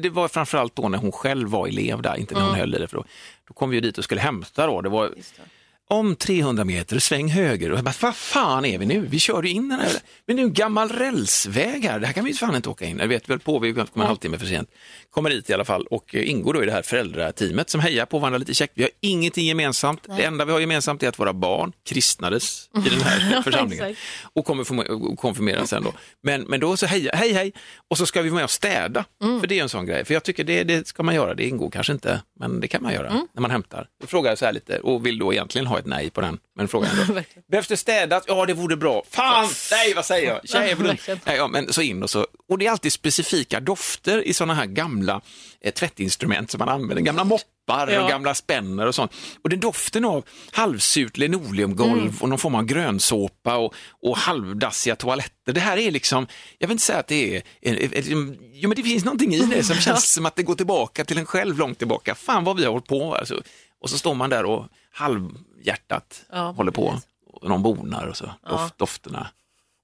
Det 0.03 0.11
var 0.11 0.29
framförallt 0.29 0.77
då 0.77 0.89
när 0.89 0.99
hon 0.99 1.13
själv 1.13 1.49
var 1.49 1.67
elev 1.67 2.03
där, 2.03 2.17
inte 2.17 2.35
när 2.35 2.41
hon 2.41 2.55
höll 2.55 2.75
i 2.75 2.79
det. 2.79 2.89
För 2.89 2.97
då, 2.97 3.05
då 3.49 3.55
kom 3.55 3.71
vi 3.71 3.77
ju 3.77 3.81
dit 3.81 3.99
och 3.99 4.05
skulle 4.05 4.21
hämta 4.21 4.67
då. 4.67 4.81
Det 4.81 4.89
var 4.89 5.11
om 5.91 6.17
300 6.17 6.65
meter, 6.65 6.99
sväng 6.99 7.29
höger. 7.29 7.71
Och 7.71 7.79
jag 7.79 7.85
bara, 7.85 7.95
vad 8.01 8.17
fan 8.17 8.65
är 8.65 8.79
vi 8.79 8.87
nu? 8.87 9.07
Vi 9.07 9.19
kör 9.19 9.43
ju 9.43 9.51
in 9.51 9.69
den 9.69 9.81
här. 9.81 9.93
Men 10.27 10.37
det 10.37 10.41
är 10.41 10.45
ju 10.45 10.49
en 10.49 10.53
gammal 10.53 10.89
rälsväg 10.89 11.85
här, 11.85 12.01
det 12.01 12.07
här 12.07 12.13
kan 12.13 12.25
vi 12.25 12.31
ju 12.31 12.37
fan 12.37 12.57
inte 12.57 12.69
åka 12.69 12.85
in. 12.85 12.99
Jag 12.99 13.09
vet 13.09 13.29
väl 13.29 13.39
på, 13.39 13.59
vi 13.59 13.73
kommer 13.73 13.89
en 13.95 14.01
halvtimme 14.01 14.39
för 14.39 14.47
sent. 14.47 14.71
Kommer 15.11 15.31
dit 15.31 15.51
i 15.51 15.55
alla 15.55 15.65
fall 15.65 15.87
och 15.87 16.15
eh, 16.15 16.31
ingår 16.31 16.55
då 16.55 16.63
i 16.63 16.67
det 16.67 16.73
här 16.73 16.83
föräldrateamet 16.83 17.71
som 17.71 17.81
hejar 17.81 18.07
på 18.07 18.19
varandra 18.19 18.39
lite 18.39 18.55
käckt. 18.55 18.73
Vi 18.77 18.83
har 18.83 18.91
ingenting 19.01 19.47
gemensamt. 19.47 20.07
Det 20.17 20.25
enda 20.25 20.45
vi 20.45 20.53
har 20.53 20.61
gemensamt 20.61 21.03
är 21.03 21.09
att 21.09 21.19
våra 21.19 21.33
barn 21.33 21.73
kristnades 21.89 22.71
i 22.87 22.89
den 22.89 23.01
här 23.01 23.43
församlingen 23.45 23.97
och 24.33 24.51
och 24.51 25.19
konfirmeras 25.19 25.71
sen 25.71 25.83
då. 25.83 25.93
Men, 26.23 26.43
men 26.43 26.61
då 26.61 26.77
så 26.77 26.87
hej, 26.87 27.11
hej, 27.13 27.33
hej, 27.33 27.53
och 27.89 27.99
så 27.99 28.07
ska 28.07 28.23
vi 28.23 28.29
vara 28.29 28.37
med 28.37 28.45
och 28.45 28.51
städa. 28.51 29.05
För 29.41 29.47
det 29.47 29.59
är 29.59 29.63
en 29.63 29.69
sån 29.69 29.87
grej. 29.87 30.05
För 30.05 30.15
jag 30.15 30.23
tycker 30.23 30.45
det, 30.45 30.65
det 30.65 30.87
ska 30.87 31.03
man 31.03 31.15
göra, 31.15 31.35
det 31.35 31.45
ingår 31.45 31.71
kanske 31.71 31.93
inte, 31.93 32.23
men 32.41 32.61
det 32.61 32.69
kan 32.69 32.83
man 32.83 32.93
göra 32.93 33.27
när 33.33 33.41
man 33.41 33.51
hämtar. 33.51 33.87
Då 34.01 34.07
frågar 34.07 34.31
jag 34.31 34.39
så 34.39 34.45
här 34.45 34.53
lite 34.53 34.79
och 34.79 35.07
vill 35.07 35.19
då 35.19 35.33
egentligen 35.33 35.67
ha 35.67 35.78
ett 35.79 35.87
nej 35.87 36.11
på 36.11 36.21
den. 36.21 36.39
Men 36.57 36.69
frågan 36.69 36.91
behövs 37.51 37.69
det 37.69 37.77
städat? 37.77 38.25
Ja, 38.27 38.47
det 38.47 38.55
vore 38.55 38.77
bra. 38.77 39.03
Fan, 39.11 39.49
nej, 39.71 39.95
vad 39.95 40.05
säger 40.05 40.29
jag? 40.29 40.41
Verkligen. 40.87 41.21
Nej, 41.25 41.37
ja, 41.37 41.49
men 41.49 41.73
så 41.73 41.83
in 41.83 42.03
och 42.03 42.11
så. 42.11 42.27
Och 42.49 42.59
det 42.59 42.67
är 42.67 42.71
alltid 42.71 42.93
specifika 42.93 43.61
dofter 43.61 44.23
i 44.23 44.35
såna 44.35 44.55
här 44.55 44.67
gamla 44.67 45.21
eh, 45.61 45.73
tvättinstrument 45.73 46.51
som 46.51 46.59
man 46.59 46.69
använder, 46.69 47.03
gamla 47.03 47.25
moppar 47.25 47.45
Ja. 47.69 48.03
och 48.03 48.09
gamla 48.09 48.35
spänner 48.35 48.87
och 48.87 48.95
sånt. 48.95 49.13
Och 49.45 49.53
är 49.53 49.57
doften 49.57 50.05
av 50.05 50.25
halvsurt 50.53 51.17
linoleumgolv 51.17 51.99
Mm. 52.03 52.15
och 52.21 52.29
någon 52.29 52.39
form 52.39 52.55
av 52.55 52.65
grönsåpa 52.65 53.57
och, 53.57 53.75
och 54.03 54.17
halvdassiga 54.19 54.97
toaletter. 54.97 55.53
Det 55.53 55.61
här 55.61 55.77
är 55.77 55.91
liksom, 55.91 56.27
jag 56.59 56.69
vill 56.69 56.73
inte 56.75 56.85
säga 56.85 56.99
att 56.99 57.07
det 57.09 57.37
är, 57.37 57.43
jo 58.53 58.69
men 58.69 58.77
det 58.77 58.83
finns 58.83 59.05
någonting 59.05 59.35
i 59.35 59.39
det 59.41 59.63
som 59.65 59.77
känns 59.81 60.13
som 60.13 60.27
att 60.27 60.37
det 60.37 60.43
går 60.43 60.55
tillbaka 60.55 61.05
till 61.05 61.19
en 61.19 61.27
själv 61.27 61.59
långt 61.59 61.79
tillbaka. 61.79 62.15
Fan 62.15 62.45
vad 62.45 62.57
vi 62.57 62.65
har 62.65 62.71
hållit 62.73 62.87
på 62.87 63.15
alltså. 63.15 63.43
Och 63.81 63.91
så 63.91 63.99
står 63.99 64.15
man 64.15 64.31
där 64.31 64.45
och 64.45 64.67
halvhjärtat 64.99 66.25
Ja, 66.33 66.51
håller 66.51 66.73
på. 66.73 66.91
precis. 66.91 67.09
Och 67.27 67.49
någon 67.49 67.63
bonar 67.63 68.07
och 68.07 68.17
så, 68.17 68.31
doft, 68.51 68.79
dofterna. 68.79 69.29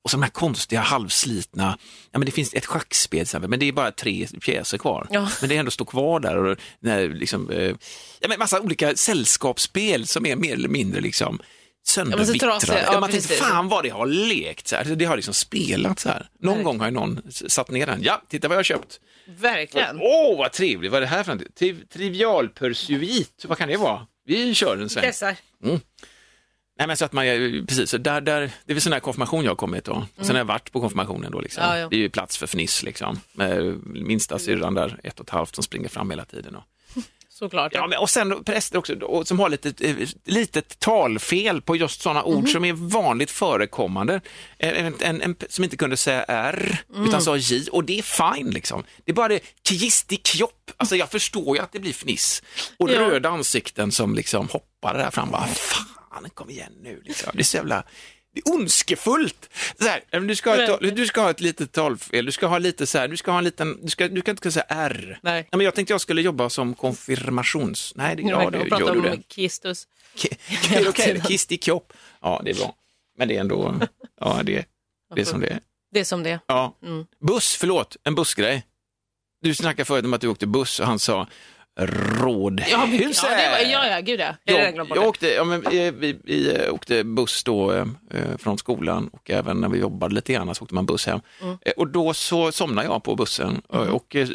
Och 0.04 0.10
så 0.10 0.16
de 0.16 0.22
här 0.22 0.30
konstiga 0.30 0.80
halvslitna, 0.80 1.78
ja 2.10 2.18
men 2.18 2.26
det 2.26 2.32
finns 2.32 2.54
ett 2.54 2.66
schackspel 2.66 3.26
men 3.48 3.58
det 3.58 3.68
är 3.68 3.72
bara 3.72 3.90
tre 3.90 4.26
pjäser 4.40 4.78
kvar. 4.78 5.06
Ja. 5.10 5.28
Men 5.40 5.48
det 5.48 5.56
ändå 5.56 5.70
står 5.70 5.84
kvar 5.84 6.20
där 6.20 6.36
och 6.36 6.58
när, 6.80 7.08
liksom, 7.08 7.50
eh, 7.50 7.74
ja 8.20 8.28
men 8.28 8.38
massa 8.38 8.60
olika 8.60 8.96
sällskapsspel 8.96 10.06
som 10.06 10.26
är 10.26 10.36
mer 10.36 10.52
eller 10.54 10.68
mindre 10.68 11.00
liksom 11.00 11.40
söndervittrade. 11.86 12.38
trasiga, 12.52 12.82
ja, 12.82 12.92
Ja, 12.92 13.00
man 13.00 13.10
tänkte, 13.10 13.28
precis. 13.28 13.44
fan 13.46 13.68
vad 13.68 13.82
det 13.84 13.88
har 13.88 14.06
lekt 14.06 14.68
så 14.68 14.76
här. 14.76 14.84
Det 14.84 15.04
har 15.04 15.16
liksom 15.16 15.34
spelat 15.34 15.98
så 15.98 16.08
här. 16.08 16.28
Någon 16.40 16.54
Verkligen. 16.54 16.64
gång 16.64 16.80
har 16.80 16.86
ju 16.86 16.92
någon 16.92 17.20
satt 17.32 17.70
ner 17.70 17.86
den, 17.86 18.02
ja, 18.02 18.22
titta 18.28 18.48
vad 18.48 18.54
jag 18.54 18.58
har 18.58 18.64
köpt. 18.64 19.00
Verkligen. 19.26 19.98
Åh, 20.00 20.38
vad 20.38 20.52
trevligt, 20.52 20.92
vad 20.92 20.96
är 20.96 21.00
det 21.00 21.06
här 21.06 21.24
för? 21.24 21.36
Triv- 21.58 21.86
Trivial 21.92 22.48
pursuit, 22.48 23.44
vad 23.48 23.58
kan 23.58 23.68
det 23.68 23.76
vara? 23.76 24.06
Vi 24.24 24.54
kör 24.54 24.76
en 24.78 24.88
sväng. 24.88 25.04
Dessar. 25.04 25.36
Nej 26.78 26.86
men 26.86 26.96
så 26.96 27.04
att 27.04 27.12
man, 27.12 27.24
precis, 27.68 27.90
så 27.90 27.98
där, 27.98 28.20
där, 28.20 28.40
det 28.40 28.72
är 28.72 28.74
väl 28.74 28.80
sån 28.80 28.92
här 28.92 29.00
konfirmation 29.00 29.44
jag 29.44 29.50
har 29.50 29.56
kommit 29.56 29.84
då. 29.84 30.06
Och 30.16 30.26
sen 30.26 30.34
har 30.34 30.40
jag 30.40 30.44
varit 30.44 30.72
på 30.72 30.80
konfirmationen 30.80 31.32
då 31.32 31.40
liksom. 31.40 31.64
Ja, 31.64 31.78
ja. 31.78 31.88
Det 31.88 31.96
är 31.96 32.00
ju 32.00 32.10
plats 32.10 32.36
för 32.36 32.46
fniss 32.46 32.82
liksom. 32.82 33.20
Minsta 33.84 34.38
syrran 34.38 34.74
där, 34.74 35.00
ett 35.04 35.20
och 35.20 35.26
ett 35.26 35.30
halvt, 35.30 35.54
som 35.54 35.64
springer 35.64 35.88
fram 35.88 36.10
hela 36.10 36.24
tiden. 36.24 36.56
Och, 36.56 36.62
Såklart. 37.38 37.72
ja, 37.74 37.86
men, 37.86 37.98
och 37.98 38.10
sen 38.10 38.44
präster 38.44 38.78
också 38.78 39.24
som 39.24 39.38
har 39.40 39.48
lite 39.48 39.88
eh, 39.88 39.96
litet 40.24 40.78
talfel 40.78 41.62
på 41.62 41.76
just 41.76 42.00
sådana 42.00 42.20
Mhm. 42.22 42.28
ord 42.36 42.48
som 42.48 42.64
är 42.64 42.72
vanligt 42.72 43.30
förekommande. 43.30 44.20
En, 44.58 44.74
en, 44.86 44.94
en, 45.00 45.22
en 45.22 45.36
som 45.48 45.64
inte 45.64 45.76
kunde 45.76 45.96
säga 45.96 46.24
R, 46.28 46.78
Mm. 46.94 47.08
utan 47.08 47.22
sa 47.22 47.36
J 47.36 47.66
och 47.72 47.84
det 47.84 47.98
är 47.98 48.34
fine 48.34 48.50
liksom. 48.50 48.84
Det 49.04 49.12
är 49.12 49.14
bara 49.14 49.28
det, 49.28 49.40
kisti 49.68 50.16
kjopp, 50.24 50.70
alltså 50.76 50.96
jag 50.96 51.10
förstår 51.10 51.56
ju 51.56 51.62
att 51.62 51.72
det 51.72 51.78
blir 51.80 51.92
fniss. 51.92 52.42
Och 52.78 52.90
Ja. 52.90 53.00
röda 53.00 53.28
ansikten 53.28 53.92
som 53.92 54.14
liksom 54.14 54.48
hoppar 54.48 54.94
där 54.94 55.10
fram, 55.10 55.30
bara 55.30 55.46
fan 55.46 56.30
kom 56.34 56.50
igen 56.50 56.72
nu 56.82 57.02
liksom. 57.04 57.30
Det 57.34 57.40
är 57.40 57.44
så 57.44 57.56
jävla 57.56 57.84
det 58.34 58.40
är 58.40 58.54
ondskefullt. 58.54 59.50
Så 59.78 59.88
här, 59.88 60.20
du, 60.20 60.36
ska 60.36 60.50
ha 60.50 60.62
ett, 60.62 60.96
du 60.96 61.06
ska 61.06 61.20
ha 61.20 61.30
ett 61.30 61.40
litet 61.40 61.72
talfel, 61.72 62.26
du 62.26 62.32
ska 62.32 62.46
ha 62.46 62.58
lite 62.58 62.86
så 62.86 62.98
här, 62.98 63.08
du 63.08 63.16
ska 63.16 63.30
ha 63.30 63.38
en 63.38 63.44
liten, 63.44 63.78
du, 63.82 63.88
ska, 63.88 64.08
du 64.08 64.22
kan 64.22 64.32
inte 64.32 64.52
säga 64.52 64.66
R. 64.68 65.18
Nej. 65.22 65.48
men 65.50 65.60
jag 65.60 65.74
tänkte 65.74 65.94
jag 65.94 66.00
skulle 66.00 66.22
jobba 66.22 66.50
som 66.50 66.74
konfirmations... 66.74 67.92
Nej, 67.96 68.16
det, 68.16 68.22
Ja, 68.22 68.50
det 68.50 68.58
gör 68.58 68.94
du 68.94 69.00
om 69.00 69.02
det. 69.02 69.22
Kistus. 69.28 69.86
Ki- 70.16 70.36
Okej, 70.88 70.88
okay, 70.88 71.20
Kisti 71.20 71.58
Kjopp. 71.58 71.92
Ja, 72.20 72.40
det 72.44 72.50
är 72.50 72.54
bra. 72.54 72.74
Men 73.18 73.28
det 73.28 73.36
är 73.36 73.40
ändå, 73.40 73.80
ja, 74.20 74.40
det, 74.44 74.64
det 75.14 75.20
är 75.20 75.24
som 75.24 75.40
det 75.40 75.48
är. 75.48 75.60
Det 75.92 76.00
är 76.00 76.04
som 76.04 76.22
det 76.22 76.30
är. 76.30 76.40
Ja. 76.46 76.78
Mm. 76.82 77.06
Buss, 77.20 77.56
förlåt, 77.56 77.96
en 78.04 78.14
bussgrej. 78.14 78.62
Du 79.42 79.54
snackade 79.54 79.84
förut 79.84 80.04
om 80.04 80.14
att 80.14 80.20
du 80.20 80.28
åkte 80.28 80.46
buss 80.46 80.80
och 80.80 80.86
han 80.86 80.98
sa 80.98 81.28
rådhuset. 81.76 82.70
Ja, 82.72 82.78
var, 83.50 83.58
ja, 83.70 83.86
ja, 83.86 84.00
gud 84.00 84.20
ja. 84.20 84.34
Jag, 84.44 84.76
jag 84.76 84.88
det. 84.88 84.98
åkte, 84.98 85.28
ja, 85.28 85.44
men, 85.44 85.66
eh, 85.66 85.92
vi, 85.92 86.18
vi 86.24 86.54
eh, 86.54 86.74
åkte 86.74 87.04
buss 87.04 87.44
då 87.44 87.72
eh, 87.72 87.86
eh, 88.10 88.36
från 88.38 88.58
skolan 88.58 89.10
och 89.12 89.30
även 89.30 89.60
när 89.60 89.68
vi 89.68 89.78
jobbade 89.78 90.14
lite 90.14 90.32
grann 90.32 90.54
så 90.54 90.62
åkte 90.62 90.74
man 90.74 90.86
buss 90.86 91.06
hem. 91.06 91.20
Mm. 91.42 91.56
Och 91.76 91.88
då 91.88 92.14
så 92.14 92.52
somnade 92.52 92.88
jag 92.88 93.02
på 93.02 93.14
bussen 93.16 93.62
eh, 93.72 93.78
och 93.80 94.16
eh, 94.16 94.28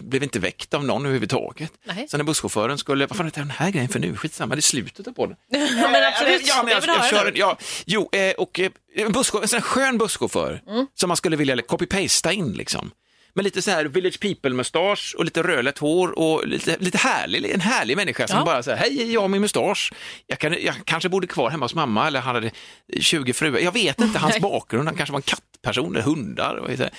blev 0.00 0.22
inte 0.22 0.38
väckt 0.38 0.74
av 0.74 0.84
någon 0.84 1.02
överhuvudtaget. 1.02 1.72
Nej. 1.84 2.08
Sen 2.08 2.18
när 2.18 2.24
busschauffören 2.24 2.78
skulle, 2.78 3.06
vad 3.06 3.16
fan 3.16 3.26
är 3.26 3.30
den 3.30 3.50
här 3.50 3.70
grejen 3.70 3.88
för 3.88 3.98
nu? 3.98 4.16
Skitsamma, 4.16 4.54
det 4.54 4.58
är 4.58 4.62
slutet 4.62 5.08
av 5.08 5.12
podden. 5.12 5.36
Ja, 5.50 5.88
men 5.92 6.04
absolut. 6.04 6.48
Ja, 6.48 6.62
men 6.64 6.72
jag, 6.72 6.82
jag, 6.86 7.10
kör, 7.10 7.32
ja, 7.34 7.58
jo, 7.86 8.08
eh, 8.12 8.32
och 8.32 8.60
eh, 8.60 8.70
en, 8.94 9.62
skön 9.62 9.98
busschaufför 9.98 10.62
Mm. 10.68 10.86
som 10.94 11.08
man 11.08 11.16
skulle 11.16 11.36
vilja 11.36 11.56
copy-pasta 11.56 12.32
in 12.32 12.52
liksom. 12.52 12.90
Med 13.34 13.44
lite 13.44 13.62
så 13.62 13.70
här 13.70 13.84
Village 13.84 14.20
People-mustasch 14.20 15.14
och 15.18 15.24
lite 15.24 15.42
rödlätt 15.42 15.78
hår 15.78 16.18
och 16.18 16.46
lite, 16.48 16.76
lite 16.80 16.98
härlig, 16.98 17.50
en 17.50 17.60
härlig 17.60 17.96
människa 17.96 18.28
som 18.28 18.38
Ja. 18.38 18.44
bara 18.44 18.62
säger 18.62 18.78
hej, 18.78 19.12
jag 19.12 19.20
har 19.20 19.28
min 19.28 19.40
mustasch. 19.40 19.92
Jag, 20.26 20.38
kan, 20.38 20.56
jag 20.62 20.74
kanske 20.84 21.08
bodde 21.08 21.26
kvar 21.26 21.50
hemma 21.50 21.64
hos 21.64 21.74
mamma 21.74 22.06
eller 22.06 22.20
han 22.20 22.34
hade 22.34 22.50
20 23.00 23.32
fruar. 23.32 23.58
Jag 23.58 23.72
vet 23.72 24.00
inte 24.00 24.18
hans 24.18 24.32
Nej. 24.34 24.40
bakgrund, 24.40 24.88
han 24.88 24.96
kanske 24.96 25.12
var 25.12 25.18
en 25.18 25.22
kattperson 25.22 25.90
eller 25.96 26.02
hundar. 26.04 26.56
Och 26.56 26.76
så 26.76 26.82
här. 26.82 26.90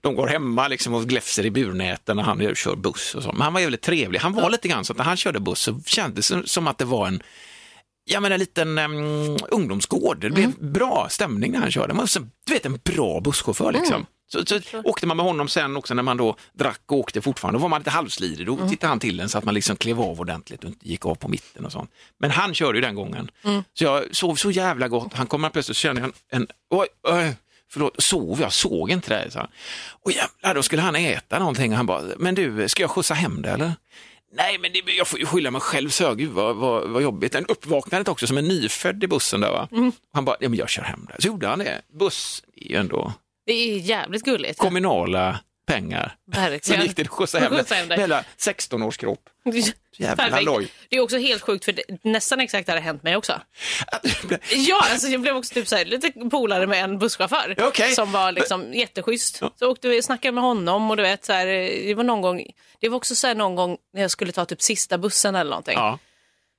de 0.00 0.14
går 0.14 0.26
hemma 0.26 0.68
liksom 0.68 0.94
och 0.94 1.04
gläfser 1.08 1.46
i 1.46 1.50
burnäten 1.50 2.16
när 2.16 2.22
han 2.22 2.54
kör 2.54 2.76
buss 2.76 3.14
och 3.14 3.22
så. 3.22 3.32
Men 3.32 3.40
han 3.42 3.52
var 3.52 3.60
väldigt 3.60 3.82
trevlig. 3.82 4.18
Han 4.18 4.32
var 4.32 4.50
lite 4.50 4.68
grann 4.68 4.84
så 4.84 4.92
att 4.92 4.96
när 4.98 5.04
han 5.04 5.16
körde 5.16 5.40
buss 5.40 5.60
så 5.60 5.80
kändes 5.86 6.28
det 6.28 6.48
som 6.48 6.68
att 6.68 6.78
det 6.78 6.84
var 6.84 7.06
en 7.06 7.22
Ja 8.10 8.20
men 8.20 8.32
en 8.32 8.38
liten 8.40 8.78
um, 8.78 9.36
ungdomsgård, 9.50 10.20
det 10.20 10.30
blev 10.30 10.44
Mm. 10.44 10.72
bra 10.72 11.06
stämning 11.10 11.52
när 11.52 11.58
han 11.58 11.70
körde. 11.70 11.94
Men 11.94 12.08
så, 12.08 12.20
du 12.46 12.52
vet 12.52 12.66
en 12.66 12.80
bra 12.84 13.20
busschaufför 13.20 13.72
liksom. 13.72 14.06
Så, 14.32 14.46
så 14.46 14.60
åkte 14.84 15.06
man 15.06 15.16
med 15.16 15.26
honom 15.26 15.48
sen 15.48 15.76
också 15.76 15.94
när 15.94 16.02
man 16.02 16.16
då 16.16 16.36
drack 16.52 16.80
och 16.86 16.96
åkte 16.98 17.20
fortfarande. 17.22 17.58
Då 17.58 17.62
var 17.62 17.68
man 17.68 17.80
lite 17.80 17.90
halvslirig, 17.90 18.46
då 18.46 18.54
Mm. 18.54 18.68
tittade 18.68 18.88
han 18.88 19.00
till 19.00 19.20
en 19.20 19.28
så 19.28 19.38
att 19.38 19.44
man 19.44 19.54
liksom 19.54 19.76
klev 19.76 20.00
av 20.00 20.20
ordentligt 20.20 20.64
och 20.64 20.68
inte 20.70 20.88
gick 20.88 21.06
av 21.06 21.14
på 21.14 21.28
mitten 21.28 21.64
och 21.64 21.72
sånt. 21.72 21.90
Men 22.18 22.30
han 22.30 22.54
körde 22.54 22.78
ju 22.78 22.82
den 22.82 22.94
gången. 22.94 23.30
Mm. 23.44 23.62
Så 23.74 23.84
jag 23.84 24.16
sov 24.16 24.34
så 24.36 24.50
jävla 24.50 24.88
gott. 24.88 25.14
Han 25.14 25.26
kommer 25.26 25.50
plötsligt 25.50 25.76
så 25.76 25.80
kände 25.80 26.00
jag 26.00 26.12
en, 26.30 26.46
oj, 26.70 26.86
oj, 27.02 27.34
förlåt, 27.70 28.02
sov 28.02 28.40
jag 28.40 28.52
såg 28.52 28.90
inte 28.90 29.18
det. 29.18 29.30
Så. 29.30 29.46
Och 30.04 30.12
jävlar, 30.12 30.54
då 30.54 30.62
skulle 30.62 30.82
han 30.82 30.96
äta 30.96 31.38
någonting 31.38 31.70
och 31.70 31.76
han 31.76 31.86
bara, 31.86 32.02
men 32.18 32.34
du, 32.34 32.68
ska 32.68 32.82
jag 32.82 32.90
skjutsa 32.90 33.14
hem 33.14 33.42
det 33.42 33.50
eller? 33.50 33.72
Nej, 34.32 34.58
men 34.58 34.72
det, 34.72 34.82
jag 34.98 35.08
får 35.08 35.18
ju 35.20 35.26
skylla 35.26 35.50
mig 35.50 35.60
själv, 35.60 35.88
så 35.88 36.14
gud 36.14 36.30
vad, 36.30 36.56
vad, 36.56 36.90
vad 36.90 37.02
jobbigt. 37.02 37.34
En 37.34 37.46
uppvaknandet 37.46 38.08
också 38.08 38.26
som 38.26 38.38
en 38.38 38.48
nyfödd 38.48 39.04
i 39.04 39.06
bussen 39.06 39.40
där 39.40 39.50
va. 39.50 39.68
Mm. 39.72 39.92
Han 40.12 40.24
bara, 40.24 40.36
ja 40.40 40.48
men 40.48 40.58
jag 40.58 40.68
kör 40.68 40.82
hem 40.82 41.06
det. 41.08 41.22
Så 41.22 41.28
gjorde 41.28 41.46
han 41.48 41.58
det. 41.58 41.80
Buss 41.98 42.42
är 42.56 42.68
ju 42.70 42.76
ändå 42.76 43.12
Det 43.48 43.52
är 43.52 43.78
jävligt 43.78 44.22
gulligt. 44.22 44.58
kommunala 44.58 45.40
pengar. 45.66 46.16
Så 46.34 46.40
Verkligen. 46.40 46.82
gick 46.82 46.96
det 46.96 47.08
skjutsa 47.08 47.38
hem 47.38 47.88
med 47.88 47.98
hela 47.98 48.24
16 48.36 48.82
års 48.82 48.96
kropp. 48.96 49.20
Jävla 49.96 50.24
Perfekt. 50.24 50.44
loj. 50.44 50.68
Det 50.88 50.96
är 50.96 51.00
också 51.00 51.18
helt 51.18 51.42
sjukt 51.42 51.64
för 51.64 51.72
det, 51.72 51.82
nästan 52.02 52.40
exakt 52.40 52.66
det 52.66 52.72
hade 52.72 52.82
hänt 52.82 53.02
mig 53.02 53.16
också. 53.16 53.40
Ja, 54.50 54.84
alltså 54.90 55.08
jag 55.08 55.20
blev 55.20 55.36
också 55.36 55.54
typ 55.54 55.68
så 55.68 55.76
här, 55.76 55.84
lite 55.84 56.10
polare 56.30 56.66
med 56.66 56.84
en 56.84 56.98
busschaufför 56.98 57.54
Okej. 57.62 57.92
som 57.92 58.12
var 58.12 58.32
liksom 58.32 58.74
jätteschysst. 58.74 59.42
Så 59.58 59.70
åkte 59.70 59.88
vi 59.88 60.00
och 60.00 60.04
snackade 60.04 60.32
med 60.32 60.44
honom 60.44 60.90
och 60.90 60.96
du 60.96 61.02
vet 61.02 61.24
så 61.24 61.32
här, 61.32 61.46
det 61.86 61.94
var 61.94 62.04
någon 62.04 62.20
gång, 62.20 62.44
det 62.80 62.88
var 62.88 62.96
också 62.96 63.14
så 63.14 63.26
här 63.26 63.34
någon 63.34 63.54
gång 63.56 63.76
när 63.94 64.02
jag 64.02 64.10
skulle 64.10 64.32
ta 64.32 64.44
typ 64.44 64.62
sista 64.62 64.98
bussen 64.98 65.34
eller 65.34 65.50
någonting. 65.50 65.74
Ja. 65.78 65.98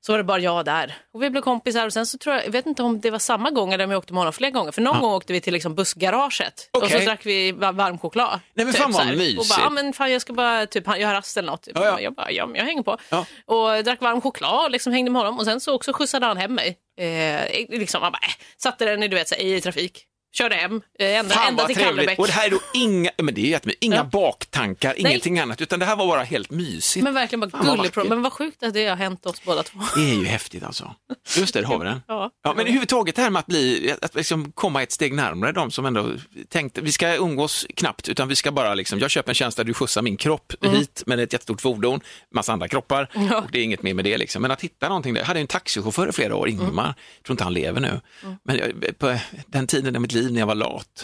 Så 0.02 0.12
var 0.14 0.18
det 0.18 0.24
bara 0.24 0.40
jag 0.40 0.66
där. 0.66 0.98
Och 1.14 1.24
vi 1.24 1.30
blev 1.30 1.42
kompisar 1.42 1.86
och 1.86 1.94
sen 1.94 2.06
så 2.06 2.18
tror 2.18 2.36
jag, 2.36 2.46
jag 2.46 2.52
vet 2.52 2.66
inte 2.66 2.84
om 2.84 3.00
det 3.02 3.12
var 3.12 3.20
samma 3.20 3.50
gång 3.52 3.74
eller 3.74 3.84
om 3.86 3.92
jag 3.92 3.98
åkte 3.98 4.14
med 4.14 4.20
honom 4.20 4.34
flera 4.34 4.52
gånger. 4.52 4.72
För 4.72 4.82
någon 4.82 5.00
gång 5.02 5.14
åkte 5.14 5.34
vi 5.34 5.42
till 5.42 5.54
liksom 5.54 5.76
bussgaraget 5.76 6.70
och 6.74 6.90
så 6.90 6.98
drack 7.06 7.26
vi 7.26 7.52
va- 7.52 7.72
varm 7.72 7.98
choklad. 8.00 8.40
Nej, 8.54 8.66
men 8.66 8.74
typ 8.74 8.82
fan 8.82 8.92
vad 8.92 9.02
här. 9.04 9.12
Och 9.12 9.18
mysigt. 9.18 9.50
bara, 9.50 9.60
ja, 9.64 9.70
men 9.70 9.94
fan 9.94 10.12
jag 10.12 10.22
ska 10.22 10.34
bara 10.34 10.66
typ, 10.66 10.88
göra 10.98 11.14
rast 11.14 11.38
eller 11.38 11.52
något. 11.52 11.62
Typ. 11.64 11.78
Ja, 11.78 11.86
ja. 11.86 12.00
Jag 12.00 12.14
bara, 12.14 12.32
ja 12.32 12.46
men 12.46 12.56
jag 12.56 12.66
hänger 12.66 12.84
på. 12.84 12.98
Ja. 13.10 13.26
Och 13.46 13.84
drack 13.84 14.02
varm 14.02 14.22
choklad 14.22 14.66
och 14.66 14.72
liksom 14.72 14.94
hängde 14.94 15.12
med 15.12 15.22
honom. 15.22 15.40
Och 15.40 15.46
sen 15.46 15.60
så 15.60 15.74
också 15.76 15.94
skjutsade 15.94 16.26
han 16.26 16.38
hem 16.38 16.54
mig. 16.56 16.78
Eh, 17.00 17.66
liksom, 17.70 18.02
han 18.02 18.12
bara, 18.12 18.20
äh, 18.24 18.34
satte 18.58 18.86
den 18.86 19.04
i, 19.04 19.08
du 19.08 19.16
vet, 19.16 19.28
så 19.28 19.36
här, 19.36 19.42
i 19.44 19.62
trafik. 19.62 20.06
Körde 20.32 20.56
hem, 20.56 20.82
eh, 21.00 21.18
ända, 21.20 21.36
Fan 21.36 21.48
ända 21.50 21.64
vad 21.64 21.68
till. 21.74 21.84
Kallebäck. 21.84 22.20
Och 22.20 22.28
det 22.28 22.34
här 22.34 22.48
är 22.48 22.52
då 22.52 22.60
inga, 22.74 23.12
men 23.18 23.34
det 23.34 23.42
är 23.42 23.46
jättemysigt. 23.50 23.84
inga 23.84 23.96
Ja. 23.96 24.04
baktankar, 24.04 24.94
ingenting 24.98 25.40
annat, 25.40 25.62
utan 25.62 25.80
det 25.80 25.86
här 25.86 25.96
var 25.96 26.08
bara 26.08 26.24
helt 26.24 26.52
mysigt. 26.52 27.04
Men 27.04 27.14
verkligen 27.14 27.40
bara 27.40 27.50
vad 27.54 27.62
gullig. 27.78 27.78
vackert. 27.96 28.10
Men 28.10 28.22
vad 28.22 28.34
sjukt 28.34 28.64
att 28.64 28.74
det 28.74 28.86
har 28.88 28.96
hänt 28.96 29.26
oss 29.26 29.42
båda 29.44 29.64
två. 29.64 29.80
Det 29.96 30.02
är 30.02 30.14
ju 30.16 30.26
häftigt 30.26 30.64
alltså. 30.64 30.96
Just 31.38 31.54
det, 31.54 31.62
det 31.62 31.68
har 31.68 31.80
vi 31.80 31.86
den. 31.86 32.02
Ja. 32.08 32.32
Ja, 32.44 32.54
men 32.54 32.60
överhuvudtaget 32.62 33.16
det 33.16 33.22
här 33.22 33.30
med 33.30 33.40
att, 33.40 33.46
bli, 33.46 33.94
att 34.02 34.16
liksom 34.16 34.52
komma 34.52 34.84
ett 34.84 34.92
steg 34.92 35.14
närmare 35.14 35.52
de 35.52 35.72
som 35.72 35.86
ändå 35.86 36.12
tänkte, 36.50 36.82
vi 36.82 36.92
ska 36.92 37.16
umgås 37.16 37.66
knappt, 37.76 38.10
utan 38.10 38.28
vi 38.28 38.36
ska 38.36 38.52
bara 38.52 38.74
liksom, 38.76 39.00
jag 39.00 39.12
köper 39.12 39.32
en 39.32 39.36
tjänst 39.36 39.58
där 39.58 39.64
du 39.64 39.74
skjutsar 39.74 40.02
min 40.02 40.18
kropp 40.18 40.54
hit 40.62 41.04
med 41.06 41.20
ett 41.20 41.34
jättestort 41.34 41.62
fordon, 41.62 42.00
massa 42.36 42.54
andra 42.54 42.68
kroppar, 42.68 43.10
Mm. 43.14 43.28
Ja. 43.28 43.38
och 43.38 43.52
det 43.52 43.60
är 43.60 43.64
inget 43.64 43.84
mer 43.84 43.94
med 43.94 44.06
det 44.06 44.18
liksom. 44.18 44.42
Men 44.42 44.52
att 44.52 44.62
hitta 44.62 44.88
någonting 44.88 45.14
där, 45.14 45.22
jag 45.22 45.28
hade 45.28 45.40
en 45.40 45.48
taxichaufför 45.48 46.10
i 46.10 46.12
flera 46.12 46.36
år, 46.36 46.48
Mm. 46.50 46.62
Ingmar, 46.62 46.86
jag 47.18 47.24
tror 47.26 47.34
inte 47.34 47.44
han 47.44 47.54
lever 47.54 47.82
nu, 47.82 48.02
men 48.44 48.58
jag, 48.58 48.98
på 48.98 49.18
den 49.48 49.68
tiden 49.68 49.96
i 49.96 50.00
mitt 50.00 50.12
liv 50.12 50.19
när 50.22 50.40
jag 50.40 50.48
var 50.48 50.56
lat 50.56 51.04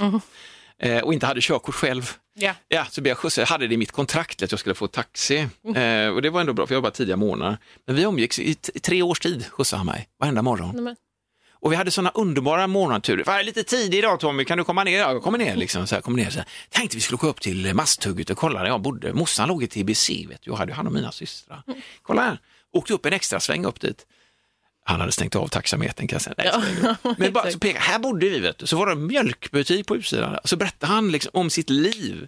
eh, 0.80 0.97
och 1.04 1.13
inte 1.13 1.25
hade 1.25 1.41
körkort 1.41 1.75
själv, 1.75 2.12
Ja. 2.38 2.54
Ja, 2.67 2.86
så 2.91 3.01
blev 3.01 3.12
jag 3.12 3.17
skjutsad. 3.17 3.41
Jag 3.41 3.47
hade 3.47 3.67
det 3.67 3.73
i 3.73 3.78
mitt 3.78 3.91
kontrakt 3.91 4.41
att 4.43 4.51
jag 4.51 4.60
skulle 4.60 4.75
få 4.75 4.88
taxi. 4.88 5.38
Eh, 5.75 6.08
och 6.10 6.21
det 6.21 6.30
var 6.30 6.41
ändå 6.41 6.54
bra, 6.54 6.67
för 6.67 6.73
jag 6.73 6.78
jobbade 6.78 6.95
tidiga 6.95 7.15
månader. 7.15 7.58
Men 7.86 7.95
vi 7.95 8.01
umgicks 8.04 8.39
i, 8.39 8.49
i 8.73 8.80
tre 8.80 9.01
års 9.01 9.19
tid, 9.19 9.45
skjutsade 9.51 9.78
han 9.80 9.86
mig, 9.86 10.08
varenda 10.19 10.41
morgon. 10.41 10.84
Men- 10.84 10.95
Och 11.51 11.71
vi 11.71 11.75
hade 11.75 11.91
sådana 11.91 12.12
underbara 12.15 12.67
morgonturer. 12.67 13.23
Var 13.23 13.43
lite 13.43 13.63
tidig 13.63 13.97
idag 13.97 14.19
Tommy, 14.19 14.45
kan 14.45 14.58
du 14.58 14.63
komma 14.63 14.84
ner? 14.84 14.99
Ja, 14.99 15.12
jag 15.12 15.23
kommer 15.23 15.38
ner 15.38 15.56
liksom. 15.56 15.88
Så 15.88 15.95
här, 15.95 16.01
kommer 16.01 16.17
ner 16.23 16.30
så 16.30 16.38
här. 16.38 16.47
Tänkte 16.69 16.97
vi 16.97 17.01
skulle 17.01 17.17
gå 17.17 17.28
upp 17.28 17.41
till 17.41 17.73
Masthugget 17.73 18.30
och 18.30 18.38
kolla 18.38 18.60
där 18.60 18.67
jag 18.67 18.82
bodde. 18.82 19.13
Morsan 19.13 19.47
låg 19.47 19.63
i 19.63 19.67
TBC, 19.67 20.10
vet 20.30 20.41
du. 20.41 20.51
Jag 20.51 20.56
hade 20.58 20.73
hand 20.73 20.88
om 20.88 20.93
mina 20.93 21.12
systrar. 21.12 21.63
Kolla 22.01 22.21
här. 22.21 22.39
Åkte 22.73 22.93
upp 22.93 23.06
en 23.06 23.13
extra 23.13 23.39
sväng 23.39 23.65
upp 23.65 23.80
dit. 23.82 24.06
Han 24.87 24.99
hade 24.99 25.11
stängt 25.11 25.35
av 25.35 25.47
taxametern 25.47 26.07
kan 26.07 26.15
jag 26.15 26.21
säga. 26.21 26.35
Nej, 26.37 26.75
Ja. 27.03 27.13
Men 27.17 27.33
bara 27.33 27.51
så 27.51 27.59
pekade, 27.59 27.79
här 27.85 27.99
bodde 27.99 28.29
vi 28.29 28.39
vet 28.39 28.57
du. 28.57 28.67
Så 28.67 28.77
var 28.77 28.85
det 28.85 28.91
en 28.91 29.07
mjölkbutik 29.07 29.87
på 29.87 29.95
utsidan. 29.95 30.37
Så 30.43 30.55
berättade 30.57 30.93
han 30.93 31.11
liksom 31.11 31.31
om 31.33 31.49
sitt 31.49 31.69
liv. 31.69 32.27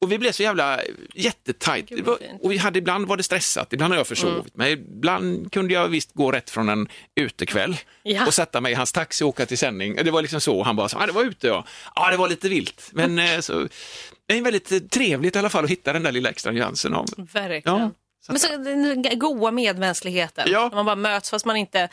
Och 0.00 0.12
vi 0.12 0.18
blev 0.18 0.32
så 0.32 0.42
jävla 0.42 0.80
jättetajt. 1.14 1.88
Gud, 1.88 2.04
var- 2.04 2.16
fint. 2.16 2.42
Och 2.42 2.52
vi 2.52 2.56
hade, 2.56 2.78
ibland 2.78 3.06
var 3.08 3.16
det 3.16 3.22
stressat, 3.22 3.72
ibland 3.72 3.92
har 3.92 3.98
jag 3.98 4.06
försovit 4.06 4.56
mig. 4.56 4.72
Ibland 4.72 5.52
kunde 5.52 5.74
jag 5.74 5.88
visst 5.88 6.14
gå 6.14 6.32
rätt 6.32 6.50
från 6.50 6.68
en 6.68 6.88
utekväll 7.14 7.76
Ja. 8.02 8.26
och 8.26 8.34
sätta 8.34 8.60
mig 8.60 8.72
i 8.72 8.74
hans 8.74 8.92
taxi 8.92 9.24
och 9.24 9.28
åka 9.28 9.46
till 9.46 9.58
sändning. 9.58 9.94
Det 10.04 10.10
var 10.10 10.22
liksom 10.22 10.40
så. 10.40 10.62
Han 10.62 10.76
bara, 10.76 10.88
så, 10.88 10.98
ah, 10.98 11.06
det 11.06 11.12
var 11.12 11.24
ute 11.24 11.46
ja. 11.46 11.64
Ja, 11.94 12.10
det 12.10 12.16
var 12.16 12.28
lite 12.28 12.48
vilt. 12.48 12.88
Men 12.92 13.18
eh, 13.18 13.40
så, 13.40 13.68
det 14.26 14.38
är 14.38 14.42
väldigt 14.42 14.72
eh, 14.72 14.78
trevligt 14.78 15.36
i 15.36 15.38
alla 15.38 15.50
fall 15.50 15.64
att 15.64 15.70
hitta 15.70 15.92
den 15.92 16.02
där 16.02 16.12
lilla 16.12 16.30
extra 16.30 16.52
nyansen 16.52 16.94
av. 16.94 17.06
Verkligen. 17.32 17.78
Ja, 17.78 17.90
så 18.26 18.32
Men 18.32 18.38
så, 18.38 18.48
den 18.56 19.18
goa 19.18 19.50
medmänskligheten. 19.50 20.44
Ja. 20.50 20.70
Man 20.74 20.84
bara 20.86 20.96
möts 20.96 21.30
fast 21.30 21.44
man 21.44 21.56
inte 21.56 21.88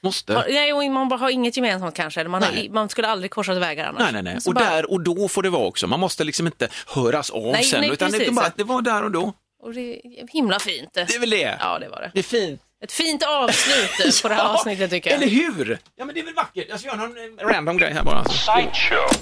Måste. 0.00 0.34
har, 0.34 0.46
nej, 0.48 0.72
och 0.72 0.84
man 0.92 1.08
bara 1.08 1.16
har 1.20 1.30
inget 1.30 1.56
gemensamt 1.56 1.94
kanske. 1.94 2.24
Man, 2.24 2.42
har, 2.42 2.70
man 2.72 2.88
skulle 2.88 3.08
aldrig 3.08 3.30
korsat 3.30 3.56
vägar 3.56 3.88
annars. 3.88 4.00
Nej, 4.02 4.12
nej, 4.12 4.22
nej. 4.22 4.38
Och 4.46 4.54
bara- 4.54 4.64
där 4.70 4.90
och 4.90 5.00
då 5.00 5.28
får 5.28 5.42
det 5.42 5.50
vara 5.50 5.66
också. 5.66 5.86
Man 5.86 6.00
måste 6.00 6.24
liksom 6.24 6.46
inte 6.46 6.68
höras 6.86 7.30
av 7.30 7.42
Nej, 7.42 7.64
sen, 7.64 7.80
nej, 7.80 7.90
utan 7.90 8.10
det, 8.10 8.18
precis. 8.18 8.28
är 8.32 8.32
bara, 8.42 8.52
det 8.56 8.64
var 8.64 8.82
där 8.82 9.04
och 9.04 9.10
då. 9.10 9.32
och 9.62 9.74
det 9.74 9.80
är 9.80 10.32
himla 10.32 10.58
fint. 10.58 10.92
Det 10.94 11.00
är 11.14 11.20
väl 11.20 11.30
det. 11.30 11.56
Ja, 11.60 11.78
det 11.78 11.88
var 11.88 12.00
det. 12.00 12.10
Det 12.14 12.18
är 12.18 12.22
fint. 12.22 12.60
Ett 12.84 12.92
fint 12.92 13.22
avslut 13.22 14.22
på 14.22 14.28
det 14.28 14.34
här 14.34 14.42
Ja, 14.42 14.48
avsnittet 14.54 14.90
tycker 14.90 15.10
jag. 15.10 15.22
Eller 15.22 15.32
hur? 15.32 15.78
Ja, 15.96 16.04
men 16.04 16.14
det 16.14 16.20
är 16.20 16.24
väl 16.24 16.34
vackert. 16.34 16.66
Jag 16.68 16.80
ska 16.80 16.88
göra 16.88 16.98
någon 17.00 17.38
eh, 17.38 17.46
random 17.46 17.76
grej 17.78 17.92
här 17.92 18.02
bara. 18.04 18.24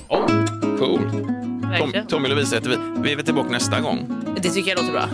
Oh, 0.09 0.27
cool. 0.79 1.11
Tom. 1.79 2.07
Tommy 2.09 2.29
Lovisa 2.29 2.55
heter 2.57 2.69
vi. 2.71 2.77
Vi 3.03 3.13
är 3.13 3.17
väl 3.17 3.25
tillbaka 3.25 3.49
nästa 3.49 3.81
gång. 3.81 4.23
Det 4.37 4.51
tycker 4.51 4.71
jag 4.71 4.79
låter 4.79 4.93
bra. 4.93 5.09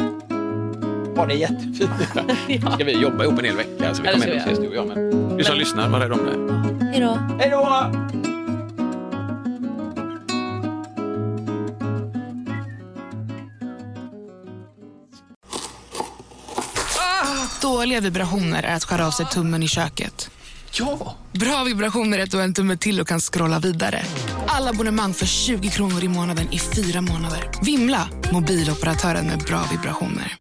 Ja, 1.16 1.26
det 1.26 1.34
är 1.34 1.36
jättefint. 1.36 1.90
Ja. 2.48 2.70
Ska 2.72 2.84
vi 2.84 2.92
jobba 2.92 3.24
ihop 3.24 3.38
en 3.38 3.44
hel 3.44 3.56
vecka 3.56 3.94
så 3.94 4.02
vi 4.02 4.08
Ja, 4.08 4.14
det 4.14 4.20
kommer 4.20 4.26
vi 4.26 4.38
och 4.38 4.42
ses 4.42 4.58
du 4.58 4.68
och 4.68 4.74
jag. 4.74 4.86
Men 4.86 5.36
du 5.36 5.44
som 5.44 5.56
lyssnar, 5.56 5.88
var 5.88 6.00
rädd 6.00 6.12
om. 6.12 6.78
Hej 6.92 7.00
då. 7.00 7.18
Hej 7.38 7.50
då! 7.50 7.90
Dåliga 17.62 18.00
vibrationer 18.00 18.62
är 18.62 18.74
att 18.74 18.84
skära 18.84 19.06
av 19.06 19.10
sig 19.10 19.26
tummen 19.26 19.62
i 19.62 19.68
köket. 19.68 20.30
Ja! 20.72 21.16
Bra 21.32 21.64
vibrationer 21.64 22.18
är 22.18 22.22
att 22.22 22.30
du 22.30 22.36
har 22.36 22.44
en 22.44 22.54
tumme 22.54 22.76
till 22.76 23.00
och 23.00 23.08
kan 23.08 23.20
scrolla 23.20 23.58
vidare. 23.58 24.02
Alla 24.46 24.70
abonnemang 24.70 25.14
för 25.14 25.26
20 25.26 25.68
kronor 25.68 26.04
i 26.04 26.08
månaden 26.08 26.52
i 26.52 26.58
fyra 26.58 27.00
månader. 27.00 27.50
Vimla! 27.62 28.08
Mobiloperatören 28.32 29.26
med 29.26 29.38
bra 29.38 29.64
vibrationer. 29.70 30.36